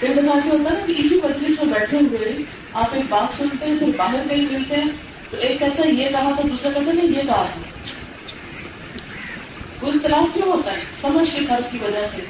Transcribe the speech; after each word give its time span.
کئی 0.00 0.14
دفعہ 0.14 0.34
ایسے 0.34 0.50
ہوتا 0.50 0.70
ہے 0.70 0.80
نا 0.80 0.86
کہ 0.86 0.94
اسی 0.96 1.20
مجلس 1.24 1.62
میں 1.62 1.74
بیٹھے 1.74 1.98
ہوئے 1.98 2.34
آپ 2.72 2.94
ایک 2.94 3.04
بات 3.08 3.32
سنتے 3.32 3.66
ہیں، 3.66 3.78
پھر 3.78 3.88
باہر 3.96 4.28
کہیں 4.28 4.52
ملتے 4.52 4.76
ہیں، 4.76 4.88
تو 5.30 5.36
ایک 5.36 5.58
کہتا 5.58 5.82
ہے، 5.82 5.92
یہ 5.92 6.08
کہا 6.10 6.32
تھا، 6.32 6.42
دوسرا 6.50 6.72
کہتا 6.72 6.86
ہے، 6.86 6.92
نہیں، 6.92 7.06
یہ 7.06 7.22
کہا 7.22 7.46
تھا۔ 7.46 7.60
وہ 9.82 9.88
اختلاف 9.88 10.34
کیوں 10.34 10.48
ہوتا 10.48 10.70
ہے؟ 10.70 10.82
سمجھ 10.92 11.30
کے 11.30 11.46
فرق 11.46 11.72
کی 11.72 11.78
وجہ 11.78 12.04
سے۔ 12.04 12.22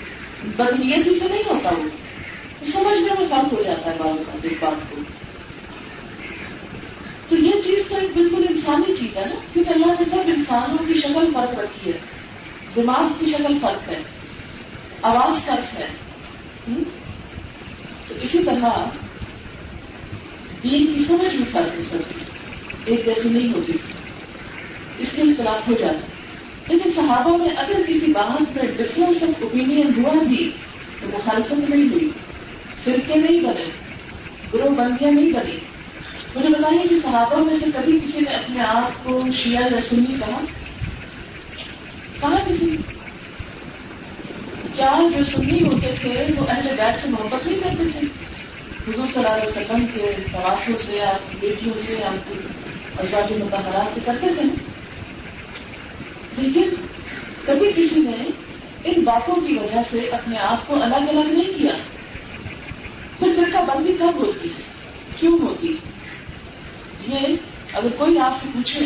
بدنیتی 0.56 1.18
سے 1.18 1.28
نہیں 1.28 1.42
ہوتا 1.50 1.70
وہ۔ 1.70 1.84
سمجھنے 2.64 3.14
میں 3.18 3.26
فرق 3.30 3.52
ہو 3.52 3.62
جاتا 3.62 3.90
ہے 3.90 3.96
بات 3.98 4.36
ایک 4.42 4.64
بات 4.64 4.90
کو۔ 4.90 4.96
تو 7.28 7.36
یہ 7.36 7.52
چیز 7.64 7.84
تو 7.88 7.96
ایک 7.96 8.10
بالکل 8.14 8.44
انسانی 8.48 8.94
چیز 8.94 9.16
ہے 9.16 9.24
نا، 9.24 9.34
کیونکہ 9.52 9.70
اللہ 9.70 9.86
نے 9.86 10.04
سب 10.04 10.18
انسانوں 10.26 10.86
کی 10.86 10.94
شکل 10.94 11.32
فرق 11.34 11.58
رکھی 11.58 11.92
ہے۔ 11.92 11.98
دماغ 12.76 13.12
کی 13.18 13.26
شکل 13.26 13.58
فرق 13.62 13.88
ہے۔ 13.88 14.02
آواز 15.02 15.44
فرق 15.44 15.80
ہے۔ 15.80 15.88
تو 18.14 18.20
اسی 18.20 18.44
طرح 18.44 18.84
دین 20.62 20.86
کی 20.86 20.98
سمجھ 20.98 21.36
بھی 21.36 21.44
فرق 21.44 21.76
ہے 21.76 21.82
سب 21.82 21.98
ایک 22.84 23.04
جیسی 23.04 23.28
نہیں 23.28 23.52
ہوتی، 23.52 23.72
اس 24.98 25.18
لیے 25.18 25.32
اختلاف 25.32 25.68
ہو 25.68 25.74
جاتا 25.78 26.06
لیکن 26.68 26.90
صحابہ 26.90 27.36
میں 27.36 27.48
اگر 27.56 27.82
کسی 27.88 28.12
بات 28.12 28.56
میں 28.56 28.72
ڈفرینس 28.72 29.22
آف 29.22 29.42
اوپین 29.42 29.92
ہوا 29.96 30.22
بھی، 30.22 30.50
تو 31.00 31.08
مخالفت 31.08 31.70
نہیں 31.70 31.88
ہوئی، 31.88 32.10
فرقے 32.84 33.14
نہیں 33.14 33.40
بنے، 33.40 33.64
گروہ 34.54 34.70
بندیاں 34.70 35.10
نہیں 35.10 35.32
بنی۔ 35.32 35.58
مجھے 36.36 36.48
بتائیے 36.48 36.88
کہ 36.88 36.94
صحابہ 36.94 37.44
میں 37.44 37.58
سے 37.58 37.66
کبھی 37.74 37.98
کسی 38.00 38.20
نے 38.20 38.30
اپنے 38.30 38.62
آپ 38.62 39.04
کو 39.04 39.22
شیعہ 39.34 39.62
یا 39.62 39.80
سنی 39.80 40.18
کہا؟ 40.18 40.40
کہا 42.20 42.44
کسی 42.48 42.76
کیا 44.76 44.98
جو 45.16 45.22
سنی 45.22 45.66
ہوتے 45.66 45.92
تھے 46.00 46.26
وہ 46.36 46.46
اہل 46.48 46.74
بیت 46.76 46.94
سے 46.94 47.08
محبت 47.08 47.46
نہیں 47.46 47.60
کرتے 47.60 47.84
تھے۔ 47.90 48.00
حضور 48.88 49.06
صلی 49.06 49.16
اللہ 49.16 49.28
علیہ 49.28 49.48
وسلم 49.48 49.86
کے 49.86 50.16
تواسوں 50.32 50.76
سے 50.76 51.02
آپ 51.02 51.30
کی 51.30 51.36
بیٹیوں 51.40 51.74
سے 51.78 52.04
آپ 52.04 52.28
کی 52.28 52.34
ازواج 52.98 53.32
متحرات 53.32 53.94
سے 53.94 54.00
کرتے 54.04 54.34
تھے۔ 54.34 54.42
لیکن 56.36 56.74
کبھی 57.46 57.72
کسی 57.76 58.00
نے 58.00 58.24
ان 58.84 59.04
باتوں 59.04 59.34
کی 59.34 59.58
وجہ 59.58 59.82
سے 59.82 60.00
اپنے 60.00 60.36
آپ 60.38 60.66
کو 60.66 60.82
الگ 60.82 60.96
الگ 60.96 61.32
نہیں 61.32 61.52
کیا۔ 61.58 61.72
پھر 63.18 63.28
فرقہ 63.36 63.58
بندی 63.58 63.92
کب 63.92 64.14
ہوتی 64.14 64.48
ہے؟ 64.48 64.62
کیوں 65.16 65.38
ہوتی 65.38 65.76
یہ 67.08 67.18
اگر 67.72 67.88
کوئی 67.96 68.18
آپ 68.18 68.36
سے 68.36 68.48
پوچھے 68.54 68.84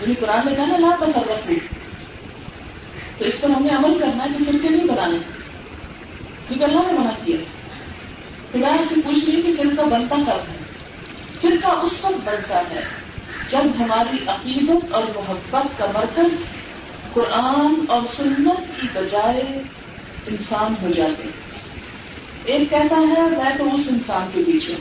یعنی 0.00 0.14
قرآن 0.14 0.40
نے 0.44 0.54
کہا 0.54 0.76
نا 0.78 0.96
تو 1.00 1.06
فرق 1.14 1.50
ہو 1.50 1.83
تو 3.18 3.24
اس 3.24 3.40
پر 3.40 3.50
ہمیں 3.50 3.70
عمل 3.70 3.98
کرنا 3.98 4.24
ہے 4.24 4.28
کہ 4.28 4.44
فرقے 4.44 4.68
نہیں 4.68 4.84
بنانے۔ 4.84 5.18
کیونکہ 6.48 6.64
اللہ 6.64 6.92
نے 6.92 6.98
منع 6.98 7.10
کیا۔ 7.24 7.36
خدا 8.52 8.82
سے 8.88 8.94
پوچھ 9.04 9.24
لی 9.24 9.42
کہ 9.42 9.52
فرقہ 9.56 9.82
بنتا 9.82 10.16
کب 10.16 10.42
ہے؟ 10.48 10.64
فرقہ 11.40 11.72
اس 11.82 12.04
وقت 12.04 12.28
بنتا 12.28 12.62
ہے 12.70 12.80
جب 13.48 13.58
ہماری 13.58 14.16
عقیدت 14.28 14.92
اور 14.92 15.04
محبت 15.04 15.78
کا 15.78 15.86
مرکز 15.94 16.44
قرآن 17.12 17.74
اور 17.88 18.02
سنت 18.16 18.80
کی 18.80 18.86
بجائے 18.94 19.62
انسان 20.26 20.74
ہو 20.82 20.88
جاتے 20.88 21.28
ایک 22.44 22.70
کہتا 22.70 22.96
ہے، 22.96 23.22
میں 23.22 23.58
تو 23.58 23.74
اس 23.74 23.88
انسان 23.90 24.28
کے 24.32 24.42
پیچھے 24.46 24.74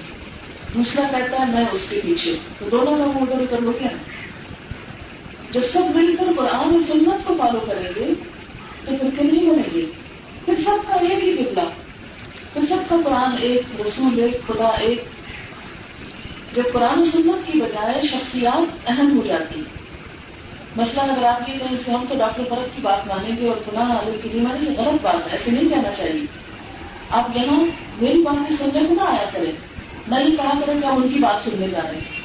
دوسرا 0.76 1.08
کہتا 1.08 1.38
ہے، 1.40 1.52
میں 1.52 1.66
اس 1.72 1.90
کے 1.90 2.02
پیچھے 2.04 2.38
تو 2.60 2.70
دونوں 2.70 3.14
کا 3.14 3.20
ادھر 3.20 3.40
ادھر 3.40 3.64
ہو 3.64 3.72
گیا۔ 3.72 3.90
جب 5.54 5.64
سب 5.64 5.82
مل 5.96 6.16
کر 6.16 6.26
قرآن 6.38 6.70
اور 6.72 6.80
سنت 6.80 7.28
کو 7.28 7.34
فالو 7.38 7.60
کریں 7.60 7.90
گے، 7.96 8.14
تو 8.86 8.98
پھر 8.98 9.10
کہ 9.18 9.24
نہیں 9.24 9.50
بنیں 9.50 9.70
گے؟ 9.74 9.86
پھر 10.46 10.56
سب 10.56 10.88
کا 10.88 10.94
ایک 10.94 11.24
ہی 11.24 11.44
قبلہ۔ 11.44 11.62
پھر 12.54 12.66
سب 12.66 12.76
کا 12.90 12.96
قرآن 13.06 13.32
ایک، 13.42 13.82
رسول 13.82 14.22
ایک، 14.22 14.48
خدا 14.48 14.68
ایک۔ 14.68 15.04
جب 16.54 16.64
قرآن 16.74 17.00
و 17.00 17.04
سنت 17.04 17.52
کی 17.52 17.62
بجائے 17.62 18.02
شخصیات 18.02 18.90
اہم 18.90 19.20
ہو 19.20 19.26
جاتی۔ 19.26 19.56
ہیں 19.56 19.84
مثلاً 20.76 21.10
اگر 21.10 21.24
آپ 21.24 21.50
یہ 21.50 21.58
کہیں 21.58 21.78
کہ 21.86 21.92
ہم 21.92 22.06
تو 22.10 22.16
ڈاکٹر 22.18 22.44
فرق 22.44 22.76
کی 22.76 22.82
بات 22.82 23.08
مانیں 23.08 23.38
گے 23.42 23.50
اور 23.50 23.58
فلاں 23.66 23.96
عالم 23.96 24.16
کی 24.24 24.30
نہیں 24.30 24.48
مانیں 24.48 24.62
گے 24.62 24.76
غلط 24.78 25.02
بات 25.02 25.16
ہے، 25.16 25.32
ایسے 25.32 25.52
نہیں 25.52 25.70
کہنا 25.70 25.92
چاہیے۔ 25.92 26.22
آپ 27.10 27.38
یہاں 27.38 27.60
میری 28.02 28.24
باتیں 28.24 28.56
سننے 28.56 28.88
کو 28.88 28.94
نہ 28.94 29.02
آیا 29.02 29.24
کریں۔ 29.34 29.52
نہ 30.08 30.16
یہ 30.16 30.38
کہا 30.38 30.60
کریں 30.66 30.82
کہ 30.82 30.86
ہم 30.86 31.04
ان 31.04 31.10
کی 31.10 31.20
بات 31.20 31.42
سننے 31.42 31.68
جا 31.68 31.80
رہے 31.84 31.92
ہیں۔ 31.92 32.20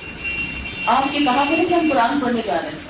آپ 0.86 1.04
یہ 1.12 1.24
کہا 1.24 1.44
کریں 1.50 1.64
کہ 1.64 1.74
ہم 1.74 1.92
قرآن 1.92 2.20
پڑھنے 2.20 2.42
جا 2.44 2.58
رہے 2.62 2.68
ہیں۔ 2.68 2.87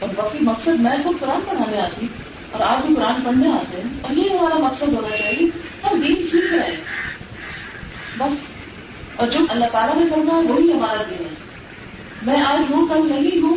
اور 0.00 0.08
باقی 0.16 0.38
مقصد 0.40 0.80
میں 0.80 1.02
خود 1.04 1.20
قرآن 1.20 1.40
پڑھانے 1.40 1.78
آتی 1.78 2.06
اور 2.50 2.60
آپ 2.60 2.86
بھی 2.86 2.94
قرآن 2.94 3.22
پڑھنے 3.22 3.52
آتے 3.52 3.76
ہیں 3.76 4.00
اور 4.02 4.16
یہ 4.16 4.30
ہمارا 4.30 4.58
مقصد 4.58 4.88
ہونا 4.88 5.16
چاہیے 5.16 5.46
ہم 5.84 6.00
دین 6.00 6.22
سیکھ 6.22 6.54
رہے 6.54 6.70
ہیں۔ 6.70 6.80
بس۔ 8.18 8.40
اور 9.16 9.28
جو 9.28 9.40
اللہ 9.48 9.64
تعالیٰ 9.72 10.04
نے 10.04 10.10
کرنا 10.10 10.36
ہے، 10.36 10.42
وہی 10.42 10.72
ہمارا 10.72 11.02
دین 11.10 11.24
ہے۔ 11.24 11.34
میں 12.22 12.42
آج 12.46 12.72
ہوں 12.72 12.86
کل 12.86 13.08
نہیں 13.08 13.42
ہوں، 13.42 13.56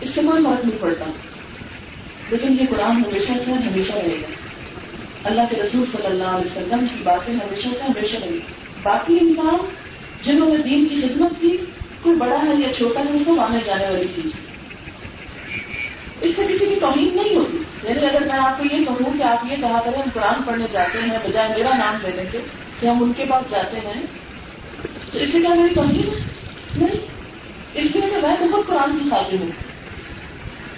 اس 0.00 0.08
سے 0.08 0.22
کوئی 0.22 0.44
فرق 0.44 0.64
نہیں 0.64 0.82
پڑتا۔ 0.82 1.04
لیکن 2.30 2.52
یہ 2.52 2.66
قرآن 2.70 2.96
ہمیشہ 2.96 3.32
سے 3.32 3.52
ہمیشہ 3.52 3.92
رہے 3.92 4.22
گا۔ 4.22 4.26
اللہ 5.24 5.42
کے 5.50 5.56
رسول 5.56 5.84
صلی 5.84 6.06
اللہ 6.06 6.24
علیہ 6.24 6.44
وسلم 6.44 6.86
کی 6.86 7.02
باتیں 7.04 7.34
ہمیشہ 7.34 7.68
سے، 7.68 7.82
ہمیشہ 7.82 8.16
رہی 8.16 8.38
باقی 8.82 9.18
انسان 9.20 9.56
جنہوں 10.20 10.48
نے 10.48 10.58
دین 10.58 10.88
کی 10.88 11.08
خدمت 11.08 11.32
کی، 11.40 11.56
کوئی 12.02 12.16
بڑا 12.16 12.36
ہے 12.36 12.54
یا 12.66 12.72
چھوٹا 12.72 13.00
ہے، 13.00 13.18
سب 13.18 13.40
آنے 13.40 13.58
جانے 13.64 13.84
والی 13.84 14.04
چیز 14.04 14.34
ہے۔ 14.34 14.43
اس 16.24 16.36
سے 16.36 16.46
کسی 16.48 16.66
کی 16.66 16.74
توہین 16.80 17.16
نہیں 17.16 17.36
ہوتی۔ 17.36 17.56
یعنی 17.82 18.06
اگر 18.06 18.24
میں 18.24 18.38
آپ 18.38 18.58
کو 18.58 18.64
یہ 18.64 18.84
کہوں 18.84 19.18
کہ 19.18 19.22
آپ 19.22 19.44
یہ 19.44 19.56
کہا 19.56 19.80
کریں 19.80 20.02
ہم 20.02 20.08
قرآن 20.14 20.42
پڑھنے 20.42 20.66
جاتے 20.72 20.98
ہیں 20.98 21.28
بجائے 21.28 21.48
میرا 21.48 21.76
نام 21.76 21.94
لینے 22.02 22.24
کے 22.30 22.38
کہ 22.80 22.86
ہم 22.86 23.02
ان 23.02 23.12
کے 23.12 23.24
پاس 23.24 23.50
جاتے 23.50 23.76
ہیں، 23.76 24.02
تو 25.12 25.18
اس 25.18 25.32
سے 25.32 25.40
کیا 25.40 25.54
میری 25.54 25.74
توہین 25.74 26.08
ہے؟ 26.08 26.24
نہیں۔ 26.76 27.06
اس 27.74 27.96
لیے 27.96 28.10
کہ 28.10 28.26
میں 28.26 28.36
تو 28.36 28.46
خود 28.52 28.66
قرآن 28.66 28.98
کی 28.98 29.10
خاطر 29.10 29.42
ہوں۔ 29.42 29.50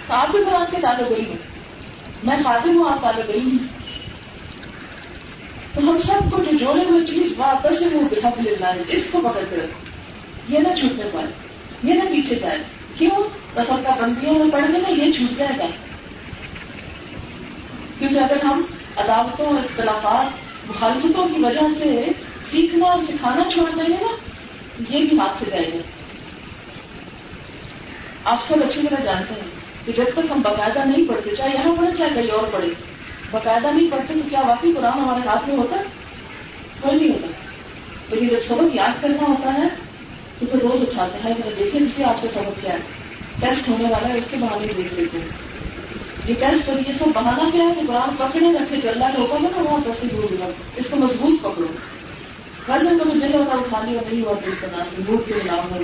آپ 0.08 0.30
بھی 0.30 0.44
قرآن 0.44 0.70
کے 0.70 0.76
طالب 0.80 1.12
علم 1.12 1.28
ہوں 1.28 1.38
میں 2.24 2.36
خاطر 2.36 2.68
ہوں، 2.68 2.92
آپ 2.92 3.02
طالب 3.02 3.30
علم 3.34 3.50
ہوں 3.50 3.68
تو 5.74 5.90
ہم 5.90 5.96
سب 5.96 6.30
کو 6.30 6.44
جو 6.44 6.56
جوڑے 6.56 6.84
ہوئے 6.84 7.06
چیز 7.06 7.34
واپس 7.36 7.82
ہے 7.82 7.86
وہ 7.86 8.00
بحب 8.00 8.40
للہ 8.40 8.64
ہے، 8.64 8.82
اس 8.88 9.08
کو 9.12 9.20
پکڑ 9.20 9.40
کے 9.50 9.56
رکھو۔ 9.56 9.80
یہ 10.48 10.58
نہ 10.58 10.74
چھوٹنے 10.74 11.04
پائے 11.12 11.26
یہ 11.82 11.94
نہ 11.94 12.02
پیچھے 12.02 12.36
جائے۔ 12.36 12.58
کیوں؟ 12.98 13.28
دفعہ 13.52 13.76
کا 13.82 13.96
بندیوں 14.00 14.34
میں 14.34 14.50
پڑھ 14.50 14.72
گے 14.72 14.78
نا 14.78 14.88
یہ 14.88 15.10
چھوٹ 15.10 15.36
جائے 15.36 15.58
گا 15.58 15.66
کیونکہ 17.98 18.18
اگر 18.18 18.44
ہم 18.44 18.62
عدالتوں 18.96 19.46
اور 19.46 19.54
اختلافات، 19.54 20.26
مخالفتوں 20.68 21.28
کی 21.28 21.44
وجہ 21.44 21.78
سے 21.78 22.06
سیکھنا 22.42 22.86
اور 22.86 22.98
سکھانا 22.98 23.50
چھوڑ 23.50 23.70
دیں 23.70 23.84
گے 23.84 24.00
نا، 24.00 24.16
یہ 24.88 25.06
بھی 25.06 25.18
ہاتھ 25.18 25.38
سے 25.38 25.44
جائے 25.50 25.70
گا۔ 25.74 25.78
آپ 28.24 28.42
سب 28.42 28.54
اچھی 28.64 28.82
طرح 28.82 29.04
جانتے 29.04 29.34
ہیں 29.34 29.50
کہ 29.86 29.92
جب 29.92 30.04
تک 30.12 30.30
ہم 30.30 30.40
باقاعدہ 30.40 30.78
نہیں 30.84 31.08
پڑھتے، 31.08 31.36
چاہے 31.36 31.50
یہاں 31.50 31.76
پڑھے 31.76 31.96
چاہے 31.96 32.10
کہیں 32.10 32.30
اور 32.30 32.46
پڑھے 32.50 32.68
باقاعدہ 33.30 33.66
نہیں 33.66 33.90
پڑھتے 33.90 34.14
تو 34.14 34.28
کیا 34.28 34.40
واقعی 34.40 34.72
قرآن 34.72 34.98
ہمارے 34.98 35.28
ہاتھ 35.28 35.48
میں 35.48 35.56
ہوتا؟ 35.56 35.76
کوئی 36.80 37.00
نہیں 37.00 37.10
ہوتا۔ 37.10 37.26
لیکن 38.08 38.28
جب 38.28 38.40
سبق 38.42 38.74
یاد 38.74 39.02
کرنا 39.02 39.26
ہوتا 39.28 39.52
ہے 39.54 39.85
تو 40.38 40.46
پھر 40.46 40.58
روز 40.58 40.80
اٹھاتے 40.80 41.18
ہیں 41.24 41.34
ذرا 41.38 41.50
دیکھیں، 41.58 41.80
اس 41.80 41.90
لیے 41.96 42.06
آپ 42.06 42.22
کا 42.22 42.28
سبق 42.28 42.62
کیا 42.62 42.72
ہے 42.72 42.78
ٹیسٹ 43.40 43.68
ہونے 43.68 43.84
والا 43.84 44.08
ہے، 44.08 44.18
اس 44.18 44.28
کے 44.30 44.36
بہانے 44.36 44.66
دیکھ 44.76 44.94
لیتے 44.94 45.18
ہیں۔ 45.18 45.28
یہ 46.28 46.34
ٹیسٹ 46.38 46.68
اور 46.68 46.78
یہ 46.86 46.92
سب 46.92 47.04
بہانا 47.14 47.50
کیا 47.50 47.64
ہے؟ 47.64 47.74
کہ 47.74 47.86
قرآن 47.86 48.16
پکڑے، 48.16 48.52
رکھے، 48.52 48.76
جو 48.76 48.90
اللہ 48.90 49.04
حکم 49.04 49.44
ہے 49.44 49.50
نا 49.56 49.62
وہاں 49.62 49.80
پیسے 49.84 50.06
دور 50.12 50.22
دور 50.22 50.52
اس 50.76 50.90
کو 50.90 50.96
مضبوط 50.96 51.40
پکڑو۔ 51.40 51.66
ویسے 52.68 52.86
کبھی 52.86 53.20
دل 53.20 53.34
ہوتا 53.34 53.54
اٹھا 53.54 53.84
لیا، 53.84 54.00
نہیں 54.10 54.22
ہوا 54.22 54.32
دل 54.46 54.50
کا 54.60 54.76
ناس 54.76 54.92
بھوک 54.98 55.26
کے 55.26 55.34
علاوہ 55.34 55.78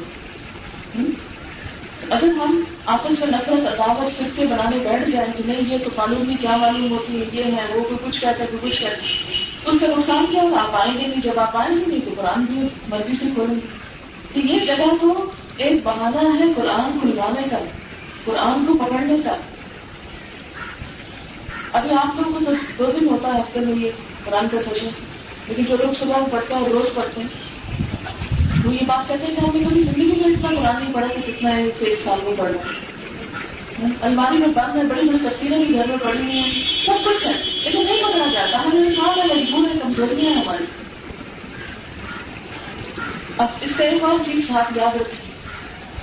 اگر 2.10 2.28
ہم 2.28 2.64
آپس 2.86 3.10
میں 3.10 3.26
نفرت، 3.26 3.80
عداوت 3.80 4.18
فرقے 4.18 4.44
بنانے 4.44 4.78
بیٹھ 4.78 5.10
جائیں 5.10 5.32
کہ 5.36 5.52
نہیں، 5.52 5.72
یہ 5.72 5.84
تو 5.84 5.90
قانون 5.94 6.26
کی 6.26 6.34
کیا 6.34 6.56
معلوم 6.56 6.90
ہوتی 6.90 7.20
ہے، 7.20 7.24
یہ 7.32 7.44
ہے، 7.44 7.74
وہ 7.74 7.82
کوئی 7.82 8.10
کچھ 8.10 8.20
کہتا 8.20 8.44
ہے 8.44 8.46
کوئی 8.46 8.70
کچھ 8.70 8.80
کہتا 8.80 8.94
ہے۔ 8.94 9.32
اس 9.66 9.80
کا 9.80 9.86
نقصان 9.86 10.26
کیا 10.30 10.42
ہوگا 10.42 10.60
آپ 10.60 10.70
آئیں 10.72 11.00
گے 11.00 11.06
نہیں؟ 11.06 11.20
جب 11.20 11.40
آپ 11.40 11.56
آئیں 11.56 11.80
گے 11.80 11.84
نہیں 11.86 12.00
تو 12.00 12.10
قرآن 12.16 12.44
بھی 12.44 12.54
مرضی 12.88 13.12
سے 13.14 13.26
کھولیں 13.34 13.54
گے۔ 13.54 13.81
تو 14.32 14.40
یہ 14.40 14.58
جگہ 14.60 14.96
تو 15.00 15.30
ایک 15.56 15.80
بہانہ 15.82 16.16
ہے 16.16 16.44
قرآن 16.56 16.98
کو 16.98 17.08
لگانے 17.08 17.48
کا، 17.50 17.58
قرآن 18.24 18.66
کو 18.66 18.74
پکڑنے 18.74 19.16
کا۔ 19.24 19.36
ابھی 21.72 21.90
آپ 21.90 22.20
لوگوں 22.20 22.40
کو 22.40 22.52
دو 22.78 22.92
دن 23.00 23.08
ہوتا 23.08 23.28
ہے 23.28 23.40
ہفتے 23.40 23.60
میں 23.60 23.74
یہ 23.74 23.90
قرآن 24.24 24.48
کا 24.48 24.58
سیشن۔ 24.58 24.88
لیکن 25.48 25.64
جو 25.64 25.76
لوگ 25.76 25.92
صبح 25.92 26.16
پڑھتے 26.32 26.54
ہیں 26.54 26.60
اور 26.60 26.70
روز 26.70 26.94
پڑھتے 26.94 27.20
ہیں، 27.20 27.28
وہ 28.64 28.74
یہ 28.74 28.86
بات 28.86 29.08
کہتے 29.08 29.26
ہیں 29.26 29.34
کہ 29.34 29.44
ہم 29.44 29.56
نے 29.56 29.64
کبھی 29.64 29.80
زندگی 29.80 30.06
میں 30.06 30.34
اتنا 30.34 30.60
قرآن 30.60 30.84
نہیں 30.84 30.94
پڑھا 30.94 31.06
کہ 31.06 31.32
کتنا 31.32 31.56
ہے 31.56 31.64
اسے 31.64 31.84
ایک 31.84 31.98
سال 31.98 32.18
میں 32.22 32.36
پڑھنا 32.36 32.58
الماری 34.00 34.36
میں 34.36 34.48
بند 34.48 34.76
ہے، 34.76 34.84
بڑی 34.84 35.08
بڑی 35.08 35.18
تفصیلیں 35.18 35.58
بھی 35.58 35.74
گھر 35.74 35.86
میں 35.86 35.96
پڑھنی 36.02 36.38
ہیں، 36.38 36.50
سب 36.86 36.92
کچھ 37.04 37.26
ہے، 37.26 37.32
لیکن 37.64 37.84
نہیں 37.84 38.02
پکڑا 38.02 38.32
جاتا۔ 38.32 38.62
ہمیں 38.62 38.88
سال 38.88 39.20
ہے، 39.20 39.36
مجبور 39.36 39.68
ہے 39.68 39.78
کمزوریاں 39.78 40.32
ہیں 40.32 40.42
ہماری۔ 40.42 40.64
اب 43.38 43.48
اس 43.60 43.74
کا 43.74 43.84
ایک 43.84 44.04
اور 44.04 44.18
چیز 44.24 44.48
ساتھ 44.48 44.78
یاد 44.78 44.96
رکھیں۔ 44.96 45.30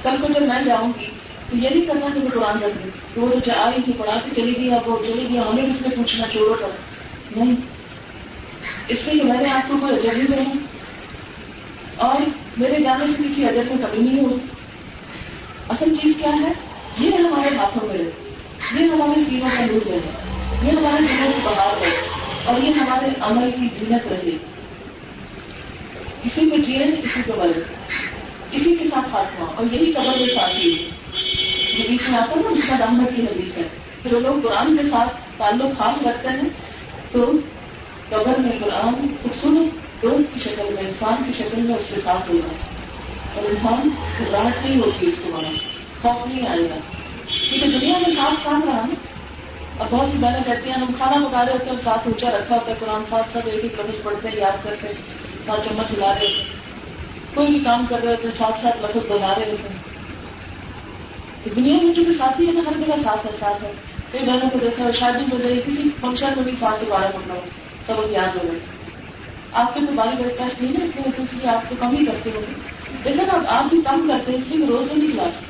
کل 0.04 0.22
کو 0.22 0.34
جب 0.34 0.42
میں 0.42 0.64
جاؤں 0.64 0.94
گی 1.00 1.06
تو 1.50 1.58
یہ 1.58 1.70
نہیں 1.70 1.86
کرنا 1.86 2.10
کہ 2.10 2.20
وہ 2.20 2.30
قرآن 2.34 2.64
رکھ 2.64 2.78
دیں 2.84 2.92
وہ 3.16 3.36
جو 3.46 3.52
آ 3.58 3.72
رہی 3.72 3.82
تھی، 3.82 3.94
پڑھا 3.94 4.16
کے 4.16 4.30
چلی 4.36 4.58
گئی، 4.58 4.74
اب 4.74 4.90
وہ 4.90 5.06
چلی 5.08 5.30
گئی، 5.30 5.38
ہمیں 5.38 5.64
اس 5.64 5.82
نے 5.82 5.96
پوچھنا 5.96 6.28
چوروں 6.28 6.54
پر۔ 6.62 6.70
نہیں۔ 7.36 7.56
اس 8.88 9.08
لیے 9.08 9.24
کہ 9.24 9.28
میں 9.28 9.42
نے 9.42 9.50
آپ 9.50 9.68
کو 9.68 9.78
کوئی 9.80 9.96
اجر 9.96 10.14
نہیں 10.14 10.28
دینا 10.28 10.58
اور 11.98 12.22
میرے 12.58 12.84
جانے 12.84 13.08
سے 13.08 13.24
کسی 13.24 13.46
اجر 13.46 13.64
میں 13.64 13.88
کمی 13.88 14.00
نہیں 14.00 14.24
ہوگی 14.24 14.48
اصل 15.70 15.96
چیز 15.96 16.14
کیا 16.18 16.30
ہے؟ 16.30 16.52
یہ 17.00 17.10
ہمارے 17.16 17.56
ہاتھوں 17.56 17.88
میں 17.88 17.96
ہے۔ 17.96 18.34
یہ 18.76 18.90
ہمارے 18.94 19.20
سینوں 19.20 19.50
کا 19.58 19.66
نور 19.66 19.88
ہے۔ 19.88 20.00
یہ 20.64 20.72
ہمارے 20.72 21.02
دلوں 21.02 21.32
کی 21.32 21.42
بہار 21.44 21.82
ہے۔ 21.82 22.08
اور 22.46 22.60
یہ 22.64 22.74
ہمارے 22.74 23.06
عمل 23.22 23.52
کی 23.52 23.68
زینت 23.80 24.08
رہے۔ 24.08 24.59
اسی 26.24 26.50
کو 26.50 26.58
جیے 26.58 26.84
اسی 27.04 27.22
کو 27.26 27.34
بلے 27.38 27.64
اسی 28.52 28.76
کے 28.76 28.84
ساتھ 28.84 29.16
ہاتھ 29.16 29.42
ہوا 29.42 29.56
اور 29.56 29.66
یہی 29.66 29.94
قبر 29.94 30.18
کے 30.18 30.26
ساتھ 30.26 30.56
ہی 30.56 30.90
حدیث 31.80 32.10
میں 32.10 32.20
آتا 32.20 32.32
ہے 32.36 32.42
نا 32.42 32.50
اس 32.50 32.70
کا 32.70 32.76
احمد 32.76 33.16
کی 33.16 33.22
حدیث 33.22 33.58
ہے۔ 33.58 33.64
پھر 34.04 34.14
وہ 34.14 34.20
لوگ 34.20 34.42
قرآن 34.42 34.78
کے 34.78 34.84
ساتھ 34.84 35.20
تعلق 35.38 35.78
خاص 35.78 36.08
رکھتے 36.08 36.28
ہیں۔ 36.28 36.50
تو 37.12 37.32
قبر 38.10 38.42
میں 38.42 38.52
قرآن 38.62 38.94
خوبصورت 39.22 40.02
دوست 40.02 40.34
کی 40.34 40.40
شکل 40.40 40.74
میں، 40.74 40.84
انسان 40.84 41.24
کی 41.24 41.32
شکل 41.32 41.62
میں 41.62 41.76
اس 41.76 41.88
کے 41.88 42.02
ساتھ 42.02 42.30
ہوگا 42.30 42.56
اور 43.36 43.44
انسان 43.50 43.90
گھبراہٹ 44.20 44.66
نہیں 44.66 44.80
ہوتی 44.80 45.06
اس 45.06 45.18
کو 45.24 45.38
بنا 45.38 45.50
خوف 46.02 46.28
نہیں 46.28 46.48
آئے 46.48 46.70
گا۔ 46.70 46.76
کیونکہ 47.50 47.80
دنیا 47.80 47.98
میں 47.98 48.16
ساتھ 48.16 48.40
ساتھ 48.40 48.66
رہا 48.66 48.86
نا 48.86 48.94
اور 49.78 49.88
بہت 49.90 50.08
سی 50.08 50.18
بہنیں 50.18 50.44
کہتی 50.44 50.70
ہیں، 50.70 50.78
ہم 50.78 50.94
کھانا 50.94 51.28
پکا 51.28 51.46
رہے 51.46 51.54
ہوتے 51.54 51.70
ہیں 51.70 51.78
ساتھ 51.78 52.08
اونچا 52.08 52.30
رکھا 52.30 52.56
ہوتا 52.56 52.72
ہے، 52.72 52.76
قرآن 52.80 53.04
ساتھ 53.10 53.30
ساتھ 53.30 53.48
ایک 53.48 53.64
ایک 53.64 53.80
لفظ 53.80 54.04
پڑھتے 54.04 54.30
ہیں 54.30 54.36
یاد 54.36 54.64
کرتے۔ 54.64 54.88
ہیں 54.88 55.30
ساتھ 55.50 55.70
چمچ 55.70 55.92
ہلا 55.92 56.08
رہے 56.08 56.28
ہوتے 56.28 56.44
ہیں۔ 56.44 56.60
کوئی 57.34 57.48
بھی 57.48 57.60
کام 57.60 57.86
کر 57.86 58.00
رہے 58.00 58.12
ہوتے 58.12 58.24
ہیں 58.24 58.36
ساتھ 58.36 58.60
ساتھ 58.60 58.86
لفظ 58.86 59.12
بنا 59.12 59.36
رہے 59.36 59.52
ہوتے 59.52 59.64
ہیں۔ 59.64 59.94
تو 61.44 61.50
دنیا 61.56 61.76
میں 61.84 61.94
جو 61.94 62.04
کہ 62.04 62.12
ساتھی 62.12 62.48
ہے 62.48 62.52
نا، 62.52 62.62
ہر 62.70 62.78
جگہ 62.78 62.96
ساتھ 62.96 63.28
ہے 63.28 63.32
ساتھ 63.32 63.64
ہے۔ 63.64 63.72
کئی 64.12 64.24
بہنوں 64.24 64.50
کو 64.50 64.60
دیکھا 64.60 64.92
شادی 64.92 65.24
ہو 65.32 65.44
گئی 65.44 65.62
کسی 65.62 65.90
فنکشن 66.02 66.28
میں 66.36 66.44
بھی 66.44 66.52
ساتھ 66.52 66.80
سے 66.80 66.86
بارہ 66.90 67.12
پکڑا 67.12 67.34
ہو 67.36 67.42
سبق 67.86 68.12
یاد 68.12 68.36
ہو 68.36 68.52
گئے 68.52 68.60
آپ 69.52 69.74
کے 69.74 69.80
تو 69.86 69.94
باری 69.94 70.24
بڑے 70.24 70.36
ٹیسٹ 70.38 70.62
نہیں 70.62 70.74
رکھتے 70.74 71.02
ہوتے 71.06 71.22
اس 71.22 71.34
لیے 71.34 71.50
آپ 71.50 71.70
تو 71.70 71.76
کم 71.80 71.98
ہی 71.98 72.06
کرتے 72.06 72.32
ہو 72.36 72.42
دیکھا 73.06 73.24
نا، 73.24 73.34
آپ 73.48 73.64
بھی 73.64 73.82
کم 73.82 74.08
کرتے 74.08 74.32
ہیں، 74.32 74.40
اس 74.40 74.48
لیے 74.48 74.66
روز 74.66 74.92
نہیں 74.92 75.12
کلاس۔ 75.12 75.46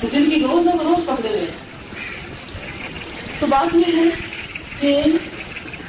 تو 0.00 0.08
جن 0.08 0.30
کی 0.30 0.40
روز 0.40 0.68
ہے، 0.68 0.72
وہ 0.72 0.82
روز 0.82 1.04
پکڑے 1.06 1.28
ہوئے 1.28 1.50
تو 3.38 3.46
بات 3.46 3.76
یہ 3.76 3.96
ہے 3.96 4.04
کہ 4.80 5.02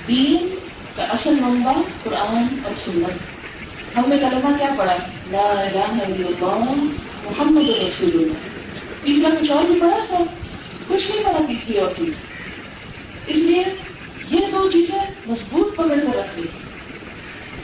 دین 0.07 0.55
کا 0.95 1.03
اصل 1.03 1.35
منبع 1.39 1.71
قرآن 2.03 2.59
اور 2.63 2.71
سنت۔ 2.85 3.97
ہم 3.97 4.03
نے 4.07 4.17
کلمہ 4.17 4.57
کیا 4.57 4.69
پڑھا؟ 4.77 4.95
لا 5.31 5.41
الہ 5.41 5.79
الا 5.79 6.27
اللہ 6.27 6.83
محمد 7.23 7.69
رسول 7.69 8.23
اللہ۔ 8.23 8.33
تیسرا 9.03 9.29
کچھ 9.39 9.51
اور 9.51 9.63
بھی 9.63 9.79
پڑھا 9.79 9.99
سر 9.99 10.23
کچھ 10.87 11.11
نہیں 11.11 11.25
پڑھا 11.25 11.39
تیسری 11.47 11.77
اور 11.77 11.91
چیز۔ 11.97 12.13
اس 13.27 13.37
لیے 13.37 13.63
یہ 14.31 14.39
دو 14.39 14.69
چیزیں 14.69 14.99
مضبوط 15.27 15.75
پکڑ 15.75 15.87
کر 15.87 16.17
رکھنی 16.17 16.43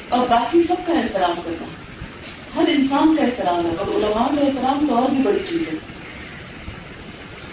اور 0.09 0.27
باقی 0.27 0.61
سب 0.61 0.75
کا 0.85 0.93
احترام 0.93 1.41
کرنا۔ 1.41 1.65
ہر 2.55 2.67
انسان 2.67 3.15
کا 3.15 3.23
احترام 3.23 3.65
ہے، 3.65 3.71
اور 3.77 3.87
علماء 3.87 4.27
کا 4.27 4.45
احترام 4.45 4.87
تو 4.87 4.95
اور 4.95 5.09
بھی 5.09 5.23
بڑی 5.23 5.39
چیز 5.49 5.61
ہے۔ 5.61 5.77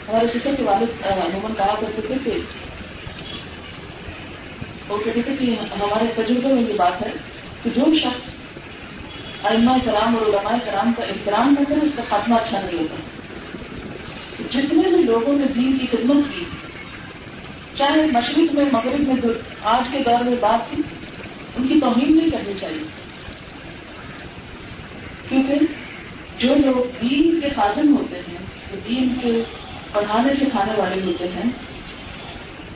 ہمارے 0.08 0.26
سسر 0.26 0.54
کے 0.56 0.62
والد 0.62 1.06
عموماً 1.06 1.54
کہا 1.54 1.74
کرتے 1.80 2.02
تھے 2.02 2.14
کہ 2.24 2.30
وہ 4.88 4.96
کہتے 4.96 5.22
تھے 5.22 5.34
کہ 5.38 5.56
ہمارے 5.60 6.22
تجربے 6.22 6.54
میں 6.54 6.62
یہ 6.62 6.72
بات 6.76 7.02
ہے 7.02 7.10
کہ 7.62 7.70
جو 7.76 7.94
شخص 7.94 8.34
علما 9.44 9.76
کرام 9.84 10.16
اور 10.16 10.26
علماء 10.26 10.56
کرام 10.64 10.92
کا 10.92 11.04
احترام 11.04 11.54
کرتے 11.54 11.74
ہیں 11.74 11.82
اس 11.82 11.94
کا 11.94 12.02
خاتمہ 12.08 12.34
اچھا 12.34 12.60
نہیں 12.60 12.78
ہوتا۔ 12.78 12.96
جتنے 14.50 14.96
بھی 14.96 15.02
لوگوں 15.02 15.34
نے 15.34 15.46
دین 15.46 15.78
کی 15.78 15.86
خدمت 15.86 16.24
کی، 16.34 16.44
چاہے 17.74 18.06
مشرق 18.12 18.54
میں، 18.54 18.64
مغرب 18.72 19.00
میں 19.00 19.16
آج 19.62 19.88
کے 19.92 19.98
دور 19.98 20.24
میں 20.24 20.36
بات 20.40 20.70
کی، 20.70 20.82
ان 21.56 21.68
کی 21.68 21.80
توہین 21.80 22.16
نہیں 22.16 22.30
کرنی 22.30 22.54
چاہیے۔ 22.54 22.84
کیونکہ 25.28 25.54
جو 26.38 26.54
لوگ 26.54 27.06
دین 27.08 27.40
کے 27.40 27.48
خادم 27.48 27.96
ہوتے 27.96 28.16
ہیں، 28.16 28.38
جو 28.72 28.76
دین 28.88 29.14
کے 29.22 29.42
پڑھانے 29.92 30.32
سکھانے 30.32 30.72
والے 30.76 31.00
ہوتے 31.04 31.28
ہیں 31.28 31.50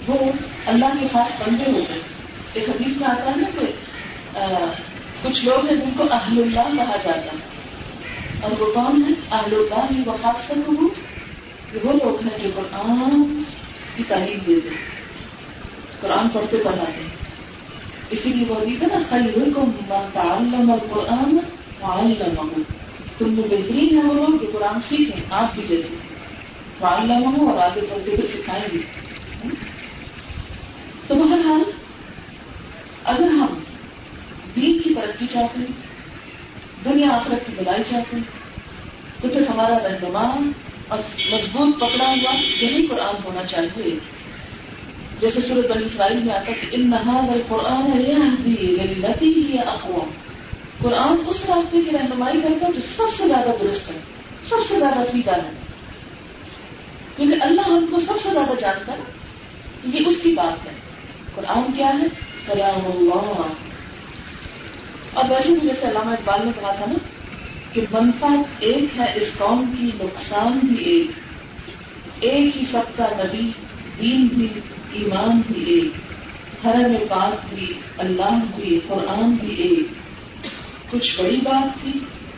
وہ 0.09 0.33
اللہ 0.67 0.87
کے 1.01 1.07
خاص 1.13 1.43
بندے 1.43 1.71
ہوتے 1.71 1.93
ہیں 1.93 2.01
ایک 2.53 2.69
حدیث 2.69 2.97
میں 2.97 3.09
آتا 3.09 3.31
ہے 3.31 3.37
نا 3.37 3.49
کہ 3.59 3.67
کچھ 5.23 5.45
لوگ 5.45 5.67
ہیں 5.67 5.77
جن 5.77 5.91
کو 5.97 6.05
اہل 6.11 6.39
اللہ 6.39 6.77
کہا 6.77 6.97
جاتا 6.97 7.33
ہے۔ 7.33 7.59
اور 8.43 8.61
وہ 8.61 8.73
کون 8.73 9.03
ہے 9.03 9.37
اہل 9.37 9.55
اللہ 9.55 9.99
ہی، 9.99 10.03
وہ 10.07 10.13
خاص 10.23 10.49
سب 10.49 10.57
ہوں 10.69 10.89
وہ 11.85 11.93
لوگ 11.93 12.27
ہیں 12.27 12.39
جو 12.39 12.51
قرآن 12.55 13.43
کی 13.97 14.03
تعلیم 14.09 14.39
دیتے 14.47 14.69
قرآن 16.01 16.29
پڑھتے 16.29 16.57
پڑھاتے 16.57 17.01
ہیں۔ 17.01 17.09
اسی 18.11 18.29
لیے 18.29 18.45
وہ 18.49 18.55
حدیث 18.55 18.83
ہے 18.83 18.87
نا 18.87 18.99
خیر 19.09 19.53
کو 19.55 19.61
تعلم 20.13 20.71
اور 20.71 20.79
قرآن 20.91 21.35
معلم 21.83 22.63
تم 23.19 23.33
میں 23.33 23.43
بہترین 23.43 23.99
ہے 23.99 24.09
وہ 24.09 24.15
لوگ 24.15 24.29
جو 24.29 24.59
قرآن 24.59 24.81
سیکھیں، 24.81 25.21
آپ 25.31 25.55
بھی 25.55 25.63
جیسے۔ 25.69 25.97
ہوں 26.81 27.49
اور 27.49 27.59
آگے 27.59 27.81
چل 27.81 28.03
کے 28.05 28.11
بھی 28.11 28.27
سکھائیں 28.27 28.65
گے۔ 28.73 28.79
تو 31.09 31.15
بہرحال 31.15 31.63
اگر 33.05 33.29
ہم 33.29 33.59
دین 34.57 34.79
کی 34.83 34.95
ترقی 34.95 35.27
چاہتے 35.27 35.61
ہیں، 35.61 35.73
دنیا 36.85 37.11
آخرت 37.11 37.47
کی 37.47 37.53
بلائی 37.57 37.83
چاہتے 37.91 38.17
ہیں، 38.17 38.23
تو 39.21 39.29
پھر 39.29 39.41
ہمارا 39.41 39.79
رہنما 39.79 40.37
اور 40.89 40.99
مضبوط 41.33 41.77
پکڑا 41.77 42.05
ہوا 42.05 42.35
یہی 42.61 42.87
قرآن 42.87 43.15
ہونا 43.25 43.43
چاہیے۔ 43.45 43.99
جیسے 45.21 45.41
سورت 45.41 45.71
بنی 45.71 45.85
اسرائیل 45.85 46.23
میں 46.23 46.35
آتا 46.35 46.53
کہ 46.61 46.67
ان 46.71 46.91
نہاد 46.91 47.49
قرآن 47.49 47.99
لتی 49.01 49.33
ہی 49.35 49.59
اقوام 49.59 50.11
قرآن 50.79 51.17
اس 51.27 51.51
راستے 51.51 51.81
کی 51.81 51.91
رہنمائی 51.91 52.41
کرتا 52.41 52.67
ہے 52.67 52.73
جو 52.73 52.81
سب 52.81 53.15
سے 53.17 53.29
زیادہ 53.29 53.49
درست 53.61 53.91
ہے، 53.91 54.01
سب 54.43 54.57
سے 54.69 54.79
زیادہ 54.79 55.03
سیدھا 55.03 55.37
ہے۔ 55.37 55.51
کیونکہ 57.17 57.37
اللہ 57.41 57.61
ہم 57.61 57.87
کو 57.91 57.99
سب 57.99 58.21
سے 58.21 58.31
زیادہ 58.31 58.61
جانتا 58.61 58.93
ہے 58.93 59.03
یہ 59.85 60.05
اس 60.07 60.21
کی 60.23 60.33
بات 60.33 60.67
ہے۔ 60.67 60.88
قرآن 61.39 61.73
کیا 61.73 61.87
ہے؟ 61.87 62.07
سلام 62.47 62.81
اللہ. 62.87 63.43
اور 65.15 65.31
ویسے 65.31 65.53
بھی 65.53 65.61
جیسے 65.61 65.87
علامہ 65.87 66.11
اقبال 66.11 66.47
نے 66.47 66.53
کہا 66.61 66.73
تھا 66.73 66.87
نا 66.87 66.95
کہ 67.73 67.81
منفع 67.91 68.29
ایک 68.59 68.99
ہے، 68.99 69.13
اس 69.15 69.39
قوم 69.39 69.75
کی، 69.79 69.91
نقصان 70.05 70.59
بھی 70.59 70.85
ایک. 70.85 71.11
ایک 72.21 72.57
ہی 72.57 72.65
سب 72.65 72.97
کا 72.97 73.07
نبی، 73.19 73.51
دین 73.99 74.27
بھی، 74.27 74.49
ایمان 74.93 75.43
بھی 75.47 75.65
ایک. 75.65 75.91
حرم 76.67 76.97
پاک 77.09 77.55
بھی، 77.55 77.73
اللہ 77.99 78.39
بھی، 78.57 78.81
قرآن 78.89 79.31
بھی 79.31 79.55
ایک. 79.55 79.87
کچھ 80.91 81.21
بڑی 81.21 81.37
بات 81.37 81.81
تھی، 81.81 81.93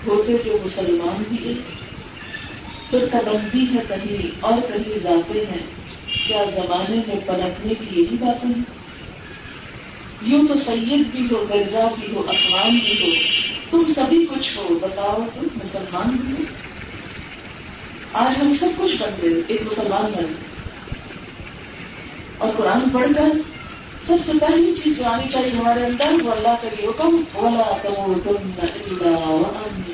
ہوتے 0.06 0.32
جو 0.44 0.58
مسلمان 0.64 1.22
بھی 1.28 1.48
ایک. 1.48 1.60
پھر 2.90 3.04
بندی 3.12 3.66
ہے 3.74 3.80
کہیں 3.88 4.30
اور 4.40 4.60
کہیں 4.60 4.98
جاتے 4.98 5.44
ہیں. 5.52 5.66
کیا 6.26 6.44
زمانے 6.44 6.96
میں 7.06 7.16
پلٹنے 7.26 7.74
کی 7.74 8.00
یہی 8.00 8.16
باتیں 8.20 8.48
ہیں؟ 8.48 8.79
یوں 10.22 10.48
تو 10.48 10.54
سید 10.54 11.06
بھی 11.12 11.26
ہو، 11.30 11.44
مرزا 11.50 11.88
بھی 12.00 12.14
ہو، 12.14 12.20
اخوان 12.28 12.70
بھی 12.70 12.94
ہو، 13.02 13.08
تم 13.70 13.92
سبھی 13.92 14.26
کچھ 14.26 14.58
ہو، 14.58 14.78
بتاؤ 14.82 15.24
تم 15.34 15.46
مسلمان 15.54 16.16
بھی 16.16 16.32
ہو؟ 16.32 16.42
آج 18.12 18.36
ہم 18.42 18.52
سب 18.52 18.66
کچھ 18.78 18.96
بن 18.96 19.10
گئے، 19.22 19.42
ایک 19.46 19.62
مسلمان 19.62 20.02
بن 20.02 20.32
اور 22.38 22.52
قرآن 22.56 22.90
پڑھ 22.92 23.12
کر 23.16 23.38
سب 24.02 24.16
سے 24.26 24.32
پہلی 24.40 24.74
چیز 24.74 24.98
جو 24.98 25.04
آنی 25.04 25.28
چاہیے 25.28 25.50
ہمارے 25.50 25.84
اندر، 25.84 26.24
وہ 26.24 26.32
اللہ 26.32 26.54
کا 26.62 26.68
یہ 26.80 26.88
حکم 26.88 27.20
اولا 27.32 27.76
تم 27.82 28.12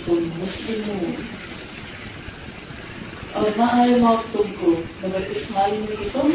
تم 0.05 0.29
مسلم 0.39 1.11
اور 3.33 3.51
نہ 3.57 3.63
آئے 3.73 3.95
موت 3.95 4.33
تم 4.33 4.55
کو، 4.61 4.81
مگر 5.03 5.21
اسماعیل 5.21 5.81
میں 5.81 5.97
کہ 5.97 6.09
تم 6.13 6.27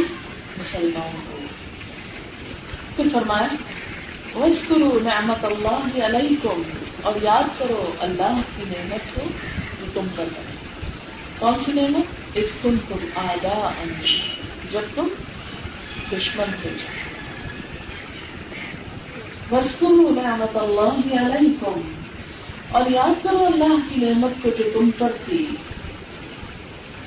مسلمان 0.59 1.15
ہو۔ 1.15 1.37
پھر 2.95 3.07
فرمایا 3.13 3.47
وس 4.35 4.67
کرو 4.69 4.99
نعمت 4.99 5.45
اللہ 5.45 6.05
علیکم 6.05 6.61
اور 7.03 7.15
یاد 7.21 7.59
کرو 7.59 7.91
اللہ 7.99 8.41
کی 8.55 8.63
نعمت 8.67 9.15
کو 9.15 9.21
جو 9.79 9.85
تم 9.93 10.07
پر 10.15 10.23
کرے 10.35 10.55
کون 11.39 11.55
سی 11.55 11.71
نعمت؟ 11.71 12.37
اس 12.37 12.57
تم 12.61 12.75
تم 12.87 12.95
آدا 13.15 13.71
جب 14.71 14.81
تم 14.95 15.07
دشمن 16.11 16.45
تھے۔ 16.61 16.69
وسکرو 19.51 20.09
نعمت 20.09 20.57
اللہ 20.57 21.19
علیکم 21.19 21.81
اور 22.71 22.91
یاد 22.91 23.23
کرو 23.23 23.45
اللہ 23.45 23.89
کی 23.89 23.95
نعمت 23.95 24.31
کو 24.41 24.49
جو 24.49 24.63
تم 24.73 24.89
پر 24.97 25.11
تھی۔ 25.25 25.47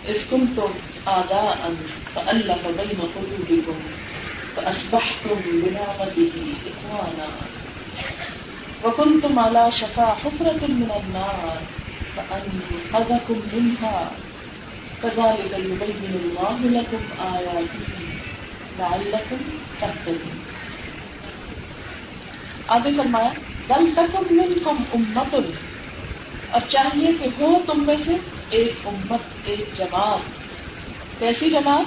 اس 0.06 0.26
کم 0.30 0.46
تم 0.56 0.72
آدا 1.04 1.68
اللہ 2.14 2.52
بین 2.52 3.06
قلوبکم۔ 3.14 3.72
فأصبحتم 4.54 5.34
بنعمته 5.44 6.54
إخوانا. 6.66 7.28
وكنتم 8.84 9.38
على 9.38 9.70
شفا 9.70 10.14
حفرة 10.24 10.66
من 10.66 10.90
النار 10.96 11.62
فأنقذكم 12.14 13.40
منها. 13.52 14.10
كذلك 15.02 15.52
يبين 15.52 16.14
الله 16.14 16.58
لكم 16.64 17.02
آياته 17.18 17.94
لعلكم 18.78 19.36
تهتدون. 19.80 20.38
آگے 22.66 22.90
فرمایا، 22.90 23.32
بل 23.66 23.94
تک 23.94 24.16
کم 24.64 24.76
امت 24.92 25.34
اور 26.50 26.60
چاہیے 26.68 27.12
کہ 27.12 27.24
ہو 27.38 27.58
تم 27.66 27.86
میں 27.86 27.96
سے 27.96 28.16
ایک 28.50 28.72
امت، 28.84 29.20
ایک 29.44 29.76
جماعت. 29.76 30.20
کیسی 31.18 31.50
جماعت؟ 31.50 31.84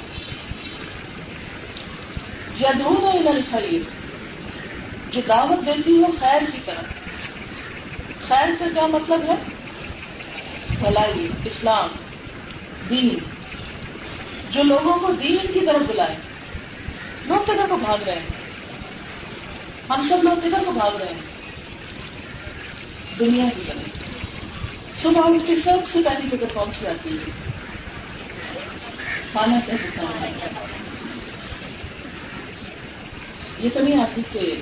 یا 2.59 2.71
دونوں 2.71 3.27
الخیر۔ 3.27 3.81
جو 5.11 5.21
دعوت 5.27 5.65
دیتی 5.65 6.03
ہو 6.03 6.11
خیر 6.19 6.41
کی 6.51 6.59
طرف۔ 6.65 6.85
خیر 8.21 8.47
کا 8.59 8.65
کیا 8.73 8.87
مطلب 8.87 9.23
ہے؟ 9.23 9.35
بھلائی، 10.79 11.29
اسلام، 11.45 11.89
دین۔ 12.89 13.17
جو 14.51 14.63
لوگوں 14.63 14.99
کو 14.99 15.13
دین 15.13 15.37
کی 15.53 15.65
طرف 15.65 15.81
بلائے۔ 15.81 16.15
لوگ 17.25 17.37
کدھر 17.43 17.67
کو 17.67 17.77
بھاگ 17.77 17.97
رہے 17.97 18.15
ہیں؟ 18.15 18.27
ہم 19.89 20.01
سب 20.01 20.17
لوگ 20.23 20.37
کدھر 20.37 20.63
کو 20.63 20.71
بھاگ 20.71 20.95
رہے 20.95 21.05
ہیں؟ 21.05 21.21
دنیا 23.19 23.45
کی 23.55 23.61
طرف۔ 23.67 24.07
صبح 25.01 25.21
اٹھ 25.25 25.47
کے 25.47 25.55
سب 25.55 25.87
سے 25.87 25.99
پہلی 26.05 26.37
فکر 26.37 26.53
کون 26.53 26.71
سی 26.71 26.87
آتی 26.87 27.09
ہے؟ 27.09 27.31
کھانا 29.31 29.59
کیا 29.65 30.76
یہ 33.59 33.69
تو 33.73 33.79
نہیں 33.79 34.01
آتی 34.01 34.21
کہ 34.31 34.55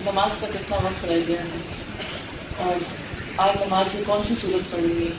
نماز 0.00 0.36
کا 0.40 0.46
کتنا 0.46 0.76
وقت 0.76 1.04
رہ 1.04 1.20
گیا 1.28 1.42
ہے؟ 1.42 1.82
اور 2.56 2.74
آج 3.36 3.56
نماز 3.66 3.94
میں 3.94 4.02
کون 4.04 4.22
سی 4.22 4.34
صورت 4.34 4.72
پڑیں 4.72 5.00
گی 5.00 5.10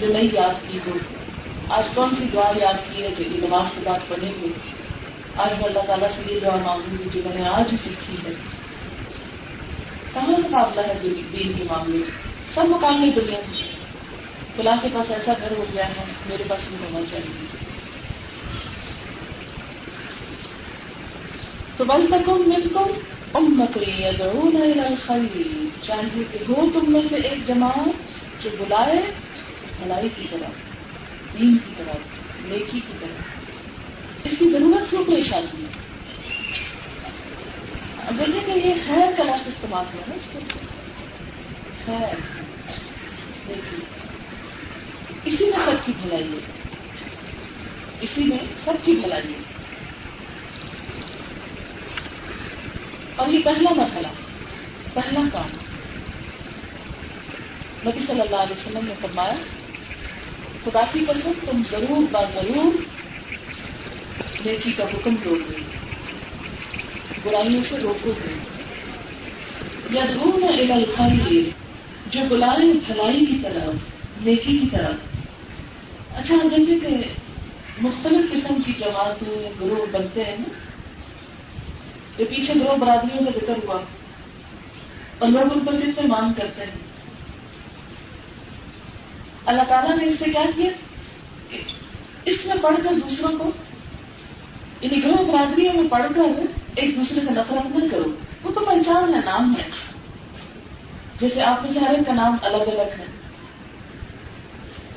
جو 0.00 0.06
نہیں 0.06 0.28
یاد 0.32 0.54
کی 0.68 0.78
ہو۔ 0.86 0.92
آج 1.68 1.84
کون 1.94 2.14
سی 2.14 2.24
دعا 2.32 2.52
یاد 2.56 2.74
کی 2.88 3.02
ہے 3.02 3.08
جو 3.18 3.46
نماز 3.46 3.72
کے 3.72 3.80
بعد 3.84 3.98
پڑھیں 4.08 4.32
گے؟ 4.42 4.48
آج 5.36 5.52
میں 5.52 5.64
اللہ 5.64 5.82
تعالیٰ 5.86 6.08
سے 6.08 6.22
یہ 6.26 6.40
دعا 6.40 6.56
مانگوں 6.56 6.98
گی 6.98 7.04
جو 7.12 7.28
میں 7.28 7.38
نے 7.38 7.48
آج 7.48 7.72
ہی 7.72 7.76
سیکھی 7.76 8.14
ہے۔ 8.26 8.32
کہاں 10.14 10.28
مقابلہ 10.28 10.80
ہے 10.80 10.94
دین 11.32 11.52
کے 11.52 11.64
معاملے؟ 11.70 12.10
سب 12.50 12.64
مقابلے 12.68 13.20
دنیا 13.20 13.38
میں 13.50 13.68
فلاں 14.56 14.76
کے 14.82 14.88
پاس 14.92 15.10
ایسا 15.10 15.32
گھر 15.40 15.50
ہو 15.50 15.64
گیا 15.74 15.88
ہے، 15.88 16.04
میرے 16.26 16.44
پاس 16.48 16.68
بھی 16.68 16.76
ہونا 16.76 17.06
چاہیے۔ 17.10 17.61
تو 21.76 21.84
بل 21.84 22.06
تک 22.06 22.28
مل 22.28 22.68
کر 22.74 22.98
امت 23.34 23.78
چاہیے 25.82 26.24
کہ 26.30 26.38
ہو 26.48 26.70
تم 26.74 26.92
میں 26.92 27.02
سے 27.08 27.16
ایک 27.16 27.46
جماعت 27.46 27.88
جو 28.42 28.50
بلائے 28.58 29.02
بھلائی 29.82 30.08
کی 30.16 30.24
طرف 30.30 30.72
دین 31.38 31.58
کی 31.58 31.72
طرف 31.76 31.96
نیکی 32.44 32.80
کی 32.80 32.92
طرف 33.00 33.14
اس 34.24 34.38
کی 34.38 34.50
ضرورت 34.50 34.90
کیوں 34.90 35.04
پیش 35.04 35.32
آتی 35.34 35.62
ہے؟ 35.62 35.82
اب 38.06 38.18
دیکھیں 38.18 38.54
کہ 38.54 38.66
یہ 38.66 38.74
خیر 38.86 39.10
کا 39.16 39.22
لفظ 39.22 39.46
استعمال 39.46 39.84
ہوا 39.94 40.02
نا 40.08 40.14
اس 40.14 40.28
کے 40.32 40.38
خیر۔ 41.86 42.14
دیکھیے 43.48 43.80
اسی 45.24 45.44
میں 45.44 45.58
سب 45.64 45.86
کی 45.86 45.92
بھلائی 46.02 46.32
ہے۔ 46.32 46.38
اسی 48.00 48.24
میں 48.24 48.38
سب 48.64 48.72
کی 48.82 48.92
بھلائی 48.92 49.32
ہے۔ 49.32 49.61
اور 53.16 53.28
یہ 53.28 53.38
پہلا 53.44 53.74
مرحلہ، 53.74 54.06
پہلا 54.94 55.20
کام۔ 55.32 55.48
نبی 57.88 58.00
صلی 58.00 58.20
اللہ 58.20 58.36
علیہ 58.36 58.52
وسلم 58.52 58.86
نے 58.86 58.94
فرمایا، 59.00 59.34
خدا 60.64 60.80
کی 60.92 61.00
قسم، 61.08 61.32
تم 61.46 61.62
ضرور 61.70 62.02
با 62.10 62.24
ضرور 62.24 62.72
نیکی 64.46 64.72
کا 64.72 64.84
حکم 64.84 65.14
روک 65.24 65.50
گئی 65.50 65.64
برائیوں 67.22 67.62
سے 67.62 67.76
روکو 67.82 68.10
گے 68.10 68.34
یا 69.90 70.04
دھوم 70.14 70.44
الخیر، 70.44 71.50
جو 72.10 72.20
بلائے 72.28 72.72
بھلائی 72.72 73.26
کی 73.26 73.38
طرف، 73.42 73.74
نیکی 74.22 74.58
کی 74.58 74.66
طرف۔ 74.72 74.96
اچھا 76.16 76.34
دیکھیں 76.44 76.80
کہ 76.80 76.96
مختلف 77.80 78.32
قسم 78.32 78.54
کی 78.66 78.72
جماعتیں، 78.78 79.48
گروہ 79.60 79.86
بنتے 79.92 80.24
ہیں 80.24 80.36
نا۔ 80.38 80.71
یہ 82.18 82.24
پیچھے 82.24 82.54
گروہ 82.54 82.76
برادریوں 82.76 83.24
کا 83.24 83.30
ذکر 83.30 83.54
ہوا 83.64 83.80
اور 85.18 85.28
لوگ 85.28 85.52
ان 85.52 85.60
پر 85.60 85.76
کتنے 85.76 86.06
مان 86.06 86.32
کرتے 86.32 86.62
ہیں؟ 86.62 86.70
اللہ 89.46 89.62
تعالیٰ 89.68 89.96
نے 89.96 90.04
اس 90.04 90.18
سے 90.18 90.24
کیا 90.24 90.42
کیا؟ 90.56 90.70
اس 92.24 92.46
میں 92.46 92.54
پڑھ 92.62 92.76
کر 92.82 92.90
دوسروں 92.92 93.38
کو 93.38 93.50
یعنی 94.80 95.02
گروہ 95.02 95.32
برادریوں 95.32 95.74
میں 95.74 95.88
پڑھ 95.90 96.12
کر 96.14 96.22
ایک 96.76 96.96
دوسرے 96.96 97.20
سے 97.20 97.30
نفرت 97.30 97.76
نہ 97.76 97.88
کرو۔ 97.90 98.10
وہ 98.42 98.50
تو 98.50 98.64
پہچان 98.64 99.14
ہے، 99.14 99.20
نام 99.24 99.54
ہے۔ 99.58 99.68
جیسے 101.18 101.42
آپ 101.42 101.62
میں 101.62 101.70
سے 101.70 101.78
ہر 101.78 101.90
ایک 101.90 102.06
کا 102.06 102.12
نام 102.12 102.36
الگ 102.42 102.56
الگ 102.56 103.00
ہے۔ 103.00 103.04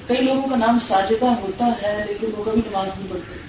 کئی 0.07 0.22
لوگوں 0.22 0.50
کا 0.50 0.55
نام 0.55 0.79
ساجدہ 0.79 1.25
ہوتا 1.25 1.65
ہے، 1.65 2.05
لیکن 2.07 2.27
وہ 2.38 2.43
کبھی 2.43 2.62
نماز 2.65 2.88
نہیں 2.88 3.10
پڑھتے۔ 3.10 3.44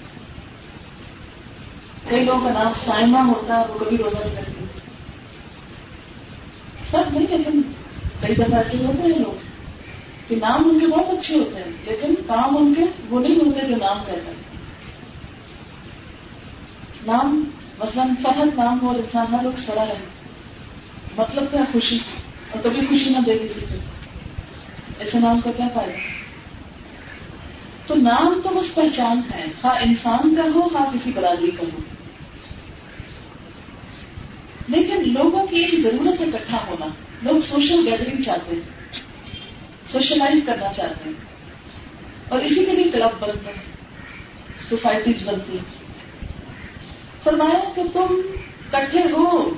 کئی 2.09 2.25
لوگوں 2.25 2.41
کا 2.41 2.51
نام 2.53 2.73
سائما 2.73 3.21
ہوتا 3.27 3.55
ہے، 3.55 3.63
وہ 3.69 3.79
کبھی 3.79 3.97
روزہ 3.97 4.17
نہیں 4.17 4.35
کرتے 4.35 4.65
سب 6.83 7.03
نہیں، 7.11 7.27
لیکن 7.27 7.61
کئی 8.21 8.35
دفعہ 8.35 8.57
ایسے 8.57 8.77
ہوتے 8.77 9.01
ہیں 9.01 9.19
لوگ 9.19 9.45
کہ 10.27 10.35
نام 10.35 10.69
ان 10.69 10.79
کے 10.79 10.87
بہت 10.87 11.09
اچھے 11.09 11.39
ہوتے 11.39 11.55
ہیں، 11.55 11.71
لیکن 11.85 12.13
کام 12.27 12.57
ان 12.57 12.73
کے 12.73 12.85
وہ 13.09 13.19
نہیں 13.19 13.35
ہوتے 13.35 13.65
جو 13.65 13.75
نام 13.75 14.03
کہتے 14.05 14.29
ہیں۔ 14.29 14.45
نام، 17.05 17.43
مثلاً 17.79 18.07
فہد 18.23 18.55
نام 18.55 18.81
ہو، 18.81 18.87
اور 18.87 18.95
انسان 18.95 19.25
ہر 19.33 19.43
لوگ 19.43 19.57
سڑا 19.57 19.85
رہے۔ 19.85 20.05
مطلب 21.17 21.51
تو 21.51 21.57
ہے 21.57 21.63
خوشی، 21.71 21.97
اور 22.51 22.63
کبھی 22.63 22.85
خوشی 22.85 23.09
نہ 23.09 23.17
دے 23.25 23.37
کسی 23.37 23.59
کو 23.59 23.75
ایسے 24.99 25.19
نام 25.19 25.41
کا 25.41 25.51
کیا 25.51 25.67
فائدہ؟ 25.73 25.97
تو 27.87 27.95
نام 27.95 28.41
تو 28.41 28.49
بس 28.49 28.75
پہچان 28.75 29.21
ہے، 29.33 29.45
خواہ 29.61 29.83
انسان 29.83 30.35
کا 30.35 30.43
ہو، 30.55 30.67
خواہ 30.69 30.93
کسی 30.93 31.11
برادری 31.15 31.51
کا 31.51 31.63
ہو۔ 31.73 31.79
لیکن 34.67 35.13
لوگوں 35.13 35.47
کی 35.47 35.57
ایک 35.57 35.79
ضرورت 35.79 36.21
ہے 36.21 36.25
اکٹھا 36.25 36.57
ہونا، 36.67 36.85
لوگ 37.21 37.39
سوشل 37.39 37.87
گیدرنگ 37.87 38.21
چاہتے 38.21 38.55
ہیں 38.55 38.61
سوشلائز 39.87 40.43
کرنا 40.45 40.73
چاہتے 40.73 41.09
ہیں، 41.09 41.25
اور 42.29 42.39
اسی 42.39 42.65
کے 42.65 42.71
لیے 42.71 42.91
کلب 42.91 43.19
بنتے 43.19 43.51
ہیں 43.51 44.65
سوسائٹیز 44.65 45.27
بنتی 45.27 45.57
ہیں۔ 45.57 45.65
فرمایا 47.23 47.59
کہ 47.75 47.81
تم 47.93 48.21
کٹھے 48.71 48.99
ہو، 48.99 49.49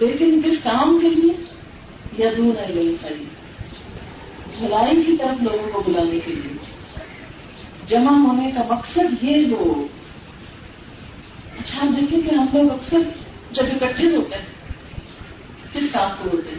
لیکن 0.00 0.40
کس 0.42 0.58
کام 0.62 0.98
کے 0.98 1.08
لیے؟ 1.08 1.32
یا 2.18 2.30
دور 2.36 2.56
ہے 2.56 2.74
گئی 2.74 2.96
خرید 3.00 3.28
بھلائی 4.58 5.02
کی 5.02 5.16
طرف 5.16 5.42
لوگوں 5.42 5.68
کو 5.72 5.82
بلانے 5.86 6.18
کے 6.24 6.32
لیے۔ 6.32 6.56
جمع 7.86 8.12
ہونے 8.12 8.50
کا 8.50 8.62
مقصد 8.70 9.24
یہ 9.24 9.54
ہو۔ 9.54 9.86
اچھا 11.58 11.86
دیکھیں 11.96 12.20
کہ 12.20 12.34
ہم 12.34 12.46
لوگ 12.52 12.70
اکثر 12.70 12.98
جب 13.50 13.64
اکٹھے 13.80 14.16
ہوتے 14.16 14.36
ہیں 14.36 14.46
کس 15.72 15.92
کام 15.92 16.10
کو 16.22 16.36
ہوتے 16.36 16.50
ہیں؟ 16.50 16.58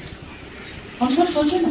ہم 1.02 1.08
سب 1.08 1.24
سوچیں 1.34 1.60
نا۔ 1.60 1.70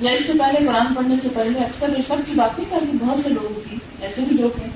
یا 0.00 0.10
اس 0.10 0.24
سے 0.24 0.32
پہلے 0.38 0.66
قرآن 0.66 0.94
پڑھنے 0.94 1.16
سے 1.16 1.28
پہلے 1.28 1.58
اکثر 1.58 1.88
یہ 1.88 2.02
سب 2.02 2.16
کی 2.26 2.32
بات 2.32 2.58
نہیں 2.58 2.70
کرتی 2.70 2.98
بہت 3.00 3.18
سے 3.18 3.28
لوگوں 3.28 3.70
کی، 3.70 3.76
ایسے 4.00 4.22
بھی 4.28 4.36
لوگ 4.36 4.60
ہیں۔ 4.60 4.70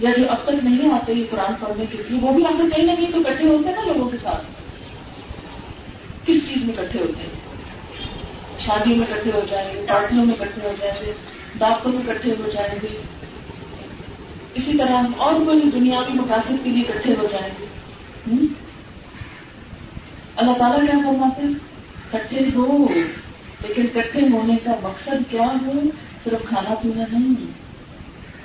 یا 0.00 0.10
جو 0.18 0.24
اب 0.28 0.44
تک 0.44 0.64
نہیں 0.64 0.92
آتے 0.92 1.14
یہ 1.14 1.24
قرآن 1.30 1.54
پڑھنے 1.54 1.84
کے 1.86 1.98
لیے، 2.08 2.18
وہ 2.20 2.32
بھی 2.32 2.46
آخر 2.46 2.68
کہیں 2.68 2.84
نہ 2.84 2.92
کہیں 2.92 3.12
تو 3.12 3.18
اکٹھے 3.18 3.48
ہوتے 3.48 3.68
ہیں 3.68 3.76
نا 3.76 3.92
لوگوں 3.92 4.10
کے 4.10 4.16
ساتھ۔ 4.16 4.46
کس 6.26 6.48
چیز 6.48 6.64
میں 6.64 6.74
اکٹھے 6.78 7.00
ہوتے 7.00 7.22
ہیں؟ 7.22 7.30
شادیوں 8.58 8.96
میں 8.96 9.06
اکٹھے 9.06 9.30
ہو 9.34 9.40
جائیں 9.50 9.72
گے 9.74 9.86
پارٹیوں 9.88 10.24
میں 10.24 10.34
اکٹھے 10.40 10.68
ہو 10.68 10.72
جائیں 10.80 11.06
گے 11.06 11.12
دعوتوں 11.60 11.92
میں 11.92 12.14
اکٹھے 12.14 12.30
ہو 12.30 12.50
جائیں۔ 12.52 12.74
گے 12.82 12.98
اسی 14.54 14.76
طرح 14.76 14.92
ہم 14.92 15.12
اور 15.16 15.34
کوئی 15.34 15.60
دنیاوی 15.60 16.14
مقاصد 16.14 16.52
کے 16.64 16.70
لیے 16.70 16.82
اکٹھے 16.88 17.14
ہو 17.18 17.26
جائیں۔ 17.32 17.54
گے 17.60 17.65
اللہ 20.36 20.52
تعالیٰ 20.52 20.80
کیا 20.80 20.98
فرماتے 21.04 21.42
ہیں؟ 21.42 21.54
کٹھے 22.10 22.40
ہو، 22.54 22.86
لیکن 23.60 23.86
کٹھے 23.86 24.20
ہونے 24.32 24.56
کا 24.64 24.74
مقصد 24.82 25.30
کیا 25.30 25.46
ہو؟ 25.46 25.72
صرف 26.24 26.48
کھانا 26.48 26.74
پینا 26.74 27.18
نہیں۔ 27.18 27.46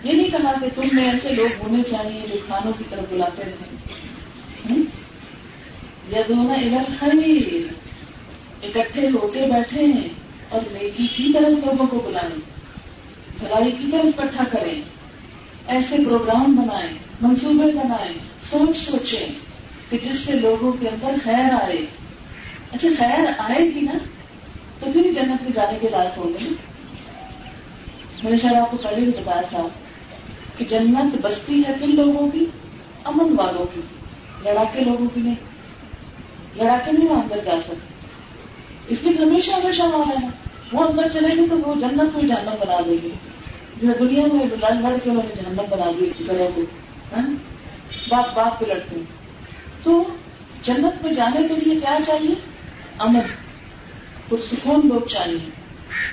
یہ 0.03 0.13
نہیں 0.13 0.29
کہا 0.29 0.51
کہ 0.61 0.67
تم 0.75 0.81
میں 0.93 1.11
ایسے 1.11 1.29
لوگ 1.31 1.67
ہونے 1.67 1.83
چاہیے 1.83 2.21
جو 2.33 2.38
کھانوں 2.45 2.73
کی 2.73 2.83
طرف 2.89 3.03
بلاتے 3.09 3.43
رہیں۔ 3.43 4.81
یا 6.07 6.21
دونوں 6.27 6.55
ادھر 6.55 6.83
خرید 7.00 7.73
اکٹھے 8.63 9.07
ہو 9.07 9.27
کے 9.27 9.39
بیٹھے 9.39 9.85
ہیں 9.85 10.09
اور 10.50 10.61
نیکی 10.71 11.07
کی 11.07 11.33
طرف 11.33 11.65
لوگوں 11.65 11.88
کو 11.88 12.00
بلائیں۔ 12.00 12.35
بھلائی 13.39 13.71
کی 13.71 13.91
طرف 13.91 14.05
اکٹھا 14.17 14.43
کریں۔ 14.43 14.81
ایسے 15.67 15.95
پروگرام 16.05 16.55
بنائیں، 16.55 16.93
منصوبے 17.21 17.71
بنائیں، 17.71 18.13
سوچ 18.41 18.77
سوچیں۔ 18.77 19.50
کہ 19.91 19.98
جس 19.98 20.15
سے 20.19 20.39
لوگوں 20.39 20.74
کے 20.74 20.88
اندر 20.88 21.12
خیر 21.24 21.53
آئے۔ 21.63 21.86
اچھا 22.71 22.89
خیر 22.98 23.19
آئے 23.38 23.75
گی 23.75 23.81
نا، 23.81 23.98
تو 24.79 24.91
پھر 24.91 25.01
جنت 25.12 25.43
میں 25.43 25.51
جانے 25.53 25.77
کے 25.79 25.89
لائق 25.89 26.17
ہوں 26.17 26.25
گے 26.25 26.50
میں 28.24 28.31
نے 28.31 28.36
شاید 28.36 28.55
آپ 28.55 28.71
کو 28.71 28.77
پہلے 28.77 28.95
بھی 28.95 29.12
بتایا 29.12 29.41
تھا 29.41 29.67
کہ 30.57 30.65
جنت 30.65 31.15
بستی 31.21 31.62
ہے 31.67 31.74
کن 31.79 31.95
لوگوں 31.95 32.31
کی؟ 32.31 32.45
امن 33.03 33.39
والوں 33.39 33.65
کی، 33.74 33.81
لڑاکے 34.43 34.79
لوگوں 34.79 35.07
کی 35.13 35.21
نہیں۔ 35.21 35.36
لڑا 36.55 36.77
کے 36.86 36.91
نہیں 36.91 37.10
وہ 37.10 37.15
اندر 37.15 37.38
جا 37.38 37.60
سکتے۔ 37.60 37.93
اس 38.88 39.03
لیے 39.03 39.25
ہمیشہ 39.25 39.51
ہمیشہ 39.51 39.81
والا 39.81 40.21
ہے۔ 40.21 40.27
وہ 40.74 40.83
اندر 40.83 41.07
چلے 41.07 41.41
گی 41.41 41.48
تو 41.50 41.57
وہ 41.57 41.75
جنت 41.75 42.13
کو 42.13 42.21
جہنم 42.21 42.55
بنا 42.62 42.81
دے 42.86 42.91
گی 43.03 43.10
جیسے 43.77 44.00
دنیا 44.00 44.24
میں 44.33 44.45
لڑ 44.45 44.74
لڑ 44.74 44.98
کے 45.03 45.10
انہوں 45.10 45.24
نے 45.24 45.36
جہنم 45.36 45.62
بنا 45.69 45.91
دی 46.00 46.24
کرو 46.27 46.48
کو 46.55 46.62
ہاں؟ 47.15 47.27
باپ 48.10 48.36
باپ 48.36 48.60
پہ 48.60 48.65
لڑتے 48.65 48.95
ہیں 48.95 49.21
تو 49.83 50.03
جنت 50.61 51.03
میں 51.03 51.11
جانے 51.11 51.47
کے 51.47 51.55
لیے 51.55 51.79
کیا 51.79 51.97
چاہیے؟ 52.07 52.35
امن، 53.00 53.19
پرسکون 54.29 54.81
لوگ 54.83 55.01
چاہیے، 55.01 55.50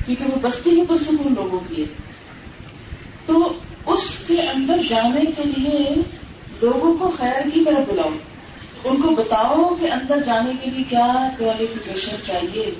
کیونکہ 0.06 0.24
وہ 0.24 0.38
بستی 0.42 0.70
ہی 0.70 0.86
پرسکون 0.86 1.34
لوگوں 1.34 1.60
کی 1.68 1.82
ہے۔ 1.82 1.86
تو 3.26 3.52
اس 3.86 4.18
کے 4.26 4.40
اندر 4.40 4.76
جانے 4.88 5.20
کے 5.20 5.42
لیے 5.44 5.90
لوگوں 6.62 6.94
کو 6.94 7.08
خیر 7.08 7.48
کی 7.54 7.64
طرف 7.64 7.88
بلاؤ۔ 7.88 8.10
ان 8.84 9.00
کو 9.00 9.08
بتاؤ 9.08 9.74
کہ 9.74 9.92
اندر 9.92 10.22
جانے 10.22 10.52
کے 10.60 10.70
لیے 10.70 10.84
کیا 10.84 11.28
کوالیفکیشن 11.38 12.16
چاہیے۔ 12.26 12.70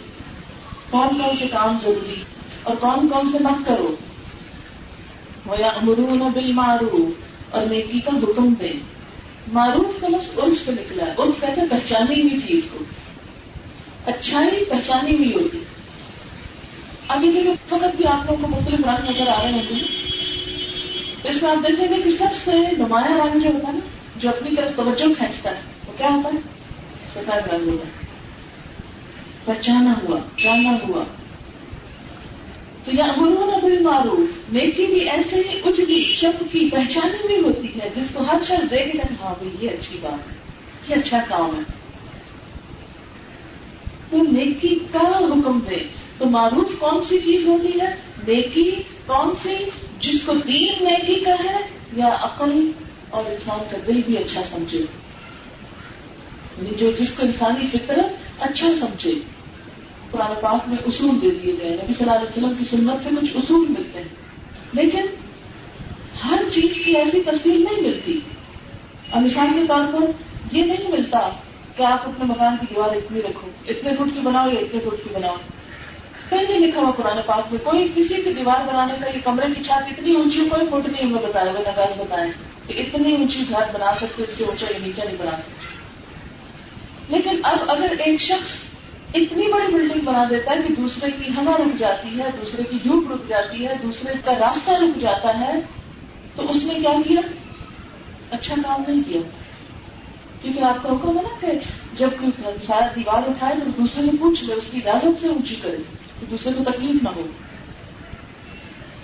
کون 0.91 1.09
کون 1.09 1.37
سے 1.37 1.49
کام 1.49 1.77
ضروری 1.83 2.23
اور 2.63 2.77
کون 2.77 3.09
کون 3.09 3.29
سے 3.29 3.39
مت 3.41 3.67
کرو۔ 3.67 3.95
یا 5.59 5.69
امرون 5.69 6.33
بل 6.33 6.53
معروف 6.53 7.11
اور 7.55 7.67
نیکی 7.67 8.01
کا 8.01 8.17
حکم 8.17 8.55
دے 8.55 8.73
معروف 9.53 10.01
کا 10.01 10.09
لفظ 10.09 10.39
عرف 10.39 10.67
سے 10.67 10.73
نکلا 10.73 11.07
ہے۔ 11.07 11.11
عرف 11.11 11.41
کہتے 11.41 11.61
ہیں 11.61 11.69
پہچانی 11.69 12.23
ہوئی 12.23 12.41
چیز 12.41 12.69
کو۔ 12.73 12.85
اچھائی 14.07 14.65
پہچانی 14.65 15.17
ہوئی 15.17 15.35
ہوتی۔ 15.35 15.59
ابھی 17.09 17.33
دیکھیے 17.33 17.53
وقت 17.71 17.97
بھی 17.97 18.07
آپ 18.07 18.27
لوگوں 18.27 18.43
کو 18.43 18.49
مختلف 18.49 18.81
رنگ 18.81 19.11
نظر 19.11 19.27
آ 19.29 19.43
رہے 19.43 19.53
ہوں 19.53 19.63
گے۔ 19.63 19.85
اس 21.25 21.43
میں 21.43 21.51
آپ 21.51 21.57
دیکھیں 21.57 21.89
گے 21.89 22.03
کہ 22.03 22.11
سب 22.11 22.35
سے 22.35 22.53
نمایاں 22.53 23.27
رنگ 23.27 23.41
جو 23.41 23.49
ہوتا 23.49 23.69
ہے 23.69 23.73
نا، 23.73 23.87
جو 24.17 24.29
اپنی 24.29 24.57
طرف 24.57 24.77
توجہ 24.77 25.15
کھینچتا 25.15 25.51
ہے، 25.51 25.61
وہ 25.87 25.93
کیا 25.99 26.09
ہوتا 26.09 26.29
ہے؟ 26.29 26.39
سفید 27.07 27.47
رنگ 27.47 27.69
ہوتا 27.69 27.87
ہے۔ 27.87 28.07
پہچانا 29.45 29.93
ہوا، 30.03 30.21
جانا 30.39 30.73
ہوا۔ 30.89 31.05
تو 32.85 32.91
یا 32.95 33.05
امرون 33.05 33.55
ابل 33.55 33.83
معروف 33.83 34.38
نیکی 34.53 34.87
بھی 34.87 35.11
ایسے 35.11 35.37
ہی 35.37 35.61
اجلی 35.65 36.17
چپ 36.17 36.53
کی 36.53 36.71
پہچانی 36.71 37.27
بھی 37.27 37.37
ہوتی 37.37 37.81
ہے، 37.81 37.89
جس 37.97 38.11
کو 38.15 38.25
ہر 38.25 38.39
شخص 38.43 38.71
دے 38.71 38.89
گا 38.89 39.25
ہاں 39.25 39.35
بھائی، 39.43 39.67
یہ 39.67 39.71
اچھی 39.71 39.99
بات 40.03 40.31
ہے، 40.31 40.35
یہ 40.89 40.95
اچھا 40.95 41.19
کام 41.29 41.57
ہے۔ 41.57 41.79
تو 44.11 44.17
نیکی 44.17 44.79
کا 44.93 45.19
حکم 45.19 45.61
دے۔ 45.61 45.77
تو 46.19 46.27
معروف 46.27 46.79
کون 46.79 47.01
سی 47.01 47.19
چیز 47.19 47.47
ہوتی 47.47 47.81
ہے؟ 47.81 47.95
نیکی 48.27 48.71
کون 49.07 49.35
سی 49.35 49.57
جس 50.01 50.27
کو 50.27 50.33
دین 50.35 50.85
نیکی 50.85 51.25
کا 51.25 51.35
ہے 51.45 51.57
یا 51.93 52.09
عقل 52.21 52.71
اور 53.11 53.25
انسان 53.25 53.59
کا 53.71 53.77
دل 53.87 54.01
بھی 54.07 54.19
اچھا 54.19 54.43
سمجھے۔ 54.43 54.79
یعنی 54.79 56.71
جو 56.79 56.91
جس 56.91 57.17
کو 57.17 57.27
انسانی 57.27 57.67
فطرت 57.67 58.07
اچھا 58.39 58.73
سمجھے۔ 58.75 59.15
قرآن 60.11 60.33
پاک 60.41 60.69
میں 60.69 60.79
اصول 60.87 61.23
دے 61.23 61.31
دیے 61.31 61.53
گئے 61.61 61.71
نبی 61.71 61.93
صلی 61.93 62.11
اللہ 62.11 62.13
علیہ 62.13 62.29
وسلم 62.29 62.55
کی 62.59 62.65
سنت 62.65 63.03
سے 63.03 63.11
کچھ 63.21 63.37
اصول 63.37 63.69
ملتے 63.69 63.99
ہیں۔ 63.99 64.28
لیکن 64.73 65.07
ہر 66.31 66.39
چیز 66.51 66.85
کی 66.85 66.97
ایسی 66.97 67.23
تفصیل 67.23 67.65
نہیں 67.65 67.81
ملتی۔ 67.81 68.21
اور 69.11 69.23
مثال 69.23 69.47
کے 69.55 69.67
طور 69.67 69.85
پر 69.93 70.07
یہ 70.53 70.65
نہیں 70.65 70.89
ملتا 70.89 71.29
کہ 71.77 71.83
آپ 71.83 72.09
اپنے 72.09 72.25
مکان 72.25 72.57
کی 72.61 72.67
دیوار 72.75 72.97
اتنی 72.97 73.23
رکھو، 73.23 73.49
اتنے 73.69 73.95
فٹ 73.95 74.15
کی 74.15 74.21
بناؤ 74.21 74.51
یا 74.51 74.61
اتنے 74.61 74.81
فٹ 74.81 75.05
کی 75.05 75.11
بناؤ۔ 75.13 75.35
کہیں 76.31 76.43
نہیں 76.49 76.61
لکھا 76.61 76.81
ہوا 76.81 76.91
قرآن 76.91 77.17
پاک 77.27 77.53
میں 77.53 77.65
کوئی 77.65 77.93
کسی 77.95 78.15
کی 78.15 78.33
دیوار 78.33 78.61
بنانے 78.69 78.93
کا 79.01 79.07
یہ 79.07 79.21
کمرے 79.25 79.55
کی 79.55 79.63
چھات 79.63 79.83
اتنی 79.87 80.15
اونچی 80.15 80.49
کوئی 80.49 80.67
فٹ 80.67 80.89
نہیں 80.89 81.03
ہمیں 81.03 81.23
بتایا 81.23 81.51
ہوئے 81.51 81.63
نگاز 81.63 82.01
بتائے 82.01 82.31
کہ 82.67 82.73
اتنی 82.73 83.15
اونچی 83.15 83.39
گھر 83.49 83.75
بنا 83.75 83.95
سکتے، 83.95 84.23
اس 84.23 84.39
سے 84.39 84.45
اونچا 84.45 84.67
یا 84.71 84.87
نیچا 84.87 85.05
نہیں 85.05 85.17
بنا 85.19 85.37
سکتے۔ 85.37 85.79
لیکن 87.09 87.41
اب 87.43 87.71
اگر 87.71 87.93
ایک 87.99 88.21
شخص 88.21 88.68
اتنی 89.15 89.53
بڑی 89.53 89.75
بلڈنگ 89.75 90.01
بنا 90.05 90.25
دیتا 90.31 90.53
ہے 90.53 90.63
کہ 90.69 90.75
دوسرے 90.75 91.11
کی 91.11 91.31
ہوا 91.37 91.57
رک 91.57 91.79
جاتی 91.79 92.21
ہے، 92.21 92.25
دوسرے 92.41 92.63
کی 92.63 92.79
دھوپ 92.85 93.13
رک 93.13 93.29
جاتی 93.29 93.67
ہے، 93.67 93.75
دوسرے 93.83 94.13
کا 94.25 94.33
راستہ 94.35 94.71
رک 94.71 95.01
جاتا 95.01 95.41
ہے۔ 95.41 95.61
تو 96.37 96.51
اس 96.51 96.65
نے 96.65 96.75
کیا 96.75 96.91
کیا؟ 97.09 97.21
اچھا 98.31 98.55
کام 98.65 98.83
نہیں 98.89 99.03
کیا۔ 99.03 99.21
کیونکہ 100.41 100.61
آپ 100.61 100.83
کا 100.83 100.89
حکم 100.89 101.19
ہے 101.19 101.23
نا 101.23 101.41
کہ 101.41 101.47
جب 101.93 102.11
کوئی 102.21 102.43
سارا 102.63 102.87
دیوار 102.97 103.23
اٹھائے 103.29 103.55
تو 103.55 103.71
دوسرے 103.81 104.03
سے 104.03 104.11
پوچھ 104.21 104.45
لے، 104.45 104.55
اس 104.55 104.71
کی 104.71 104.81
اجازت 104.85 105.19
سے 105.19 105.29
اونچی 105.29 105.55
کرے 105.55 105.77
کہ 106.21 106.27
دوسرے 106.31 106.53
کو 106.53 106.65
تکلیف 106.65 107.03
نہ 107.03 107.09
ہو۔ 107.09 107.27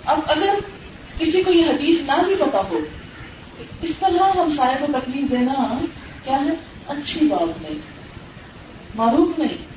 اب 0.05 0.19
اگر 0.27 0.55
کسی 1.19 1.43
کو 1.43 1.53
یہ 1.53 1.65
حدیث 1.65 2.01
نہ 2.01 2.23
بھی 2.25 2.35
پتا 2.35 2.61
ہو، 2.71 2.79
اس 3.81 3.97
طرح 3.97 4.41
ہم 4.41 4.49
سارے 4.49 4.85
کو 4.85 4.99
تکلیف 4.99 5.31
دینا 5.31 5.79
کیا 6.23 6.37
ہے؟ 6.37 6.51
اچھی 6.87 7.27
بات 7.27 7.61
نہیں، 7.61 7.79
معروف 8.95 9.39
نہیں۔ 9.39 9.74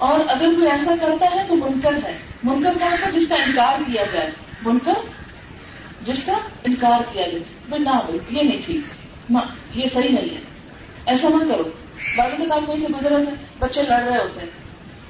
اور 0.00 0.20
اگر 0.28 0.54
کوئی 0.54 0.70
ایسا 0.70 0.94
کرتا 1.00 1.26
ہے 1.34 1.46
تو 1.48 1.56
منکر 1.56 1.94
ہے۔ 2.04 2.18
منکر 2.42 2.78
کون 2.78 2.96
سا 3.00 3.10
جس 3.10 3.28
کا 3.28 3.34
انکار 3.34 3.78
کیا 3.86 4.04
جائے۔ 4.12 4.30
منکر؟ 4.62 4.92
جس 6.02 6.22
کا 6.22 6.32
انکار 6.64 7.00
کیا 7.12 7.26
جائے۔ 7.26 7.44
بھائی 7.68 7.82
نہ 7.82 7.90
بھائی، 7.90 8.36
یہ 8.36 8.42
نہیں 8.42 8.62
ٹھیک۔ 8.64 8.80
یہ 9.74 9.86
صحیح 9.86 10.08
نہیں 10.08 10.36
ہے۔ 10.36 10.40
ایسا 11.06 11.28
نہ 11.28 11.52
کرو۔ 11.52 11.62
بعض 12.16 12.38
میں 12.38 12.46
آپ 12.50 12.66
کہیں 12.66 12.76
سے 12.76 12.86
گزرے 13.00 13.14
ہوتے 13.14 13.30
بچے 13.58 13.82
لڑ 13.82 14.02
رہے 14.02 14.18
ہوتے 14.18 14.40
ہیں۔ 14.40 14.50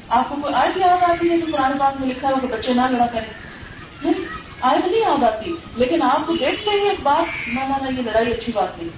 آپ 0.08 0.28
کو 0.28 0.34
کوئی 0.42 0.54
آئے 0.54 0.70
یاد 0.76 1.02
آتی 1.02 1.30
ہے 1.30 1.36
تو 1.40 1.46
پرانے 1.52 1.74
بات 1.74 2.00
میں 2.00 2.08
لکھا 2.08 2.28
ہو 2.28 2.40
کہ 2.40 2.46
بچے 2.46 2.74
نہ 2.74 2.82
لڑا 2.90 3.06
کریں؟ 3.06 3.32
آئے 4.60 4.78
نہیں 4.78 5.00
یاد 5.00 5.24
آتی۔ 5.24 5.50
لیکن 5.76 6.02
آپ 6.02 6.26
کو 6.26 6.32
دیکھتے 6.32 6.70
ہی 6.70 6.88
ایک 6.88 7.00
بات، 7.02 7.48
نہ 7.54 7.60
مانا 7.68 7.88
یہ 7.98 8.02
لڑائی 8.02 8.32
اچھی 8.32 8.52
بات 8.52 8.78
نہیں۔ 8.78 8.88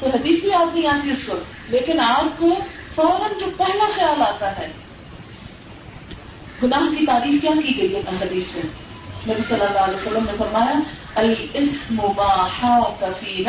تو 0.00 0.06
حدیث 0.06 0.40
بھی 0.40 0.54
آپ 0.54 0.74
نہیں 0.74 0.86
آتی 0.86 1.10
اس 1.10 1.28
وقت۔ 1.28 1.72
لیکن 1.72 2.00
آپ 2.00 2.38
کو 2.38 2.48
فوراً 2.94 3.30
جو 3.40 3.46
پہلا 3.56 3.86
خیال 3.94 4.22
آتا 4.22 4.56
ہے 4.58 4.68
گناہ 6.62 6.98
کی 6.98 7.06
تعریف 7.06 7.42
کیا 7.42 7.50
کی 7.62 7.78
گئی 7.78 7.94
ہے 7.94 8.00
حدیث 8.00 8.56
میں؟ 8.56 8.62
نبی 9.28 9.42
صلی 9.42 9.60
اللہ 9.60 9.78
علیہ 9.78 9.94
وسلم 9.94 10.24
نے 10.24 10.32
فرمایا 10.38 10.80
کفی 13.00 13.44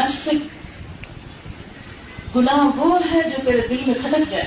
گناہ 2.36 2.78
وہ 2.78 3.00
ہے 3.12 3.30
جو 3.30 3.38
تیرے 3.46 3.68
دل 3.68 3.76
میں 3.88 3.96
کھٹک 3.96 4.32
جائے۔ 4.32 4.44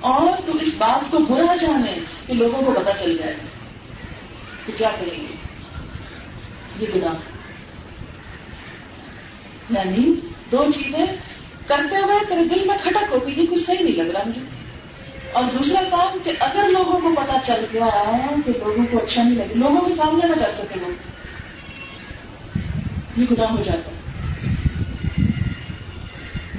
اور 0.00 0.46
تو 0.46 0.52
اس 0.60 0.74
بات 0.78 1.10
کو 1.10 1.18
برا 1.18 1.54
جانے 1.54 1.98
کہ 2.26 2.34
لوگوں 2.34 2.62
کو 2.62 2.72
پتا 2.72 2.92
چل 2.92 3.16
جائے۔ 3.16 3.34
تو 4.66 4.72
کیا 4.76 4.88
کریں 4.88 5.20
گے؟ 5.20 5.36
یہ 6.80 6.86
گناہ۔ 6.94 7.14
یعنی 9.70 10.14
دو 10.52 10.70
چیزیں 10.70 11.06
کرتے 11.66 11.96
ہوئے 11.96 12.18
تیرے 12.28 12.44
دل 12.44 12.68
میں 12.68 12.76
کھٹک 12.76 13.12
ہو 13.12 13.20
کہ 13.20 13.30
یہ 13.30 13.46
کچھ 13.46 13.60
صحیح 13.60 13.84
نہیں 13.84 13.96
لگ 13.96 14.10
رہا 14.10 14.22
مجھے۔ 14.26 14.55
اور 15.36 15.44
دوسرا 15.44 15.82
کام 15.90 16.18
کہ 16.24 16.30
اگر 16.40 16.68
لوگوں 16.68 17.00
کو 17.00 17.14
پتا 17.14 17.34
چل 17.44 17.64
گیا 17.72 18.10
کہ 18.46 18.52
لوگوں 18.58 18.86
کو 18.90 18.98
اچھا 18.98 19.22
نہیں 19.22 19.34
لگے 19.34 19.54
لوگوں 19.54 19.80
کے 19.80 19.94
سامنے 19.94 20.26
نہ 20.26 20.32
کر 20.32 20.52
سکے 20.52 20.80
لوگ۔ 20.80 20.90
یہ 23.16 23.26
گناہ 23.30 23.50
ہو 23.50 23.62
جاتا 23.62 23.90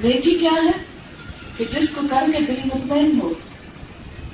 نیکی 0.02 0.38
کیا 0.38 0.50
ہے؟ 0.64 0.84
کہ 1.56 1.64
جس 1.64 1.90
کو 1.90 2.00
کر 2.10 2.24
کے 2.32 2.40
دل 2.40 2.60
مطمئن 2.64 3.20
ہو، 3.22 3.32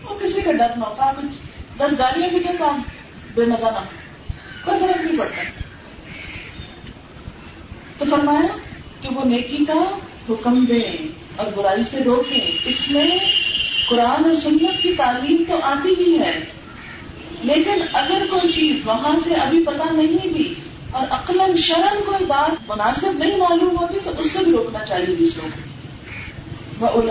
وہ 0.03 0.19
کسی 0.19 0.41
کا 0.41 0.53
ڈر 0.53 0.77
نہ 0.77 0.85
ہوتا 0.85 1.13
کچھ 1.13 1.37
دس 1.77 1.99
گاڑیاں 1.99 2.29
بھی 2.29 2.39
کیا 2.39 2.53
کام 2.59 2.83
بے 3.35 3.45
مزہ 3.45 3.67
نہ۔ 3.67 3.81
کوئی 4.65 4.81
فرق 4.81 5.05
نہیں 5.05 5.19
پڑتا۔ 5.19 5.43
تو 7.99 8.05
فرمایا 8.11 8.57
کہ 9.01 9.09
وہ 9.15 9.25
نیکی 9.25 9.65
کا 9.65 9.99
حکم 10.29 10.65
دیں 10.65 11.09
اور 11.37 11.47
برائی 11.53 11.83
سے 11.83 12.05
روکیں، 12.05 12.59
اس 12.65 12.91
میں 12.91 13.11
قرآن 13.89 14.25
اور 14.25 14.35
سنت 14.35 14.83
کی 14.83 14.95
تعلیم 14.95 15.43
تو 15.49 15.59
آتی 15.63 15.95
ہی 15.99 16.19
ہے۔ 16.19 16.45
لیکن 17.43 17.83
اگر 17.93 18.27
کوئی 18.31 18.53
چیز 18.53 18.87
وہاں 18.87 19.17
سے 19.25 19.35
ابھی 19.35 19.65
پتا 19.65 19.85
نہیں 19.97 20.29
بھی 20.29 20.55
اور 20.91 21.07
عقل 21.11 21.57
شرم 21.57 22.03
کوئی 22.07 22.25
بات 22.25 22.51
مناسب 22.69 23.13
نہیں 23.13 23.37
معلوم 23.37 23.77
ہوتی 23.77 23.99
تو 24.05 24.11
اس 24.19 24.33
سے 24.33 24.45
بھی 24.45 24.53
روکنا 24.53 24.85
چاہیے 24.85 25.15
دوسروں 25.17 25.49
کو 25.49 26.87
وہ 26.87 27.03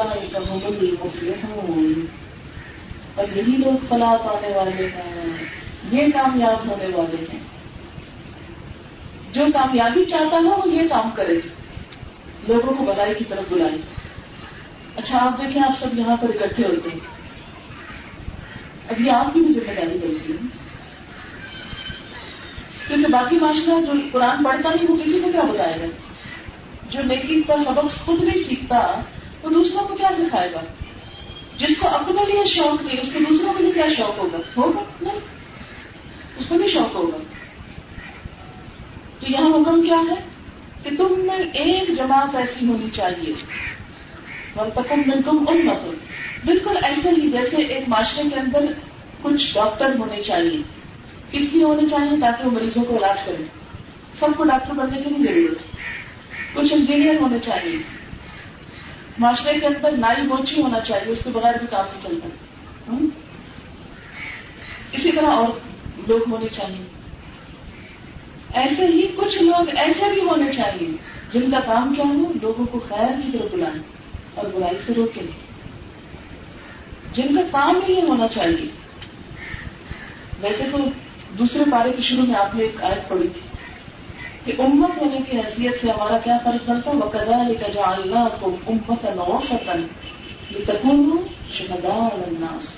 اور 3.15 3.25
یہی 3.35 3.57
لوگ 3.57 3.85
فلاح 3.89 4.15
پانے 4.15 4.57
والے 4.57 4.87
ہیں۔ 4.87 5.25
یہ 5.91 6.07
کامیاب 6.13 6.69
ہونے 6.69 6.87
والے 6.93 7.25
ہیں۔ 7.33 7.39
جو 9.31 9.45
کامیابی 9.53 10.05
چاہتا 10.05 10.37
ہے 10.37 10.41
وہ 10.41 10.73
یہ 10.73 10.87
کام 10.87 11.09
کرے۔ 11.11 11.33
لوگوں 12.47 12.73
کو 12.73 12.83
بلائی 12.83 13.13
کی 13.15 13.23
طرف 13.25 13.43
بلائی 13.49 13.81
اچھا 14.95 15.17
آپ 15.25 15.37
دیکھیں، 15.37 15.61
آپ 15.63 15.79
سب 15.79 15.99
یہاں 15.99 16.17
پر 16.17 16.29
اکٹھے 16.29 16.63
ہوتے 16.65 16.89
ہیں۔ 16.89 16.99
ابھی 18.89 19.09
آپ 19.09 19.33
کی 19.33 19.39
بھی 19.39 19.53
ذمہ 19.53 19.73
داری 19.73 19.97
بنتی 19.97 20.33
ہے 20.33 20.37
کیونکہ 22.87 23.07
باقی 23.07 23.35
معاشرہ 23.35 23.81
جو 23.81 23.91
قرآن 24.11 24.43
پڑھتا 24.43 24.69
نہیں، 24.69 24.91
وہ 24.91 24.97
کسی 24.97 25.19
کو 25.19 25.31
کیا 25.31 25.41
بتائے 25.41 25.73
گا؟ 25.81 25.85
جو 26.89 27.03
نیکی 27.03 27.41
کا 27.41 27.57
سبق 27.57 28.05
خود 28.05 28.23
نہیں 28.23 28.35
سیکھتا، 28.35 29.01
وہ 29.43 29.49
دوسروں 29.49 29.87
کو 29.87 29.95
کیا 29.95 30.07
سکھائے 30.11 30.51
گا؟ 30.53 30.61
جس 31.57 31.77
کو 31.77 31.87
اپنے 31.87 32.21
لیے 32.33 32.43
شوق 32.45 32.81
نہیں، 32.81 32.99
اس 33.01 33.13
کو 33.13 33.19
دوسروں 33.29 33.53
کے 33.53 33.63
لیے 33.63 33.71
کیا 33.71 33.87
شوق 33.87 34.19
ہوگا؟ 34.19 34.37
ہوگا؟ 34.57 34.83
نہیں۔ 35.01 35.19
اس 36.37 36.49
کو 36.49 36.55
بھی 36.55 36.67
شوق 36.67 36.95
ہوگا۔ 36.95 37.17
تو 39.19 39.31
یہاں 39.31 39.49
حکم 39.49 39.81
کیا 39.81 39.97
ہے؟ 39.97 40.25
کہ 40.83 40.97
تم 40.97 41.07
میں 41.17 41.37
ایک 41.37 41.97
جماعت 41.97 42.35
ایسی 42.35 42.67
ہونی 42.67 42.89
چاہیے 42.89 43.23
پسند 43.23 43.33
میں 43.33 43.33
تم 43.33 43.41
ان 43.43 43.51
مت 43.53 44.42
بالکل 46.45 46.77
ایسے 46.83 47.09
ہی 47.09 47.31
جیسے 47.31 47.57
ایک 47.57 47.89
معاشرے 47.89 48.29
کے 48.29 48.39
اندر 48.39 48.59
کچھ 49.21 49.53
ڈاکٹر 49.53 49.95
ہونے 49.99 50.21
چاہیے۔ 50.21 50.61
کس 51.31 51.53
لیے 51.53 51.63
ہونے 51.63 51.89
چاہیے 51.89 52.19
تاکہ 52.21 52.45
وہ 52.45 52.51
مریضوں 52.51 52.83
کو 52.83 52.97
علاج 52.97 53.25
کریں؟ 53.25 53.45
سب 54.13 54.27
کو 54.37 54.43
ڈاکٹر 54.43 54.73
بننے 54.73 55.01
کی 55.01 55.09
نہیں 55.09 55.21
ضرورت۔ 55.21 55.57
کچھ 56.53 56.73
انجینئر 56.73 57.21
ہونے 57.21 57.39
چاہیے۔ 57.39 57.77
معاشرے 59.17 59.59
کے 59.59 59.67
اندر 59.67 59.91
نائی 59.91 60.27
موچی 60.27 60.61
ہونا 60.61 60.79
چاہیے، 60.79 61.11
اس 61.11 61.23
کے 61.23 61.29
بغیر 61.29 61.53
بھی 61.59 61.67
کام 61.67 61.85
نہیں 61.85 62.01
چلتا۔ 62.01 62.27
اسی 64.91 65.11
طرح 65.11 65.27
اور 65.27 65.47
لوگ 66.07 66.31
ہونے 66.31 66.47
چاہیے۔ 66.47 66.85
ایسے 68.53 68.85
ہی 68.85 69.07
کچھ 69.15 69.43
لوگ 69.43 69.65
ایسے 69.77 70.13
بھی 70.13 70.21
ہونے 70.21 70.51
چاہیے۔ 70.51 70.87
جن 71.33 71.51
کا 71.51 71.59
کام 71.59 71.93
کیا 71.95 72.05
ہو؟ 72.05 72.33
لوگوں 72.41 72.65
کو 72.65 72.79
خیر 72.79 73.21
کی 73.21 73.37
طرف 73.37 73.51
بلائیں۔ 73.51 73.92
اور 74.35 74.45
برائی 74.45 74.77
سے 74.77 74.93
روکیں 74.93 75.23
جن 77.13 77.35
کا 77.35 77.41
کام 77.51 77.75
ہی 77.87 77.93
یہ 77.93 78.01
ہونا 78.01 78.27
چاہیے۔ 78.27 78.65
ویسے 80.41 80.63
تو 80.71 80.77
دوسرے 81.39 81.63
پارے 81.71 81.91
کے 81.91 82.01
شروع 82.01 82.25
میں 82.25 82.39
آپ 82.39 82.55
نے 82.55 82.63
ایک 82.63 82.83
آیت 82.83 83.09
پڑھی 83.09 83.27
تھی 83.27 83.41
کہ 84.43 84.61
امت 84.61 85.01
ہونے 85.01 85.17
کی 85.17 85.37
حیثیت 85.37 85.81
سے 85.81 85.91
ہمارا 85.91 86.17
کیا 86.17 86.37
فرض 86.43 86.69
بنتا 86.69 86.91
ہے؟ 86.91 86.95
وقدا 86.95 87.41
علی 87.41 87.55
کا 87.55 87.67
جا 87.67 87.81
اللہ 87.81 88.27
کو 88.41 88.55
امت 88.67 89.05
نو 89.05 89.37
سطن 89.43 89.87
یہ 90.49 90.65
تکون 90.65 91.21
شہدا 91.51 92.07
الناس۔ 92.11 92.75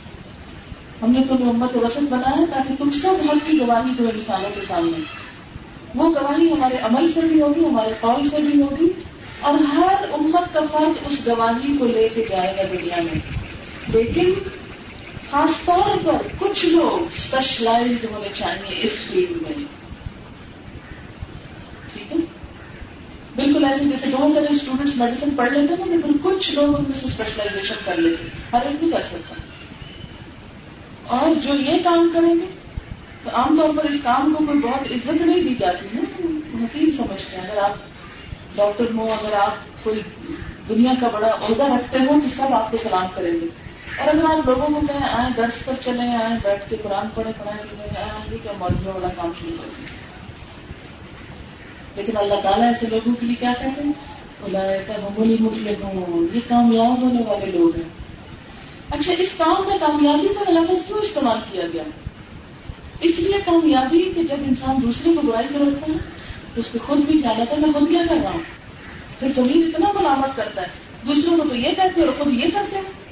ہم 1.01 1.11
نے 1.11 1.23
تمہیں 1.29 1.49
امت 1.49 1.75
وسط 1.75 2.03
بنایا 2.09 2.45
تاکہ 2.49 2.75
تم 2.75 2.89
سب 2.89 3.29
حق 3.29 3.47
کی 3.47 3.59
گواہی 3.59 3.93
دو 3.93 4.09
انسانوں 4.13 4.49
کے 4.55 4.61
سامنے۔ 4.61 5.03
وہ 5.95 6.09
گواہی 6.09 6.53
ہمارے 6.53 6.77
عمل 6.77 7.07
سے 7.07 7.21
بھی 7.21 7.41
ہوگی، 7.41 7.65
ہمارے 7.65 7.93
قول 8.01 8.23
سے 8.23 8.37
بھی 8.37 8.61
ہوگی 8.61 8.87
اور 9.41 9.53
ہر 9.53 9.95
امت 10.13 10.53
کا 10.53 10.59
فرد 10.71 10.97
اس 11.05 11.27
گواہی 11.27 11.77
کو 11.77 11.85
لے 11.85 12.09
کے 12.09 12.25
جائے 12.29 12.57
گا 12.57 12.61
دنیا 12.71 13.01
میں۔ 13.01 13.15
لیکن 13.87 14.33
خاص 15.29 15.65
طور 15.65 15.97
پر 16.03 16.27
کچھ 16.39 16.65
لوگ 16.65 17.05
اسپیشلائزڈ 17.05 18.05
ہونے 18.11 18.29
چاہیے 18.33 18.81
اس 18.83 19.09
فیلڈ 19.09 19.41
میں۔ 19.41 19.53
ٹھیک 21.93 22.11
ہے؟ 22.11 22.17
بالکل 23.35 23.65
ایسے 23.65 23.83
جیسے 23.83 24.09
بہت 24.11 24.31
سارے 24.31 24.45
اسٹوڈینٹس 24.49 24.95
میڈیسن 24.95 25.29
پڑھ 25.35 25.53
لیتے 25.53 25.73
ہیں 25.73 25.85
نا، 25.85 25.95
لیکن 25.95 26.17
کچھ 26.23 26.51
لوگ 26.51 26.75
ان 26.75 26.83
میں 26.83 26.93
سے 26.93 27.05
اسپیشلائزیشن 27.05 27.75
کر 27.85 27.95
لیتے 27.95 28.23
ہر 28.53 28.61
ایک 28.61 28.83
نہیں 28.83 28.91
کر 28.91 29.01
سکتا۔ 29.01 29.35
اور 31.07 31.35
جو 31.35 31.53
یہ 31.53 31.83
کام 31.83 32.09
کریں 32.13 32.33
گے 32.33 32.45
تو 33.23 33.29
عام 33.33 33.57
طور 33.57 33.69
پر 33.77 33.83
اس 33.83 34.01
کام 34.03 34.33
کو 34.33 34.45
کوئی 34.45 34.59
بہت 34.59 34.91
عزت 34.91 35.21
نہیں 35.21 35.43
دی 35.43 35.55
جاتی 35.55 35.97
ہے 35.97 36.01
حقیق 36.63 36.93
سمجھتے 36.93 37.37
ہیں۔ 37.37 37.49
اگر 37.49 37.57
آپ 37.57 37.73
ڈاکٹر 38.55 38.85
ہو 38.95 39.03
اگر 39.03 39.33
آپ 39.33 39.83
کوئی 39.83 40.01
دنیا 40.69 40.91
کا 41.01 41.07
بڑا 41.07 41.27
عہدہ 41.27 41.63
رکھتے 41.63 41.97
ہو 41.99 42.19
تو 42.21 42.27
سب 42.27 42.53
آپ 42.53 42.71
کو 42.71 42.77
سلام 42.77 43.05
کریں 43.15 43.31
گے۔ 43.31 43.47
اور 43.97 44.07
اگر 44.07 44.23
آپ 44.23 44.45
لوگوں 44.45 44.67
کو 44.67 44.87
کہیں، 44.87 45.07
آئیں 45.11 45.29
درس 45.37 45.65
پر 45.65 45.73
چلیں، 45.79 46.15
آئیں 46.15 46.37
بیٹھ 46.43 46.69
کے 46.69 46.75
قرآن 46.83 47.07
پڑھیں 47.13 47.31
پڑھائیں 47.37 47.97
آئیں 47.97 48.31
گے 48.31 48.37
کیا 48.43 48.51
مرضیوں 48.59 48.93
والا 48.93 49.07
کام 49.15 49.31
شروع 49.39 49.57
کر 49.61 49.67
دیں 49.77 50.05
لیکن 51.95 52.17
اللہ 52.17 52.35
تعالیٰ 52.43 52.67
ایسے 52.67 52.87
لوگوں 52.87 53.13
کے 53.19 53.25
لیے 53.25 53.35
کیا 53.35 53.53
کہتے 53.53 53.81
ہیں؟ 53.83 53.91
بولی 55.15 55.37
مفلے 55.39 55.75
ہوں 55.83 56.27
یہ 56.33 56.39
کامیاب 56.47 57.01
ہونے 57.01 57.21
والے 57.27 57.45
لوگ 57.45 57.75
ہیں۔ 57.75 57.89
اچھا 58.91 59.13
اس 59.13 59.33
کام 59.37 59.67
میں 59.67 59.77
کامیابی 59.77 60.27
کا 60.27 60.51
لفظ 60.51 60.87
کیوں 60.87 60.99
استعمال 60.99 61.37
کیا 61.51 61.63
گیا؟ 61.73 61.83
اس 63.01 63.19
لیے 63.19 63.41
کامیابی 63.45 64.11
کہ 64.15 64.23
جب 64.23 64.35
انسان 64.47 64.81
دوسرے 64.81 65.13
کو 65.13 65.21
برائی 65.21 65.47
سے 65.47 65.59
روکتا 65.59 65.91
ہے 65.91 66.14
اس 66.55 66.69
کو 66.71 66.79
خود 66.79 67.05
بھی 67.05 67.21
خیال 67.21 67.41
آتا 67.41 67.55
ہے، 67.55 67.61
میں 67.61 67.71
خود 67.73 67.89
کیا 67.89 68.01
کر 68.09 68.15
رہا 68.23 68.31
ہوں؟ 68.31 68.39
پھر 69.19 69.27
زمین 69.27 69.71
اتنا 69.73 69.91
ملامت 69.95 70.35
کرتا 70.35 70.61
ہے، 70.61 70.67
دوسروں 71.07 71.37
کو 71.37 71.49
تو 71.49 71.55
یہ 71.55 71.69
کہتے 71.69 72.01
ہیں 72.01 72.07
اور 72.07 72.13
خود 72.17 72.33
یہ 72.33 72.45
کرتے 72.53 72.75
ہیں۔ 72.75 73.05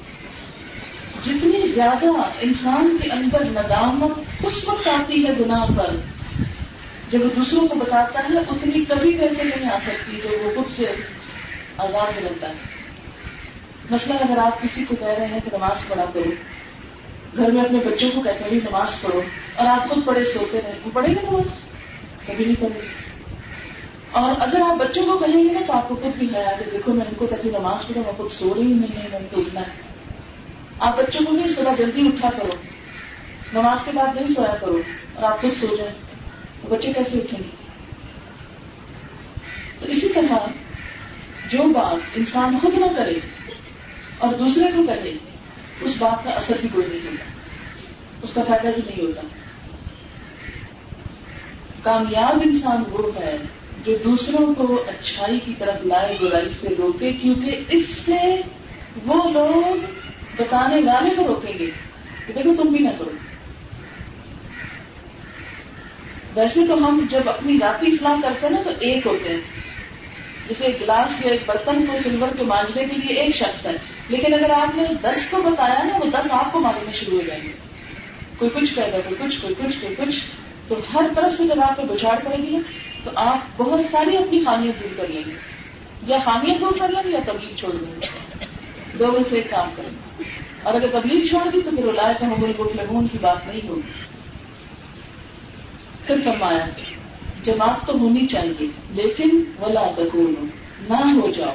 جتنی 1.22 1.68
زیادہ 1.68 2.06
انسان 2.40 2.96
کے 3.02 3.08
اندر 3.12 3.44
ندامت 3.44 4.44
اس 4.44 4.68
وقت 4.68 4.88
آتی 4.88 5.26
ہے 5.26 5.32
گناہ 5.40 5.64
پر، 5.76 5.96
جب 7.10 7.20
وہ 7.22 7.30
دوسروں 7.36 7.68
کو 7.68 7.74
بتاتا 7.74 8.18
ہے، 8.18 8.38
اتنی 8.38 8.84
کبھی 8.84 9.18
پیسے 9.18 9.44
نہیں 9.44 9.70
آ 9.70 9.78
سکتی 9.78 10.20
جو 10.24 10.30
وہ 10.30 10.50
خود 10.54 10.72
سے 10.72 10.92
آزاد 11.76 12.24
ملتا 12.24 12.48
ہے۔ 12.48 12.52
مثلا 13.90 14.14
اگر 14.14 14.38
آپ 14.38 14.62
کسی 14.62 14.84
کو 14.84 14.96
کہہ 14.96 15.06
رہے 15.06 15.26
ہیں 15.26 15.40
کہ 15.40 15.56
نماز 15.56 15.88
پڑھا 15.88 16.04
کرو، 16.14 16.30
گھر 17.36 17.50
میں 17.50 17.64
اپنے 17.64 17.78
بچوں 17.78 18.10
کو 18.10 18.22
کہتے 18.22 18.44
ہیں 18.44 18.50
نماز 18.50 19.02
پڑھو۔ 19.02 19.20
اور 19.54 19.66
آپ 19.66 19.88
خود 19.88 20.06
پڑھے، 20.06 20.24
سوتے 20.24 20.60
رہے۔ 20.62 20.74
وہ 20.84 20.90
پڑھے 20.90 21.14
گا 21.14 21.30
نماز؟ 21.30 21.58
کبھی 22.26 22.44
نہیں 22.44 22.56
پڑھے 22.60 22.80
اور 24.14 24.34
اگر 24.38 24.60
آپ 24.60 24.76
بچوں 24.78 25.06
کو 25.06 25.18
کہیں 25.18 25.44
گے 25.44 25.52
نا 25.52 25.60
تو 25.66 25.72
آپ 25.72 25.88
کو 25.88 25.94
خود 25.94 26.16
بھی 26.16 26.34
ہے 26.34 26.44
کہ 26.58 26.70
دیکھو 26.70 26.94
میں 26.94 27.06
ان 27.06 27.14
کو 27.14 27.26
کہتی 27.26 27.48
ہوں 27.48 27.60
پڑھو، 27.60 28.00
میں 28.00 28.12
خود 28.16 28.30
سو 28.30 28.54
رہی 28.54 28.62
نہیں 28.62 29.02
ہے 29.02 29.08
میں 29.12 29.28
تو 29.30 29.40
اٹھنا 29.40 29.60
ہے۔ 29.60 29.72
آپ 30.78 30.96
بچوں 30.98 31.24
کو 31.24 31.32
نہیں 31.32 31.46
صبح 31.46 31.74
جلدی 31.78 32.06
اٹھا 32.06 32.30
کرو۔ 32.30 32.50
نماز 33.52 33.84
کے 33.84 33.90
بعد 33.94 34.14
نہیں 34.14 34.26
سویا 34.26 34.54
کرو 34.60 34.80
اور 35.14 35.24
آپ 35.24 35.40
خود 35.40 35.52
سو 35.52 35.76
جائیں۔ 35.76 35.92
تو 36.62 36.68
بچے 36.68 36.92
کیسے 36.92 37.18
اٹھیں 37.18 37.40
گے؟ 37.40 37.48
تو 39.78 39.86
اسی 39.86 40.08
طرح 40.08 40.36
جو 41.50 41.72
بات 41.72 41.96
انسان 42.14 42.58
خود 42.62 42.74
نہ 42.74 42.86
کرے 42.96 43.14
اور 44.18 44.34
دوسرے 44.34 44.72
کو 44.76 44.86
کہے، 44.86 45.10
اس 45.80 45.94
بات 45.98 46.24
کا 46.24 46.30
اثر 46.30 46.54
بھی 46.60 46.68
کوئی 46.72 46.86
نہیں 46.86 47.10
ہوتا۔ 47.10 47.24
اس 48.22 48.34
کا 48.34 48.42
فائدہ 48.44 48.68
بھی 48.74 48.82
نہیں 48.86 49.06
ہوتا۔ 49.06 49.20
کامیاب 51.82 52.40
انسان 52.44 52.84
وہ 52.90 53.10
ہے 53.16 53.38
جو 53.84 53.96
دوسروں 54.04 54.54
کو 54.54 54.84
اچھائی 54.88 55.40
کی 55.40 55.52
طرف 55.58 55.74
لائے 55.84 56.16
برائی 56.20 56.48
سے 56.48 56.68
روکے، 56.78 57.12
کیونکہ 57.12 57.64
اس 57.68 57.88
سے 57.88 58.18
وہ 59.06 59.30
لوگ 59.30 59.76
بتانے 60.38 60.76
والے 60.86 61.10
کو 61.10 61.26
روکیں 61.26 61.58
گے 61.58 61.66
کہ 62.26 62.32
دیکھو 62.32 62.54
تم 62.54 62.68
بھی 62.68 62.78
نہ 62.78 62.88
کرو۔ 62.98 63.10
ویسے 66.34 66.66
تو 66.66 66.74
ہم 66.74 67.06
جب 67.10 67.28
اپنی 67.28 67.56
ذاتی 67.56 67.86
اصلاح 67.86 68.14
کرتے 68.22 68.46
ہیں 68.46 68.54
نا 68.54 68.62
تو 68.62 68.70
ایک 68.70 69.06
ہوتے 69.06 69.28
ہیں۔ 69.28 69.40
جیسے 70.48 70.66
ایک 70.66 70.80
گلاس 70.80 71.24
یا 71.24 71.32
ایک 71.32 71.42
برتن 71.46 71.86
کو 71.86 71.96
سلور 71.96 72.28
کے 72.36 72.42
مانجنے 72.42 72.84
کے 72.84 72.96
لیے 72.96 73.20
ایک 73.20 73.34
شخص 73.34 73.66
ہے۔ 73.66 73.72
لیکن 74.08 74.34
اگر 74.34 74.50
آپ 74.50 74.76
نے 74.76 74.82
دس 75.02 75.30
کو 75.30 75.42
بتایا 75.42 75.84
نا، 75.84 75.94
وہ 76.00 76.10
دس 76.10 76.28
آپ 76.30 76.52
کو 76.52 76.60
مانگنے 76.60 76.92
شروع 76.92 77.16
ہو 77.16 77.22
جائیں 77.22 77.42
گے۔ 77.42 77.52
کوئی 78.38 78.50
کچھ 78.50 78.74
کہے 78.74 78.92
گا، 78.92 78.98
کوئی 79.08 79.28
کچھ 79.28 79.40
کوئی 79.42 79.54
کچھ 79.54 79.78
کوئی 79.80 79.94
کچھ۔ 79.94 80.20
تو 80.68 80.74
ہر 80.94 81.02
طرف 81.16 81.34
سے 81.34 81.44
جب 81.44 81.60
آپ 81.60 81.76
کو 81.76 81.82
بچاڑ 81.82 82.16
پڑے 82.24 82.42
گی 82.42 82.56
تو 83.04 83.10
آپ 83.14 83.38
بہت 83.56 83.80
ساری 83.80 84.16
اپنی 84.16 84.44
خامیت 84.44 84.82
دور 84.82 84.94
کر 84.96 85.08
لیں 85.08 85.22
گے۔ 85.26 85.34
یا 86.06 86.18
خامیت 86.18 86.60
دور 86.60 86.72
کر 86.80 86.88
لیں 86.88 87.02
گے 87.04 87.10
یا 87.10 87.32
تبلیغ 87.32 87.54
چھوڑ 87.54 87.72
دیں 87.72 87.94
گے۔ 87.94 88.06
دو 88.98 89.12
میں 89.12 89.22
سے 89.22 89.36
ایک 89.36 89.50
کام 89.50 89.68
کریں۔ 89.76 89.90
گے 89.90 90.22
اور 90.62 90.74
اگر 90.74 90.86
تبلیغ 90.86 91.24
چھوڑ 91.24 91.50
دی 91.50 91.60
تو 91.60 91.70
پھر 91.70 91.92
لائے 91.92 92.14
کا 92.20 92.26
مغل 92.26 92.52
کو 92.52 92.64
کی 93.12 93.18
بات 93.20 93.46
نہیں 93.46 93.68
ہوگی۔ 93.68 93.92
پھر 96.06 96.20
فرمایا 96.24 96.66
جماعت 97.42 97.86
تو 97.86 97.98
ہونی 97.98 98.26
چاہیے، 98.26 98.66
لیکن 98.90 99.44
ولا 99.60 99.90
تکون 99.96 100.34
نہ 100.88 100.96
ہو 100.96 101.30
جاؤ۔ 101.30 101.52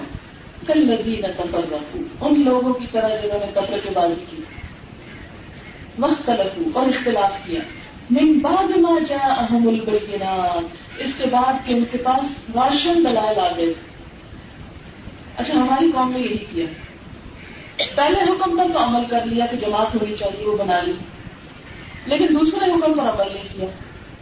کل 0.67 0.87
لگی 0.87 1.15
نہ 1.15 1.27
تفر 1.37 1.71
رکھو 1.71 1.99
ان 2.21 2.43
لوگوں 2.45 2.73
کی 2.73 2.85
طرح 2.91 3.15
جنہوں 3.15 3.39
نے 3.39 3.51
تفر 3.53 3.79
کے 3.79 3.89
بازی 3.89 4.25
کی۔ 4.29 4.43
وقت 5.99 6.25
تلفو 6.25 6.61
اور 6.73 6.85
اختلاف 6.85 7.31
کیا۔ 7.43 7.59
من 8.09 8.39
بعد 8.39 8.77
ما 8.77 8.99
جا 9.07 9.33
اہم 9.33 9.67
البینات 9.67 10.88
اس 10.99 11.15
کے 11.15 11.23
بعد 11.31 11.53
کہ 11.65 11.73
ان 11.73 11.83
کے 11.91 11.97
پاس 11.97 12.49
راشن 12.55 13.05
دلائل 13.09 13.39
آ 13.39 13.57
گئے 13.57 13.73
تھے۔ 13.73 13.89
اچھا 15.37 15.53
ہماری 15.53 15.91
قوم 15.91 16.11
نے 16.11 16.19
یہی 16.19 16.37
کیا۔ 16.37 16.65
پہلے 17.95 18.31
حکم 18.31 18.57
پر 18.57 18.73
تو 18.73 18.83
عمل 18.83 19.05
کر 19.05 19.25
لیا 19.25 19.45
کہ 19.45 19.57
جماعت 19.57 19.95
ہونی 19.95 20.15
چاہیے، 20.15 20.45
وہ 20.45 20.57
بنا 20.57 20.81
لی۔ 20.81 20.93
لیکن 22.05 22.25
دوسرے 22.39 22.71
حکم 22.71 22.93
پر 22.93 23.03
عمل 23.03 23.33
نہیں 23.33 23.43
کیا۔ 23.43 23.65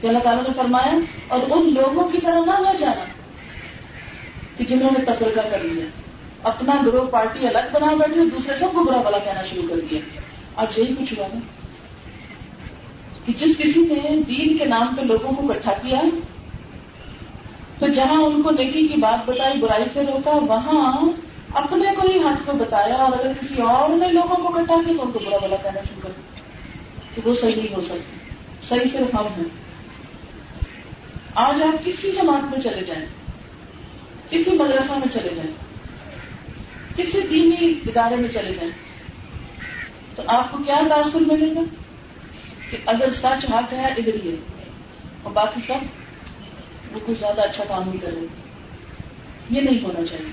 کہ 0.01 0.07
اللہ 0.07 0.19
تعالیٰ 0.19 0.43
نے 0.43 0.53
فرمایا، 0.53 0.93
اور 1.27 1.39
ان 1.49 1.73
لوگوں 1.73 2.07
کی 2.07 2.17
طرح 2.17 2.39
نہ 2.45 2.51
ہو 2.51 2.73
جانا 2.79 3.03
کہ 4.57 4.65
جنہوں 4.65 4.89
نے 4.97 5.05
تفرقہ 5.05 5.47
کر 5.49 5.59
لیا۔ 5.63 5.85
اپنا 6.43 6.75
گروہ 6.85 7.05
پارٹی 7.05 7.47
الگ 7.47 7.73
بنا 7.73 7.93
بیٹھے، 7.93 8.25
دوسرے 8.25 8.55
سب 8.55 8.67
کو 8.73 8.83
برا 8.83 9.01
بلا 9.01 9.17
کہنا 9.17 9.41
شروع 9.41 9.69
کر 9.69 9.75
دیا۔ 9.91 9.99
آج 10.55 10.79
یہی 10.79 10.95
کچھ 10.95 11.13
ہوا 11.17 11.27
نا۔ 11.33 11.39
کہ 13.25 13.33
جس 13.33 13.57
کسی 13.57 13.81
نے 13.81 14.21
دین 14.21 14.57
کے 14.57 14.65
نام 14.65 14.95
پہ 14.95 15.01
لوگوں 15.01 15.31
کو 15.31 15.51
اکٹھا 15.51 15.73
کیا 15.73 16.01
تو 17.79 17.87
جہاں 17.87 18.21
ان 18.21 18.41
کو 18.41 18.49
نیکی 18.49 18.87
کی 18.87 18.93
بات 18.93 19.29
بتائی، 19.29 19.59
برائی 19.59 19.85
سے 19.85 20.01
روکا، 20.01 20.31
وہاں 20.31 21.11
اپنے 21.53 21.95
کو 21.95 22.07
ہی 22.07 22.17
ہاتھ 22.23 22.45
کو 22.45 22.51
بتایا 22.51 22.95
اور 22.95 23.13
اگر 23.13 23.33
کسی 23.33 23.61
اور 23.61 23.89
نے 23.89 24.07
لوگوں 24.07 24.35
کو 24.35 24.47
اکٹھا 24.47 24.75
کیا 24.75 24.93
تو 24.93 25.01
ان 25.01 25.11
کو 25.11 25.19
برا 25.19 25.37
بلا 25.37 25.55
کہنا 25.55 25.81
شروع 25.81 26.01
کر 26.01 26.09
دیا۔ 26.09 26.39
تو 27.15 27.29
وہ 27.29 27.33
صحیح 27.33 27.55
نہیں 27.55 27.75
ہو 27.75 27.79
سکتی 27.79 28.17
صحیح 28.61 28.85
صرف 28.85 29.15
ہم 29.15 29.25
ہیں۔ 29.25 29.43
آج 31.35 31.63
آپ 31.63 31.85
کسی 31.85 32.11
جماعت 32.11 32.43
میں 32.43 32.59
چلے 32.59 32.81
جائیں۔ 32.81 33.05
کسی 34.29 34.51
مدرسہ 34.55 34.91
میں 34.91 35.07
چلے 35.07 35.35
جائیں۔ 35.35 35.51
کسی 36.95 37.21
دینی 37.21 37.71
ادارے 37.71 38.15
میں 38.15 38.29
چلے 38.29 38.53
جائیں۔ 38.53 38.71
تو 40.15 40.23
آپ 40.27 40.51
کو 40.51 40.57
کیا 40.57 40.75
تاثر 40.89 41.19
ملے 41.19 41.55
گا؟ 41.55 41.61
کہ 42.69 42.77
اگر 42.85 43.09
سچ 43.09 43.45
حق 43.51 43.73
ہے، 43.73 43.85
ادھر 43.85 44.13
ہی 44.13 44.35
اور 45.23 45.31
باقی 45.31 45.59
سب؟ 45.59 46.06
وہ 46.97 47.05
کوئی 47.05 47.15
زیادہ 47.15 47.41
اچھا 47.41 47.63
کام 47.63 47.83
نہیں 47.89 47.97
کر 47.97 48.11
رہے 48.11 48.25
یہ 49.49 49.61
نہیں 49.61 49.83
ہونا 49.83 50.05
چاہیے۔ 50.05 50.31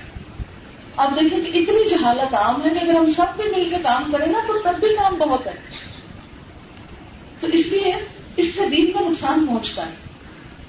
آپ 0.97 1.09
دیکھیں 1.09 1.51
کہ 1.51 1.57
اتنی 1.57 1.89
جہالت 1.89 2.35
عام 2.35 2.65
ہے 2.65 2.69
کہ 2.69 2.79
اگر 2.79 2.95
ہم 2.95 3.05
سب 3.05 3.41
بھی 3.41 3.49
مل 3.49 3.69
کے 3.69 3.75
کام 3.83 4.11
کریں 4.11 4.27
نا 4.27 4.39
تو 4.47 4.53
تب 4.63 4.79
بھی 4.79 4.87
کام 4.87 5.15
بہت 5.15 5.47
ہے۔ 5.47 5.53
تو 7.39 7.47
اس 7.47 7.67
لیے 7.67 7.93
اس 8.35 8.55
سے 8.55 8.69
دین 8.69 8.91
کا 8.91 8.99
نقصان 8.99 9.45
پہنچتا 9.47 9.85
ہے۔ 9.85 9.91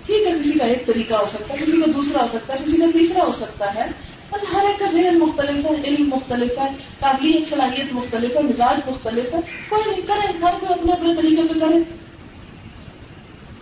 ٹھیک 0.06 0.26
ہے، 0.26 0.38
کسی 0.38 0.58
کا 0.58 0.66
ایک 0.66 0.86
طریقہ 0.86 1.14
ہو 1.14 1.24
سکتا 1.24 1.54
ہے، 1.54 1.58
کسی 1.58 1.80
کا 1.80 1.90
دوسرا 1.94 2.22
ہو 2.22 2.28
سکتا 2.28 2.54
ہے، 2.54 2.58
کسی 2.58 2.76
کا 2.76 2.86
تیسرا 2.92 3.24
ہو 3.26 3.32
سکتا 3.32 3.74
ہے 3.74 3.84
اور 4.30 4.54
ہر 4.54 4.62
ایک 4.62 4.78
کا 4.78 4.86
ذہن 4.86 5.18
مختلف 5.18 5.66
ہے، 5.66 5.82
علم 5.84 6.08
مختلف 6.08 6.58
ہے 6.58 6.68
قابلیت 6.98 7.48
صلاحیت 7.48 7.92
مختلف 7.92 8.36
ہے، 8.36 8.42
مزاج 8.42 8.88
مختلف 8.88 9.34
ہے۔ 9.34 9.40
کوئی 9.68 9.90
نہیں 9.90 10.06
کرے 10.06 10.26
ہر 10.26 10.58
کوئی 10.60 10.72
اپنے 10.72 10.92
اپنے 10.92 11.14
طریقے 11.14 11.42
پہ 11.42 11.58
کرے 11.58 11.78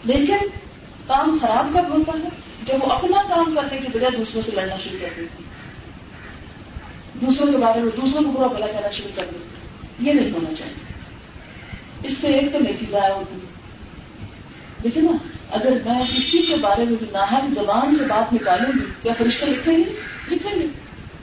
لیکن 0.05 0.64
کام 1.07 1.39
خراب 1.43 1.73
کب 1.75 1.99
ہوتا 1.99 2.13
ہے؟ 2.19 2.29
جب 2.65 2.75
وہ 2.75 2.93
اپنا 2.93 3.23
کام 3.23 3.55
کرنے 3.55 3.79
کی 3.79 3.99
بجائے 3.99 4.17
دوسروں 4.17 4.43
سے 4.43 4.51
لڑنا 4.55 4.77
شروع 4.77 4.99
کر 5.01 5.09
دیتی 5.17 5.45
دوسروں 7.27 7.53
کے 7.53 7.59
بارے 7.59 7.81
میں 7.81 7.93
دوسروں 8.01 8.23
کو 8.23 8.31
برا 8.31 8.47
بلا 8.47 8.67
کرنا 8.67 8.91
شروع 8.91 9.11
کر 9.17 9.25
دیتی 9.33 10.09
یہ 10.09 10.13
نہیں 10.13 10.31
ہونا 10.31 10.55
چاہیے۔ 10.55 10.75
اس 12.03 12.19
سے 12.19 12.27
ایک 12.27 12.53
تو 12.53 12.59
نیکی 12.59 12.87
ضائع 12.87 13.15
ہوتی 13.15 13.35
ہے۔ 13.35 13.55
دیکھیں 14.85 15.03
نا، 15.03 15.13
اگر 15.51 15.71
میں 15.71 16.01
کسی 16.01 16.39
کے 16.39 16.55
بارے 16.61 16.85
میں 16.85 17.05
ناحک 17.13 17.49
زبان 17.49 17.95
سے 17.95 18.05
بات 18.05 18.33
نکالوں 18.33 18.73
گی 18.79 18.85
کیا 19.03 19.13
فرشتہ 19.19 19.45
لکھیں 19.45 19.79
گے 19.79 19.93
لکھیں 20.31 20.53
گے۔ 20.53 20.67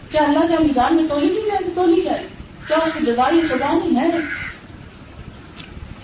کیا 0.10 0.24
اللہ 0.24 0.40
کے 0.40 0.64
میزان 0.64 0.96
میں 0.96 1.08
تولی 1.08 1.28
نہیں 1.28 1.46
جائے 1.46 1.66
گی 1.66 1.72
تولی 1.76 2.02
جائے 2.02 2.22
گی 2.22 2.28
کیا 2.68 2.78
اس 2.78 2.94
کی 2.94 3.06
جزائی 3.06 3.42
سزا 3.42 3.74
نہیں 3.74 4.02
ہے؟ 4.02 4.18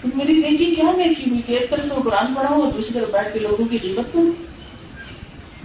میری 0.04 0.34
نیکی 0.34 0.76
کیا 0.76 0.92
نیکی 0.98 1.30
ہوئی 1.30 1.42
کہ 1.42 1.52
ایک 1.52 1.70
طرف 1.70 1.86
وہ 1.92 2.04
قرآن 2.04 2.34
پڑھا 2.34 2.56
ہوں 2.56 2.62
اور 2.62 2.72
دوسری 2.72 3.00
طرف 3.00 3.12
بیٹھ 3.12 3.34
کے 3.34 3.40
لوگوں 3.40 3.66
کی 3.66 3.78
قیمت 3.78 4.14
کروں 4.14 4.32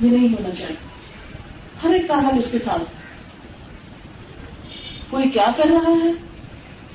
یہ 0.00 0.10
نہیں 0.10 0.28
ہونا 0.28 0.50
چاہیے۔ 0.50 0.76
ہر 1.84 1.90
ایک 1.90 2.08
کام 2.08 2.38
اس 2.38 2.50
کے 2.50 2.58
ساتھ۔ 2.58 2.82
کوئی 5.10 5.30
کیا 5.30 5.46
کر 5.56 5.64
رہا 5.66 5.90
ہے؟ 6.04 6.10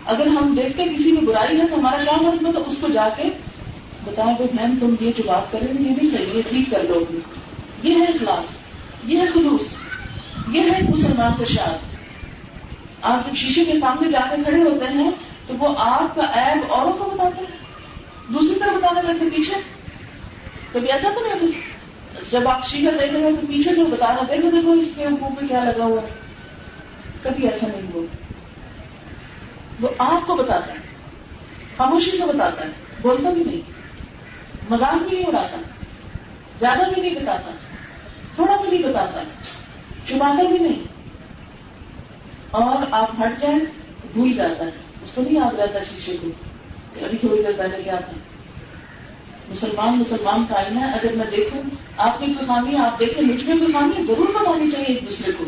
اگر 0.05 0.27
ہم 0.27 0.55
دیکھتے 0.55 0.83
کسی 0.83 1.11
میں 1.11 1.21
برائی 1.21 1.61
ہے 1.61 1.67
تو 1.67 1.75
ہمارا 1.75 2.03
کام 2.03 2.25
مطلب 2.25 2.47
ہے؟ 2.47 2.51
تو 2.51 2.63
اس 2.63 2.77
کو 2.77 2.87
جا 2.87 3.09
کے 3.09 3.23
بتاؤ 4.05 4.35
کہ 4.37 4.43
بہن 4.43 4.79
تم 4.79 4.95
یہ 4.99 5.11
جو 5.17 5.23
بات 5.27 5.51
کریں 5.51 5.67
گے، 5.67 5.89
یہ 5.89 5.95
بھی 5.95 6.09
صحیح 6.09 6.25
ہے، 6.25 6.41
ٹھیک 6.41 6.69
کر 6.71 6.83
لو۔ 6.83 6.99
یہ 7.83 7.95
ہے 7.95 8.03
اخلاص، 8.03 8.57
یہ 9.03 9.19
ہے 9.21 9.25
خلوص، 9.25 9.77
یہ 10.51 10.61
ہے 10.61 10.91
مسلمان 10.91 11.31
کا 11.37 11.43
شاد 11.43 11.77
آپ 13.01 13.27
جب 13.27 13.35
شیشے 13.35 13.65
کے 13.65 13.79
سامنے 13.79 14.09
جا 14.09 14.19
کے 14.19 14.43
کھڑے 14.43 14.61
ہوتے 14.61 14.85
ہیں 14.85 15.11
تو 15.47 15.53
وہ 15.59 15.75
آپ 15.77 16.15
کا 16.15 16.23
ایب 16.23 16.71
اوروں 16.71 16.93
کو 16.93 17.09
بتاتے 17.09 17.41
ہیں 17.41 17.57
دوسری 18.33 18.59
طرف 18.59 18.73
بتانے 18.73 19.01
لگتے 19.01 19.29
پیچھے۔ 19.29 19.55
کبھی 20.73 20.91
ایسا 20.91 21.09
تو 21.09 21.25
نہیں 21.25 21.51
جب 22.31 22.47
آپ 22.47 22.67
شیشہ 22.67 22.89
دیکھ 22.89 23.13
رہے 23.13 23.21
ہیں 23.21 23.35
تو 23.35 23.47
پیچھے 23.47 23.75
سے 23.75 23.83
بتانا 23.83 24.21
دیکھو 24.21 24.49
دیکھو 24.49 24.71
اس 24.71 24.91
کے 24.95 25.07
منہ 25.09 25.35
پہ 25.39 25.47
کیا 25.47 25.63
لگا 25.63 25.85
ہوا 25.85 26.01
ہے۔ 26.01 26.07
کبھی 27.23 27.47
ایسا 27.47 27.67
نہیں 27.67 27.87
ہوا۔ 27.93 28.03
وہ 29.81 29.89
آپ 29.97 30.27
کو 30.27 30.35
بتاتا 30.35 30.71
ہے۔ 30.71 30.77
خاموشی 31.77 32.11
سے 32.11 32.25
بتاتا 32.25 32.65
ہے۔ 32.65 32.71
بولتا 33.01 33.29
بھی 33.29 33.43
نہیں۔ 33.43 33.61
مزاق 34.69 35.09
بھی 35.09 35.17
نہیں 35.17 35.27
اڑاتا۔ 35.27 35.57
زیادہ 36.59 36.93
بھی 36.93 37.01
نہیں 37.01 37.15
بتاتا۔ 37.15 37.51
تھوڑا 38.35 38.55
بھی 38.61 38.77
نہیں 38.77 38.89
بتاتا۔ 38.89 39.21
چھپاتا 40.05 40.43
بھی 40.43 40.57
نہیں۔ 40.57 40.83
اور 42.51 42.83
آپ 42.91 43.09
ہٹ 43.21 43.39
جائیں، 43.39 43.59
بھول 44.13 44.33
جاتا 44.33 44.65
ہے۔ 44.65 44.86
اس 45.07 45.13
کو 45.15 45.21
نہیں 45.21 45.35
یاد 45.35 45.59
رہتا 45.59 45.79
شیشے 45.79 46.17
کو 46.21 46.27
کہ 46.93 47.05
ابھی 47.05 47.17
تھوڑی 47.17 47.43
دیر 47.43 47.51
پہلے 47.57 47.83
کیا 47.83 47.95
تھا؟ 47.95 48.17
مسلمان 49.49 49.99
مسلمان 49.99 50.45
کا 50.45 50.55
آئینہ 50.55 50.79
ہے، 50.79 50.85
اگر 50.85 51.15
میں 51.15 51.25
دیکھوں، 51.25 51.61
آپ 51.97 52.19
کی 52.19 52.25
کوئی 52.25 52.45
خامی 52.45 52.77
آپ 52.77 52.99
دیکھیں، 52.99 53.23
مجھ 53.23 53.45
میں 53.45 53.55
کوئی 53.55 53.73
خامی 53.73 54.03
ضرور 54.03 54.27
بتانی 54.27 54.71
چاہیے 54.71 54.93
ایک 54.93 55.05
دوسرے 55.05 55.31
کو۔ 55.31 55.43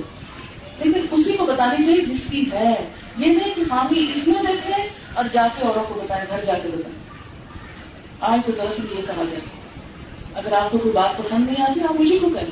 لیکن 0.79 0.99
اسی 1.11 1.37
کو 1.37 1.45
بتانی 1.45 1.85
چاہیے 1.85 2.05
جس 2.05 2.27
کی 2.31 2.51
ہے۔ 2.51 2.73
یہ 3.17 3.25
نہیں 3.25 3.53
کہ 3.53 3.63
خامی 3.69 4.05
اس 4.09 4.27
میں 4.27 4.41
دیکھیں 4.47 4.89
اور 5.13 5.25
جا 5.33 5.47
کے 5.55 5.61
اوروں 5.61 5.83
کو 5.83 5.93
بتائیں، 5.93 6.25
گھر 6.29 6.45
جا 6.45 6.53
کے 6.53 6.67
بتائیں۔ 6.67 6.95
آج 8.19 8.39
تو 8.45 8.51
دراصل 8.51 8.83
یہ 8.91 9.01
کہا 9.01 9.23
جائے 9.23 9.39
اگر 10.33 10.53
آپ 10.53 10.71
کو 10.71 10.77
کوئی 10.77 10.93
بات 10.93 11.17
پسند 11.17 11.45
نہیں 11.45 11.65
آتی، 11.69 11.81
آپ 11.81 12.01
مجھے 12.01 12.17
کو 12.17 12.29
کہیں؟ 12.29 12.49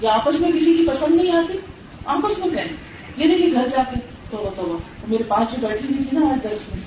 یا 0.00 0.12
آپس 0.12 0.40
میں 0.40 0.52
کسی 0.52 0.74
کی 0.74 0.86
پسند 0.86 1.14
نہیں 1.14 1.36
آتی، 1.36 1.58
آپس 2.04 2.38
میں 2.38 2.48
کہیں؟ 2.48 2.76
یہ 3.16 3.24
نہیں 3.24 3.38
کہ 3.38 3.54
گھر 3.54 3.68
جا 3.68 3.82
کے۔ 3.82 4.13
تو 4.36 4.50
تو 4.56 4.78
میرے 5.08 5.22
پاس 5.22 5.56
جو 5.56 5.68
بیٹھی 5.68 5.88
ہوئی 5.88 6.04
تھی 6.04 6.18
نا 6.18 6.26
آج 6.26 6.44
درس 6.44 6.68
میں، 6.68 6.80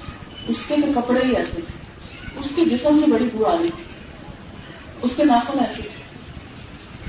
اس 0.47 0.65
کے 0.67 0.75
تو 0.81 1.01
کپڑے 1.01 1.25
ہی 1.25 1.35
ایسے 1.35 1.61
تھے۔ 1.61 1.77
اس 2.39 2.51
کے 2.55 2.65
جسم 2.65 2.99
سے 2.99 3.11
بڑی 3.11 3.29
بو 3.33 3.45
آ 3.45 3.57
رہی 3.57 3.69
تھی۔ 3.69 3.83
اس 5.01 5.15
کے 5.15 5.23
ناخن 5.23 5.59
ایسے 5.59 5.81
تھے۔ 5.81 6.03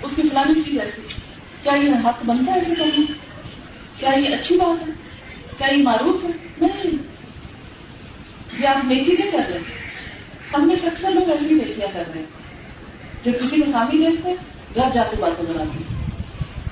اس 0.03 0.17
کی 0.17 0.23
فلانی 0.23 0.61
چیز 0.61 0.81
ایسی 0.81 1.03
کیا 1.63 1.73
یہ 1.77 2.09
حق 2.09 2.25
بنتا 2.25 2.53
ہے 2.53 2.59
ایسے 2.59 2.75
کرنا 2.75 3.13
کیا 3.97 4.19
یہ 4.19 4.35
اچھی 4.35 4.57
بات 4.57 4.89
ہے؟ 4.89 4.93
کیا 5.59 5.75
یہ 5.75 5.83
معروف 5.83 6.25
ہے؟ 6.25 6.29
نہیں۔ 6.61 6.91
یہ 8.63 8.67
آپ 8.67 8.85
نیکی 8.85 9.23
نہیں 9.23 9.31
کر 9.31 9.51
رہے 9.51 9.59
ہم 10.55 10.67
میں 10.67 10.75
سے 10.75 10.87
اکثر 10.87 11.11
لوگ 11.11 11.31
ایسی 11.31 11.55
نیکیاں 11.55 11.89
کر 11.93 12.03
رہے 12.15 12.21
ہیں۔ 12.21 12.27
جب 13.23 13.33
کسی 13.33 13.57
میں 13.57 13.73
خامی 13.73 14.11
دیکھتے، 14.11 14.35
گھر 14.75 14.91
جا 14.93 15.03
کے 15.03 15.17
باتیں 15.17 15.55
بناتے۔ 15.55 15.79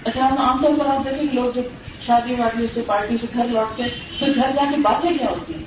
اچھا 0.05 0.29
ہم 0.29 0.39
عام 0.39 0.63
طور 0.63 0.79
پر 0.79 0.87
آپ 0.87 1.05
دیکھیں 1.05 1.35
لوگ 1.35 1.51
جب 1.55 1.63
شادی 2.01 2.35
وادی 2.35 2.67
سے 2.67 2.83
پارٹی 2.83 3.17
سے 3.17 3.27
گھر 3.35 3.45
لوٹ 3.45 3.77
کے، 3.77 3.85
پھر 4.19 4.35
گھر 4.35 4.53
جا 4.53 4.71
کے 4.71 4.77
باتیں 4.77 5.11
کیا 5.11 5.27
ہوتی 5.31 5.55
ہیں؟ 5.55 5.65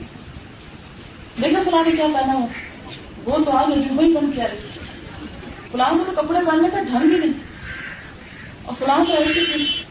دیکھو 1.42 1.64
فلاں 1.64 1.84
نے 1.86 1.92
کیا 1.92 2.06
پہنا 2.14 2.34
ہو 2.34 2.46
وہ 3.26 3.44
تو 3.44 3.58
آج 3.58 3.68
وہی 3.92 4.14
بند 4.14 4.34
کیا 4.34 4.46
فلاں 5.72 5.90
کو 5.90 6.04
تو 6.04 6.22
کپڑے 6.22 6.40
پہننے 6.46 6.70
کا 6.70 6.84
ڈھنگ 6.84 7.10
بھی 7.10 7.18
نہیں۔ 7.18 7.44
اور 8.66 8.76
فلاں 8.80 9.06
تو 9.06 9.14
ایسی 9.14 9.46
تھی 9.46 9.84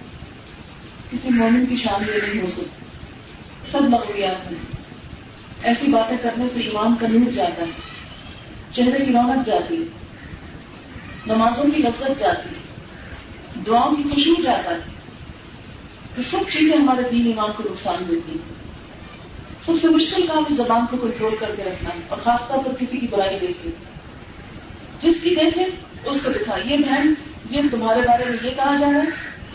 کسی 1.11 1.29
مومن 1.31 1.67
کی 1.67 1.77
شان 1.77 2.03
یہ 2.09 2.33
نہیں 2.33 2.43
ہو 2.43 2.47
سکتی۔ 2.47 2.85
سب 3.71 3.81
مغویات 3.81 4.53
ہیں۔ 4.53 4.59
ایسی 5.63 5.91
باتیں 5.91 6.17
کرنے 6.23 6.49
سے 6.49 6.61
ایمان 6.61 6.95
کا 6.95 7.09
نور 7.09 7.31
جاتا 7.31 7.63
ہے۔ 7.63 7.71
چہرے 8.73 9.05
کی 9.05 9.13
رونق 9.13 9.47
جاتی 9.47 9.77
ہے۔ 9.77 9.87
نمازوں 11.27 11.65
کی 11.65 11.83
لذت 11.83 12.19
جاتی 12.19 12.49
ہے۔ 12.49 12.61
دعاؤں 13.67 13.97
کی 13.97 14.03
خوشبو 14.03 14.43
جاتا 14.43 14.71
ہے۔ 14.71 14.98
تو 16.19 16.23
سب 16.23 16.39
چیزیں 16.49 16.77
ہمارے 16.77 17.03
دین 17.11 17.27
ایمان 17.27 17.51
کو 17.57 17.63
نقصان 17.71 18.09
دیتی 18.09 18.33
ہیں۔ 18.33 18.55
سب 19.61 19.73
سے 19.81 19.89
مشکل 19.89 20.27
کام 20.27 20.45
اس 20.49 20.57
زبان 20.57 20.87
کو 20.91 20.97
کنٹرول 20.97 21.37
کر 21.37 21.55
کے 21.55 21.65
رکھنا 21.65 21.91
ہے 21.95 22.01
اور 22.09 22.19
خاص 22.19 22.49
طور 22.49 22.65
پر 22.65 22.75
کسی 22.75 22.99
کی 22.99 23.07
برائی 23.11 23.39
دیکھ 23.39 23.53
کے 23.63 23.71
جس 24.99 25.21
کی 25.21 25.31
دیکھے 25.31 25.65
اس 26.05 26.21
کو 26.25 26.33
دکھا 26.33 26.57
یہ 26.65 26.77
بہن، 26.77 27.15
یہ 27.51 27.63
تمہارے 27.71 28.01
بارے 28.01 28.25
میں 28.25 28.39
یہ 28.43 28.51
کہا 28.51 28.77
جا 28.77 28.87
رہا 28.93 28.99
ہے، 28.99 29.09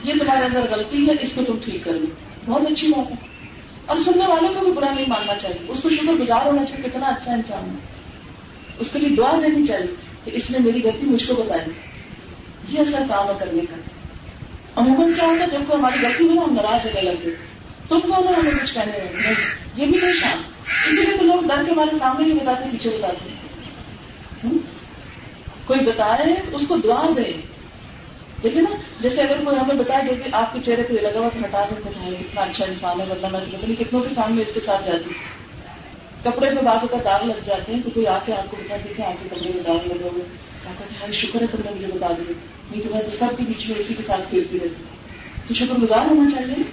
یہ 0.04 0.13
تمہارے 0.19 0.45
اندر 0.45 0.62
غلطی 0.71 1.08
ہے، 1.08 1.13
اس 1.21 1.34
کو 1.34 1.43
تم 1.43 1.56
ٹھیک 1.65 1.84
کر 1.84 1.93
لو۔ 1.93 2.06
بہت 2.45 2.71
اچھی 2.71 2.88
بات 2.88 3.12
ہے۔ 3.12 3.47
اور 3.86 3.95
سننے 3.95 4.28
والوں 4.28 4.54
کو 4.54 4.60
بھی 4.60 4.71
برا 4.71 4.93
نہیں 4.93 5.06
ماننا 5.08 5.36
چاہیے۔ 5.36 5.65
اس 5.67 5.82
کو 5.82 5.89
شکر 5.89 6.13
گزار 6.13 6.45
ہونا 6.45 6.65
چاہیے، 6.65 6.89
کتنا 6.89 7.08
اچھا 7.08 7.34
انسان 7.34 7.63
ہے۔ 7.63 7.76
اس 8.80 8.91
کے 8.91 8.99
لیے 8.99 9.10
دعا 9.10 9.32
دینی 9.32 9.65
چاہیے 9.65 9.95
کہ 10.23 10.32
اس 10.34 10.52
نے 10.52 10.58
میری 10.60 10.84
غلطی 10.84 11.06
مجھ 11.06 11.28
کو 11.28 11.34
بتائی۔ 11.34 11.71
یہ 12.69 12.80
اصل 12.80 13.04
کام 13.10 13.28
ہے 13.28 13.34
کرنے 13.39 13.62
کا۔ 13.62 13.76
عموماً 14.75 15.13
کیا 15.13 15.25
ہوتا 15.25 15.43
ہے؟ 15.43 15.49
جب 15.49 15.62
کو 15.67 15.75
ہماری 15.75 16.05
غلطی 16.05 16.23
ہوئی 16.23 16.38
ہم 16.38 16.53
ناراض 16.53 16.86
ہونے 16.86 17.01
لگتے 17.01 17.29
تم 17.89 17.99
کون 17.99 18.27
ہمیں 18.27 18.63
کچھ 18.63 18.73
کہنے 18.73 18.91
لگے 18.91 19.33
یہ 19.75 19.86
بھی 19.86 19.97
نہیں 20.01 20.12
شان 20.12 20.38
اسی 20.88 21.05
لیے 21.05 21.17
تو 21.17 21.25
لوگ 21.25 21.47
ڈر 21.47 21.63
کے 21.63 21.71
ہمارے 21.71 21.97
سامنے 21.97 22.27
نہیں 22.27 22.39
بتاتے، 22.39 22.69
پیچھے 22.71 22.89
بتاتے 22.89 23.29
کوئی 25.65 25.79
بتا 25.79 26.17
رہے 26.17 26.25
ہیں 26.25 26.41
اس 26.53 26.67
کو 26.67 26.77
دعا 26.77 27.09
دے۔ 27.17 27.31
دیکھیے 28.43 28.62
نا، 28.62 28.75
جیسے 29.01 29.21
اگر 29.21 29.43
کوئی 29.43 29.57
ہمیں 29.57 29.75
بتا 29.75 29.99
دے 29.99 30.15
کہ 30.15 30.29
آپ 30.31 30.53
کے 30.53 30.62
چہرے 30.62 30.83
کو 30.83 30.93
یہ 30.93 31.01
لگا 31.01 31.19
ہوا 31.19 31.29
تو 31.33 31.39
ہٹا 31.39 31.65
دیں 31.69 31.89
کچھ 31.89 31.97
اتنا 31.97 32.41
اچھا 32.41 32.65
انسان 32.65 33.01
ہے، 33.01 33.05
ورنہ 33.09 33.27
میں 33.27 33.39
پتہ 33.39 33.65
نہیں 33.65 33.83
کتنوں 33.83 34.01
کے 34.01 34.15
سامنے 34.15 34.41
اس 34.41 34.51
کے 34.53 34.59
ساتھ 34.59 34.86
جاتی۔ 34.86 35.09
کپڑے 36.23 36.49
پہ 36.49 36.65
بازو 36.65 36.88
کا 36.88 36.97
داغ 37.05 37.25
لگ 37.25 37.39
جاتے 37.45 37.73
ہیں، 37.73 37.81
تو 37.83 37.89
کوئی 37.89 38.07
آ 38.07 38.19
کے 38.25 38.33
آپ 38.33 38.51
کو 38.51 38.57
بتا 38.59 38.75
دے 38.86 38.93
کہ 38.93 39.01
آپ 39.01 39.23
کے 39.23 39.29
کپڑے 39.29 39.49
میں 39.53 39.63
داغ 39.63 39.88
لگے 39.88 40.09
ہوئے۔ 40.09 40.25
ہر 40.65 41.04
ہاں، 41.04 41.12
شکر 41.12 41.41
ہے 41.41 41.47
تم 41.47 41.58
نے 41.65 41.71
مجھے 41.71 41.88
بتا 41.88 42.08
دیا 42.08 42.34
نہیں 42.71 42.82
تو 42.82 42.89
میں 42.91 43.02
تو 43.02 43.12
سب 43.12 43.26
کے 43.38 43.43
بیچ 43.47 43.69
میں 43.69 43.80
اسی 43.80 43.93
کے 43.93 44.04
ساتھ 44.04 44.30
پھیرتی 44.30 44.60
رہتی۔ 44.60 44.84
تو 45.47 45.54
شکر 45.54 45.76
گزار 45.80 46.06
ہونا 46.06 46.30
چاہیے 46.30 46.63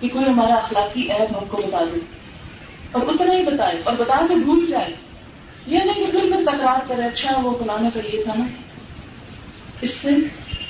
کہ 0.00 0.08
کوئی 0.08 0.24
ہمارا 0.24 0.54
اخلاقی 0.54 1.12
عیب 1.12 1.38
ہم 1.38 1.44
کو 1.48 1.56
بتا 1.56 1.78
دے۔ 1.84 1.98
اور 2.92 3.02
اتنا 3.06 3.34
ہی 3.34 3.42
بتائے 3.44 3.78
اور 3.84 3.94
بتا 3.94 4.26
کے 4.28 4.34
بھول 4.34 4.66
جائے۔ 4.66 4.94
یہ 5.66 5.78
نہیں 5.78 6.06
کہ 6.06 6.12
پھر 6.12 6.28
میں 6.28 6.42
تکرار 6.42 6.78
کرے 6.88 7.02
اچھا 7.02 7.40
وہ 7.42 7.58
بلانے 7.58 7.88
کا 7.94 8.00
یہ 8.12 8.22
تھا 8.22 8.34
نا۔ 8.38 8.44
اس 9.80 9.90
سے 9.90 10.10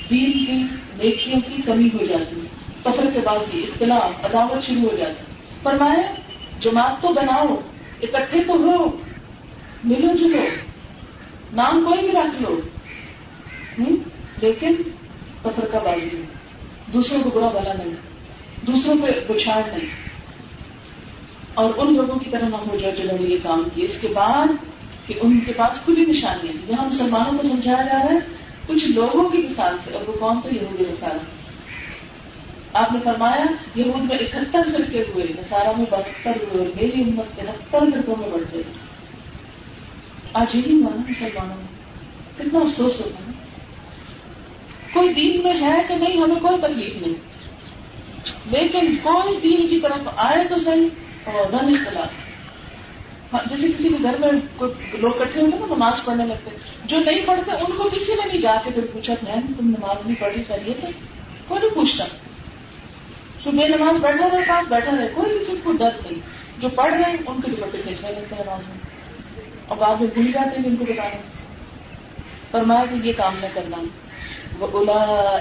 دین 0.09 0.31
کی، 0.31 0.55
نیکیوں 1.03 1.41
کی 1.41 1.61
کمی 1.61 1.89
ہو 1.93 2.05
جاتی۔ 2.05 2.35
ہے 2.35 2.45
تفر 2.83 3.05
کے 3.13 3.19
بعد 3.19 3.39
بھی 3.51 3.63
اختلاف، 3.63 4.25
عداوت 4.25 4.63
شروع 4.63 4.89
ہو 4.89 4.95
جاتی۔ 4.97 5.23
فرمائے 5.63 6.21
جماعت 6.59 7.01
تو 7.01 7.09
بناؤ، 7.09 7.55
اکٹھے 8.01 8.43
تو 8.43 8.53
ہو، 8.53 8.97
ملو 9.83 10.15
جلو۔ 10.15 10.41
نام 11.53 11.83
کوئی 11.83 11.99
بھی 11.99 12.11
رکھ 12.11 12.41
لو 12.41 12.59
لیکن 14.41 14.75
تفر 15.41 15.65
کا 15.65 15.79
بازی 15.79 16.23
دوسروں 16.93 17.23
کو 17.23 17.29
برا 17.29 17.47
بلا 17.47 17.73
نہیں۔ 17.73 17.95
دوسروں 18.67 18.95
پہ 19.01 19.33
بچھاڑ 19.33 19.69
نہیں۔ 19.69 19.89
اور 21.53 21.73
ان 21.77 21.95
لوگوں 21.95 22.15
کی 22.15 22.29
طرح 22.29 22.47
نہ 22.47 22.55
ہو 22.55 22.75
جائے 22.77 22.95
جنہوں 22.95 23.17
نے 23.19 23.29
یہ 23.29 23.37
کام 23.43 23.63
کیا 23.73 23.85
اس 23.85 23.97
کے 24.01 24.07
بعد 24.07 24.47
کہ 25.07 25.13
ان 25.21 25.39
کے 25.39 25.53
پاس 25.53 25.81
کھلی 25.85 26.05
نشانیاں 26.05 26.53
یہاں 26.67 26.85
مسلمانوں 26.85 27.37
کو 27.37 27.47
سمجھایا 27.47 27.81
جا 27.81 27.93
رہا 27.93 28.13
ہے۔ 28.13 28.19
کچھ 28.67 28.91
لوگوں 28.91 29.29
کی 29.29 29.37
مثال 29.37 29.77
سے، 29.77 29.91
اور 29.91 30.07
وہ 30.07 30.13
کون 30.13 30.41
تو 30.41 30.49
یہ 30.49 30.59
مثال 30.79 31.17
آپ 32.73 32.91
نے 32.91 32.99
فرمایا 33.03 33.45
یہ 33.75 33.83
میں 33.85 34.17
اکہتر 34.17 34.61
فرقے 34.71 35.01
ہوئے 35.01 35.25
نسارا 35.39 35.71
میں 35.77 35.85
بہتر 35.91 36.31
ہوئے 36.31 36.65
اور 36.65 36.67
میری 36.75 37.01
امت 37.01 37.35
تہتر 37.35 37.79
فرقوں 37.79 38.15
میں 38.15 38.29
بڑھ 38.29 38.41
جائے 38.41 38.63
آج 40.33 40.55
یہی 40.55 40.81
ہوا 40.81 40.95
نا 40.95 41.01
مسلمانوں 41.09 41.55
میں 41.55 41.67
کتنا 42.37 42.59
افسوس 42.59 42.99
ہوتا 42.99 43.19
ہے۔ 43.27 43.31
کوئی 44.93 45.13
دین 45.13 45.43
میں 45.43 45.53
ہے 45.61 45.83
کہ 45.87 45.95
نہیں، 45.95 46.21
ہمیں 46.21 46.39
کوئی 46.39 46.61
تکلیف 46.61 47.01
نہیں۔ 47.01 47.13
لیکن 48.45 48.95
کوئی 48.95 49.39
دین 49.43 49.67
کی 49.67 49.79
طرف 49.79 50.09
آئے 50.15 50.47
تو 50.47 50.55
صحیح 50.55 50.89
اور 51.23 51.51
نہ 51.51 51.55
اختلاف۔ 51.55 52.07
ہاں، 53.33 53.39
جیسے 53.49 53.67
کسی 53.67 53.89
کے 53.89 54.03
گھر 54.03 54.17
میں 54.17 54.31
لوگ 54.97 55.11
کٹھے 55.11 55.41
ہوتے 55.41 55.57
نا، 55.59 55.75
نماز 55.75 56.05
پڑھنے 56.05 56.25
لگتے 56.25 56.49
جو 56.85 56.97
نہیں 56.97 57.25
پڑھتے، 57.25 57.51
ان 57.51 57.77
کو 57.77 57.89
کسی 57.89 58.13
نے 58.13 58.27
نہیں 58.27 58.37
جا 58.37 58.55
کے 58.63 58.71
پھر 58.71 58.85
پوچھا 58.93 59.13
بہن 59.21 59.53
تم 59.53 59.69
نماز 59.69 59.97
نہیں 60.05 60.21
پڑھی 60.21 60.43
کریے 60.43 60.73
تو 60.73 60.87
کوئی 61.47 61.61
نہیں 61.61 61.75
پوچھتا۔ 61.75 62.05
تو 63.43 63.51
بے 63.51 63.67
نماز 63.67 63.99
بیٹھا 63.99 64.25
رہتا 64.25 64.61
بیٹھا 64.69 64.97
رہے، 64.97 65.07
کوئی 65.07 65.39
کسی 65.39 65.53
کو 65.63 65.73
درد 65.73 66.11
نہیں۔ 66.11 66.19
جو 66.61 66.69
پڑھ 66.69 66.93
رہے 66.93 67.11
ہیں، 67.11 67.17
ان 67.27 67.41
کے 67.41 67.51
دوپٹے 67.51 67.77
کھینچنے 67.77 68.11
لگتے 68.11 68.35
ہیں 68.35 68.43
نماز 68.43 68.67
میں۔ 68.67 68.92
اور 69.67 69.77
بعد 69.77 69.95
میں 70.01 70.07
بھول 70.13 70.31
جاتے 70.31 70.59
ہیں 70.59 70.69
جن 70.69 70.75
کو 70.75 70.85
بتانا 70.85 71.17
فرمایا 72.51 72.85
کہ 72.85 73.07
یہ 73.07 73.13
کام 73.13 73.33
نہ 73.41 73.45
کرنا۔ 73.53 73.77
وہ 74.59 74.67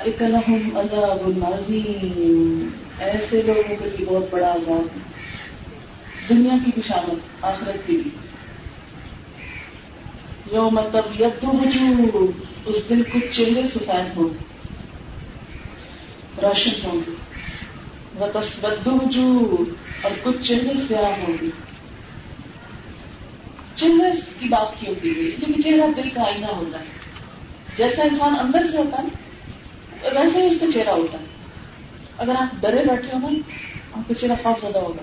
اکلحم 0.05 0.77
عذاب 0.77 1.27
النازیم 1.27 2.69
ایسے 2.99 3.43
لوگوں 3.43 3.77
کے 3.77 3.85
لیے 3.85 4.07
بہت 4.07 4.25
بڑا 4.31 4.53
عذاب 4.53 4.81
ہے۔ 4.81 4.99
دنیا 6.29 6.53
کی 6.65 6.71
بھی 6.75 6.83
آخرت 7.43 7.87
کی 7.87 7.97
بھی 7.97 8.11
جو 10.53 10.71
مطلب 10.71 11.05
وجود 11.45 12.31
اس 12.65 12.89
دن 12.89 13.03
کچھ 13.03 13.27
چہرے 13.31 13.63
سفید 13.65 14.17
ہوں۔ 14.17 14.29
روشن 16.43 16.87
ہوں۔ 16.87 17.01
گے 17.07 17.13
وہ 18.15 18.41
تصبد 18.41 18.87
وجود 18.87 19.69
اور 20.03 20.11
کچھ 20.23 20.43
چہرے 20.43 20.75
سیاہ 20.89 21.11
ہوں۔ 21.11 21.35
گے 21.41 21.72
چہرے 23.77 24.11
کی 24.39 24.49
بات 24.49 24.81
کی 24.81 24.87
ہوتی 24.87 25.09
ہے، 25.09 25.27
اس 25.27 25.39
لیے 25.39 25.63
چہرہ 25.63 26.03
دل 26.03 26.11
کا 26.11 26.23
آئینہ 26.23 26.47
ہوتا 26.47 26.79
ہے۔ 26.79 26.85
جیسا 27.77 28.03
انسان 28.03 28.39
اندر 28.39 28.65
سے 28.65 28.79
ہوتا 28.79 29.03
ہے 29.03 29.09
ویسے 30.15 30.41
ہی 30.41 30.47
اس 30.47 30.61
کا 30.61 30.67
چہرہ 30.75 30.91
ہوتا 30.91 31.19
ہے۔ 31.19 31.25
اگر 32.19 32.35
آپ 32.39 32.63
ڈرے 32.63 32.85
بیٹھے 32.85 33.09
ہو 33.13 33.29
نا 33.29 33.39
آپ 33.93 34.09
کا 34.09 34.15
چہرہ 34.15 34.33
خوف 34.43 34.61
زیادہ 34.61 34.79
ہوگا۔ 34.79 35.03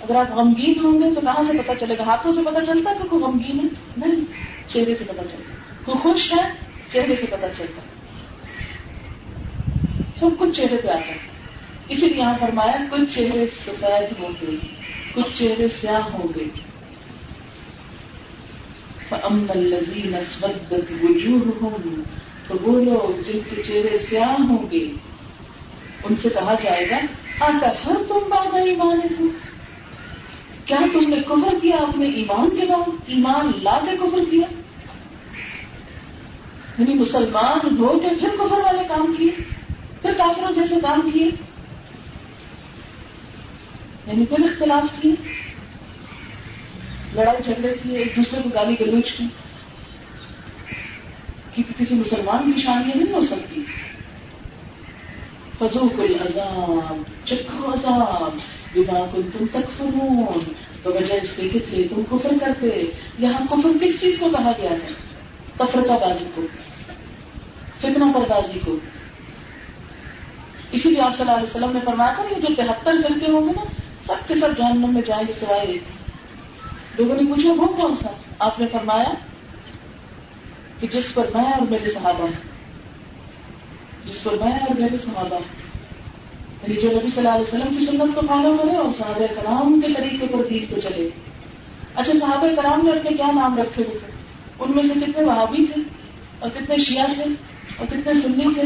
اگر 0.00 0.16
آپ 0.16 0.34
غمگین 0.34 0.84
ہوں 0.84 0.98
گے، 0.98 1.14
تو 1.14 1.20
کہاں 1.20 1.42
سے 1.42 1.52
پتا 1.52 1.74
چلے 1.74 1.98
گا؟ 1.98 2.02
ہاتھوں 2.02 2.32
سے 2.32 2.40
پتا 2.42 2.64
چلتا 2.64 2.90
ہے 2.90 2.94
کہ 3.02 3.08
کوئی 3.08 3.22
غمگین 3.22 3.60
ہے؟ 3.60 3.68
نہیں، 3.96 4.24
چہرے 4.66 4.94
سے 4.94 5.04
پتا 5.04 5.22
چلتا 5.22 5.54
کوئی 5.84 5.98
خوش 5.98 6.32
ہے، 6.32 6.50
چہرے 6.92 7.16
سے 7.16 7.26
پتا 7.26 7.48
چلتا 7.48 7.80
سب 10.14 10.28
کچھ 10.38 10.50
چہرے 10.50 10.76
پہ 10.76 10.88
آتا 10.88 11.06
ہے۔ 11.06 11.18
اسی 11.88 12.08
لیے 12.08 12.18
یہاں 12.18 12.34
فرمایا، 12.40 12.72
کچھ 12.90 13.14
چہرے 13.14 13.46
سفید 13.46 14.20
ہوں 14.20 14.30
گے، 14.40 14.56
کچھ 15.14 15.38
چہرے 15.38 15.68
سیاہ 15.68 16.00
ہوں 16.00 16.28
گے۔ 16.36 16.73
امن 19.12 19.58
لذیذ 19.58 20.44
وجوہ 21.02 21.52
ہوں 21.62 22.02
تو 22.48 22.54
وہ 22.62 22.84
لوگ 22.84 23.22
جن 23.22 23.38
کے 23.50 23.62
چہرے 23.62 23.98
سیاہ 23.98 24.32
ہوں 24.32 24.70
گے، 24.70 24.88
ان 26.04 26.16
سے 26.16 26.28
کہا 26.28 26.54
جائے 26.62 26.90
گا 26.90 26.96
آتا 27.40 27.68
پھر 27.68 27.94
تم 28.08 28.18
بات 28.28 28.54
ایمان 28.54 29.00
ہو 29.20 29.24
کیا 30.64 30.76
تم 30.92 31.08
نے 31.08 31.20
کفر 31.20 31.58
کیا 31.62 31.76
اپنے 31.76 32.06
ایمان 32.06 32.50
کے 32.50 32.66
بعد؟ 32.66 32.90
ایمان 33.06 33.52
لا 33.62 33.78
کے 33.78 33.96
کفر 33.96 34.30
کیا؟ 34.30 34.46
یعنی 36.78 36.94
مسلمان 36.94 37.76
ہو 37.78 37.98
کے 37.98 38.08
پھر 38.20 38.28
کفر 38.28 38.60
والے 38.60 38.84
کام 38.88 39.14
کیے؟ 39.16 39.30
پھر 40.02 40.12
کافروں 40.12 40.54
جیسے 40.54 40.74
کام 40.82 41.10
کیے؟ 41.10 41.30
یعنی 44.06 44.26
پھر 44.26 44.44
اختلاف 44.44 44.84
کیے؟ 45.00 45.43
لڑائی 47.14 47.42
جھگڑے 47.42 47.74
کیے 47.82 47.98
ایک 47.98 48.16
دوسرے 48.16 48.42
کو 48.42 48.48
گالی 48.54 48.74
گلوچ 48.80 49.12
کی۔ 49.12 49.26
کیونکہ 51.54 51.84
کسی 51.84 51.94
مسلمان 51.94 52.52
کی 52.52 52.60
شان 52.60 52.82
یہ 52.88 53.04
نہیں 53.04 53.14
ہو 53.14 53.20
سکتی۔ 53.20 53.64
فضو 55.58 55.88
کوئی 55.88 56.14
عذاب 56.14 57.26
چکھو 57.26 57.72
عذاب۔ 57.72 58.36
بنا 58.74 59.06
کن 59.12 59.22
تم 59.22 59.46
تک 59.52 59.70
فرون 59.76 60.24
وجہ 60.84 61.14
اس 61.14 61.36
کے 61.36 61.58
تھے، 61.58 61.88
تم 61.88 62.02
کفر 62.02 62.32
کرتے۔ 62.40 62.84
یہاں 63.18 63.46
کفر 63.46 63.68
کس 63.80 64.00
چیز 64.00 64.18
کو 64.18 64.30
کہا 64.30 64.52
گیا 64.58 64.70
ہے؟ 64.70 64.92
تفرقہ 65.56 65.92
بازی 65.92 66.24
کو، 66.34 66.42
فتنہ 67.78 68.12
پردازی 68.12 68.58
کو۔ 68.64 68.76
اسی 70.72 70.90
لیے 70.90 71.02
آپ 71.02 71.16
صلی 71.16 71.20
اللہ 71.20 71.32
علیہ 71.32 71.56
وسلم 71.56 71.72
نے 71.72 71.80
فرمایا 71.84 72.12
تھا 72.12 72.24
یہ 72.24 72.40
جو 72.40 72.54
تہتر 72.54 72.92
فرقے 73.02 73.32
ہوں 73.32 73.48
گے 73.48 73.52
نا، 73.52 73.64
سب 74.02 74.28
کے 74.28 74.34
سب 74.34 74.48
جہنم 74.58 74.94
میں 74.94 75.02
جائیں 75.02 75.28
گے 75.28 75.32
سوائے 75.32 75.66
ایک۔ 75.66 75.82
لوگوں 76.98 77.14
نے 77.14 77.30
پوچھا، 77.30 77.50
وہ 77.50 77.66
کون 77.66 77.96
سا؟ 77.96 78.10
آپ 78.38 78.60
نے 78.60 78.66
فرمایا 78.66 79.14
کہ 80.80 80.86
جس 80.86 81.14
پر 81.14 81.28
میں 81.34 81.44
اور 81.44 81.66
میرے 81.70 81.86
صحابہ 81.86 82.24
ہیں۔ 82.24 82.54
جس 84.04 84.24
پر 84.24 84.32
میں 84.44 84.52
اور 84.52 84.80
میرے 84.80 84.98
صحابہ 84.98 85.38
یعنی 86.62 86.80
جو 86.80 86.90
نبی 86.90 87.08
صلی 87.08 87.26
اللہ 87.26 87.38
علیہ 87.38 87.58
وسلم 87.58 87.76
کی 87.76 87.86
سنت 87.86 88.14
کو 88.14 88.20
فالو 88.20 88.56
کرے 88.62 88.76
اور 88.76 88.90
صحابہ 88.90 89.26
کرام 89.34 89.80
کے 89.80 89.92
طریقے 89.92 90.26
پر 90.26 90.44
دین 90.44 90.66
کو 90.66 90.80
چلے۔ 90.80 91.08
اچھا 91.94 92.12
صحابہ 92.12 92.46
کرام 92.56 92.80
نے 92.84 92.90
اپنے 92.90 93.16
کیا 93.16 93.26
نام 93.34 93.58
رکھے 93.58 93.84
ہوئے؟ 93.84 93.98
تھے 93.98 94.12
ان 94.58 94.72
میں 94.74 94.82
سے 94.82 94.94
کتنے 94.94 95.24
وہابی 95.24 95.66
تھے؟ 95.66 95.82
اور 96.38 96.50
کتنے 96.50 96.76
شیعہ 96.76 97.06
تھے؟ 97.14 97.24
اور 97.76 97.86
کتنے 97.86 98.14
سنی 98.14 98.54
تھے؟ 98.54 98.62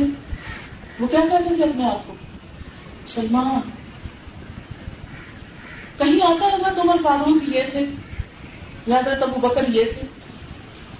وہ 1.01 1.07
کیا 1.07 1.21
کہتے 1.21 1.55
تھے 1.55 1.64
اپنے 1.64 1.85
آپ 1.85 2.07
کو؟ 2.07 2.14
سلمان۔ 3.07 3.71
کہیں 5.99 6.27
آتا 6.27 6.55
حضرت 6.55 6.79
عمر 6.79 6.97
فاروق 7.03 7.43
یہ 7.43 7.62
تھے۔ 7.73 7.87
یا 8.87 8.99
حضرت 8.99 9.23
ابو 9.23 9.49
بکر 9.49 9.69
یہ 9.69 9.85
تھے 9.85 10.03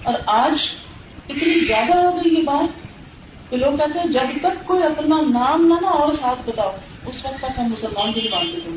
اور 0.03 0.15
آج 0.27 0.59
اتنی 1.29 1.61
زیادہ 1.61 1.99
ہو 1.99 2.17
گئی 2.17 2.35
یہ 2.35 2.43
بات 2.43 2.89
کہ 3.51 3.57
لوگ 3.57 3.77
کہتے 3.77 3.99
ہیں، 3.99 4.07
جب 4.07 4.21
تک 4.41 4.67
کوئی 4.67 4.83
اپنا 4.83 5.17
نام 5.21 5.67
نہ 5.67 5.75
نا 5.81 5.89
اور 5.89 6.13
ساتھ 6.13 6.51
بتاؤ، 6.51 6.73
اس 7.07 7.25
وقت 7.25 7.39
تک 7.39 7.59
ہم 7.59 7.65
مسلمان 7.65 8.13
بھی 8.13 8.21
نہیں 8.21 8.31
مانتے 8.31 8.61
تم 8.65 8.77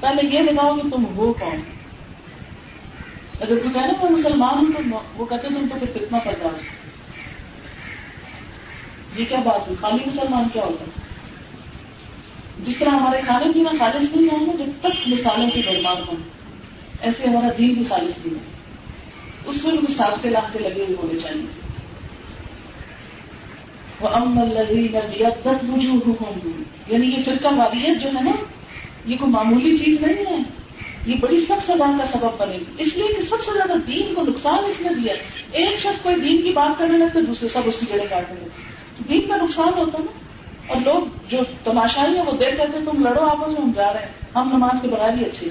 پہلے 0.00 0.28
یہ 0.30 0.42
بتاؤ 0.42 0.76
کہ 0.76 0.88
تم 0.90 1.18
وہ 1.18 1.32
کون۔ 1.32 1.56
اگر 3.40 3.58
کوئی 3.58 3.74
کہنا 3.74 4.02
میں 4.02 4.10
مسلمان 4.10 4.58
ہوں، 4.58 4.72
تو 4.90 5.02
وہ 5.16 5.26
کہتے 5.26 5.48
تم 5.48 5.68
تو 5.68 5.78
پھر 5.78 5.98
کتنا 5.98 6.18
پتا 6.18 6.48
یہ 9.16 9.24
کیا 9.24 9.38
بات 9.38 9.68
ہے؟ 9.68 9.74
خالی 9.80 9.98
مسلمان 10.06 10.48
کیا 10.52 10.64
ہوتا 10.64 10.84
ہے؟ 10.84 10.90
جس 12.58 12.76
طرح 12.76 12.90
ہمارے 12.90 13.20
کھانے 13.24 13.52
پینا 13.52 13.70
خالص 13.78 14.16
نہیں 14.16 14.38
ہوں 14.38 14.46
گے، 14.46 14.64
جب 14.64 14.70
تک 14.80 15.08
مثالوں 15.08 15.50
کی 15.50 15.62
برباد 15.66 15.96
ہوں۔ 15.96 16.16
ایسے 17.02 17.30
ہمارا 17.30 17.48
دین 17.58 17.74
بھی 17.74 17.84
خالص 17.84 18.18
نہیں 18.24 18.38
ہے۔ 18.38 18.50
اس 19.46 19.64
میں 19.64 19.72
بھی 19.72 19.86
کچھ 19.86 19.96
ساتھ 19.96 20.22
کے 20.22 20.30
لاکھ 20.30 20.56
لگے 20.56 20.72
ہوئے 20.74 20.96
ہونے 21.02 21.18
چاہیے۔ 21.18 21.46
یعنی 26.88 27.06
یہ 27.06 27.16
فرقہ 27.24 27.48
واریت 27.48 28.02
جو 28.02 28.08
ہے 28.08 28.22
نا، 28.22 28.30
یہ 29.04 29.16
کوئی 29.16 29.30
معمولی 29.30 29.76
چیز 29.76 30.00
نہیں 30.00 30.26
ہے۔ 30.26 30.36
یہ 31.06 31.14
بڑی 31.20 31.40
سخت 31.40 31.62
سزا 31.62 31.96
کا 31.98 32.04
سبب 32.04 32.40
بنے۔ 32.40 32.58
گی 32.58 32.64
اس 32.78 32.96
لیے 32.96 33.08
کہ 33.14 33.20
سب 33.20 33.36
سے 33.44 33.50
زیادہ 33.52 33.78
دین 33.78 34.14
کو 34.14 34.22
نقصان 34.22 34.64
اس 34.64 34.80
نے 34.80 34.88
دیا 34.88 35.14
ایک 35.52 35.80
شخص 35.80 36.00
کوئی 36.00 36.16
دین 36.16 36.42
کی 36.42 36.50
بات 36.50 36.78
کرنے 36.78 36.98
لگتے 36.98 37.20
دوسرے 37.20 37.48
سب 37.48 37.60
اس 37.64 37.78
کی 37.78 37.86
جڑیں 37.86 38.06
کاٹنے 38.10 38.40
لگتے 38.40 38.62
دین 39.08 39.28
کا 39.28 39.36
نقصان 39.36 39.72
ہوتا 39.78 39.98
نا۔ 39.98 40.18
اور 40.66 40.76
لوگ 40.84 41.02
جو 41.28 41.38
تماشائی 41.64 42.18
ہیں، 42.18 42.24
وہ 42.26 42.32
دیکھ 42.32 42.56
کہتے 42.56 42.84
تم 42.84 43.04
لڑو 43.04 43.20
آپس 43.20 43.52
میں، 43.52 43.62
ہم 43.62 43.72
جا 43.72 43.92
رہے 43.92 44.00
ہیں۔ 44.00 44.12
ہم 44.36 44.50
نماز 44.56 44.82
کے 44.82 44.88
بغیر 44.88 45.14
ہی 45.14 45.24
اچھے 45.24 45.48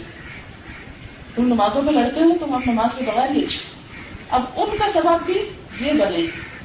تم 1.36 1.48
نمازوں 1.48 1.82
میں 1.82 1.94
لڑتے 1.94 2.20
ہو 2.20 2.38
تو 2.40 2.46
ہم 2.46 2.62
نماز 2.66 2.96
کے 2.96 3.06
بغیر 3.06 3.32
ہی 3.32 3.44
اب 4.30 4.42
ان 4.56 4.78
کا 4.78 4.88
سبب 4.88 5.26
بھی 5.26 5.38
یہ 5.82 5.92
بنے، 5.92 6.22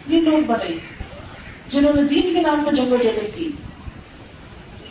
یہ 0.06 0.20
لوگ 0.20 0.44
بنے، 0.46 0.76
جنہوں 1.70 1.92
نے 1.92 2.02
دین 2.02 2.34
کے 2.34 2.40
نام 2.40 2.64
پر 2.64 2.74
جنگ 2.74 2.92
و 2.92 2.96
جگہ 2.96 3.26
کی۔ 3.34 3.50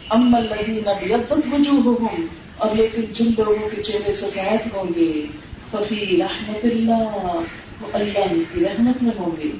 ام 0.09 0.35
الذین 0.35 0.87
ابیضت 0.87 1.33
وجوہہم، 1.51 2.25
اور 2.57 2.75
لیکن 2.75 3.01
جن 3.01 3.25
لوگوں 3.25 3.69
کے 3.69 3.81
چہرے 3.81 4.11
سفید 4.11 4.75
ہوں 4.75 4.89
گے، 4.95 5.25
ففی 5.71 6.17
رحمت 6.17 6.65
اللہ، 6.65 7.39
وہ 7.81 7.87
اللہ 7.93 8.33
کی 8.53 8.65
رحمت 8.65 9.03
میں 9.03 9.11
ہوں 9.19 9.31
گے۔ 9.37 9.51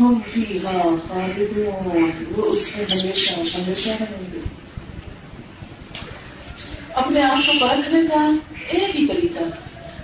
ہم 0.00 0.20
فیہا 0.26 0.82
خالدون، 1.08 2.04
وہ 2.36 2.44
اس 2.44 2.76
میں 2.76 2.84
ہمیشہ 2.84 3.58
ہمیشہ 3.58 3.88
رہیں 3.88 4.26
گے۔ 4.32 4.41
اپنے 6.94 7.22
آپ 7.22 7.46
کو 7.46 7.52
پرکھنے 7.60 8.06
کا 8.06 8.30
ایک 8.68 8.96
ہی 8.96 9.06
طریقہ 9.06 9.38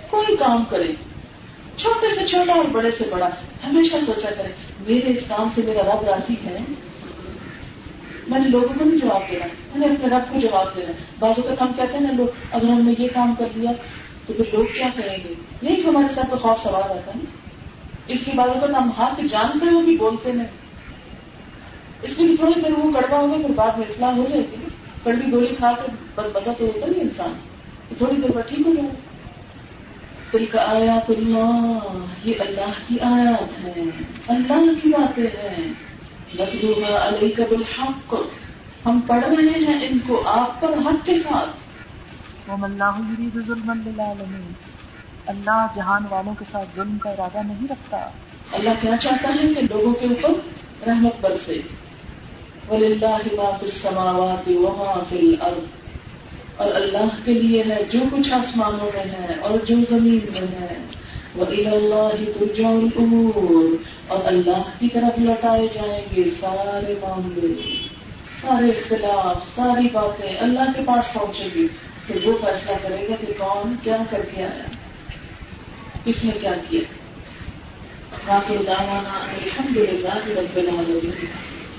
کوئی 0.09 0.37
کام 0.37 0.65
کرے۔ 0.65 0.93
چھوٹے 1.75 2.07
سے 2.09 2.25
چھوٹا 2.25 2.53
اور 2.53 2.65
بڑے 2.65 2.89
سے 2.89 3.03
بڑا، 3.11 3.27
ہمیشہ 3.63 3.95
سوچا 4.05 4.29
کرے، 4.37 4.47
میرے 4.87 5.11
اس 5.11 5.29
کام 5.29 5.49
سے 5.49 5.61
میرا 5.61 5.81
رب 5.81 6.03
راضی 6.03 6.33
ہے؟ 6.45 6.57
میں 8.27 8.39
نے 8.39 8.47
لوگوں 8.47 8.67
کو 8.67 8.83
نہیں 8.83 8.97
جواب 8.97 9.21
دینا، 9.31 9.45
میں 9.75 9.87
نے 9.87 9.93
اپنے 9.93 10.15
رب 10.15 10.33
کو 10.33 10.39
جواب 10.39 10.75
دینا۔ 10.75 10.91
بازو 11.19 11.41
کا 11.41 11.55
کام 11.55 11.73
کہتے 11.73 11.93
ہیں 11.93 12.01
نا، 12.01 12.11
لوگ، 12.11 12.27
اگر 12.51 12.69
ہم 12.69 12.85
نے 12.85 12.93
یہ 12.99 13.07
کام 13.13 13.35
کر 13.35 13.45
لیا 13.55 13.71
تو 14.27 14.33
پھر 14.33 14.45
لوگ 14.53 14.63
کیا 14.77 14.87
کریں 14.95 15.17
گے؟ 15.23 15.33
نہیں 15.61 15.75
کہ 15.75 15.87
ہمارے 15.87 16.07
ساتھ 16.07 16.41
خوف 16.41 16.59
سوال 16.59 16.83
آتا 16.83 17.11
ہے 17.15 17.19
اس 18.07 18.25
کی 18.25 18.31
بازو 18.35 18.53
کا 18.53 18.77
ہم 18.77 18.89
ہاتھ 18.97 19.21
جانتے 19.29 19.65
ہوئے 19.65 19.83
بھی 19.83 19.97
بولتے 19.97 20.31
ہیں۔ 20.31 20.47
اس 22.01 22.19
لیے 22.19 22.35
تھوڑی 22.35 22.61
دیر 22.61 22.71
وہ 22.71 22.91
کڑوا 22.91 23.19
ہوگا، 23.19 23.37
پھر 23.37 23.53
بعد 23.55 23.77
میں 23.77 23.87
اسلام 23.89 24.17
ہو 24.17 24.25
جائے 24.29 24.43
گی۔ 24.51 24.58
کڑوی 25.03 25.31
گولی 25.31 25.55
کھا 25.55 25.71
کر 26.15 26.27
مزہ 26.35 26.49
تو 26.57 26.65
ہوتا 26.65 26.87
نہیں 26.87 27.01
انسان 27.01 27.33
تھوڑی 27.97 28.21
دیر 28.21 28.31
بعد 28.31 28.49
ٹھیک 28.49 28.67
ہو 28.67 28.75
جائے۔ 28.75 28.89
دل 30.33 30.45
کا 30.45 30.61
آیات 30.61 31.09
اللہ 31.09 31.87
یہ 32.23 32.33
اللہ 32.39 32.71
کی 32.87 32.99
آیات 32.99 33.65
ہے 33.65 33.81
اللہ 34.27 34.83
کی 34.83 34.89
باتیں 34.89 35.23
ہیں۔ 35.23 35.73
علیہ 36.83 37.35
کا 37.35 37.43
بالحق۔ 37.49 38.15
ہم 38.85 38.99
پڑھ 39.07 39.25
رہے 39.25 39.59
ہیں 39.59 39.87
ان 39.87 39.99
کو 40.07 40.27
آپ 40.27 40.61
پر 40.61 40.69
حق 40.69 41.05
کے 41.05 41.13
ساتھ۔ 41.13 41.49
اللہ 42.49 43.01
ظلما 43.45 43.73
للعالمین 43.73 44.53
اللہ 45.25 45.67
جہان 45.75 46.03
والوں 46.09 46.33
کے 46.39 46.45
ساتھ 46.51 46.75
ظلم 46.75 46.97
کا 46.97 47.09
ارادہ 47.09 47.37
نہیں 47.45 47.67
رکھتا۔ 47.69 47.97
اللہ 48.51 48.69
کیا 48.81 48.97
چاہتا 48.97 49.29
ہے 49.29 49.53
کہ 49.53 49.61
لوگوں 49.61 49.93
کے 49.93 50.05
اوپر 50.05 50.39
رحمت 50.87 51.13
برسے۔ 51.21 51.61
وَلِلَّهِ 52.69 53.35
مَا 53.35 53.57
فِي 53.57 53.65
السَّمَاوَاتِ 53.65 54.53
وَمَا 54.53 55.03
فِي 55.03 55.17
الْأَرْضِ 55.17 55.65
اور 56.55 56.71
اللہ 56.71 57.25
کے 57.25 57.33
لیے 57.33 57.63
ہے 57.63 57.83
جو 57.89 57.99
کچھ 58.11 58.33
آسمانوں 58.33 58.89
میں 58.93 59.03
ہے 59.03 59.35
اور 59.41 59.59
جو 59.59 59.75
زمین 59.89 60.19
میں 60.31 60.61
ہے۔ 60.61 60.73
وہ 61.35 61.45
اللہ 61.45 62.31
ترجع 62.39 62.67
الامور 62.67 63.75
اور 64.07 64.19
اللہ 64.25 64.79
کی 64.79 64.87
طرف 64.89 65.19
لوٹائے 65.19 65.67
جائیں 65.73 66.15
گے 66.15 66.29
سارے 66.29 66.93
معاملے۔ 67.01 67.77
سارے 68.41 68.69
اختلاف، 68.69 69.47
ساری 69.55 69.89
باتیں 69.93 70.37
اللہ 70.39 70.71
کے 70.75 70.81
پاس 70.85 71.13
پہنچے 71.13 71.47
گی۔ 71.55 71.67
پھر 72.07 72.27
وہ 72.27 72.37
فیصلہ 72.45 72.75
کرے 72.81 73.07
گا 73.09 73.15
کہ 73.19 73.33
کون 73.37 73.75
کیا 73.83 73.97
کر 74.09 74.21
کے 74.35 74.43
آیا۔ 74.43 74.63
کس 76.05 76.25
نے 76.25 76.31
کیا 76.41 76.51
کیا؟ 76.69 76.81
باقی 78.27 78.57
دعوانا 78.67 79.25
الحمد 79.27 79.77
للہ 79.77 80.39
رب 80.39 80.55
العالمین۔ 80.55 81.48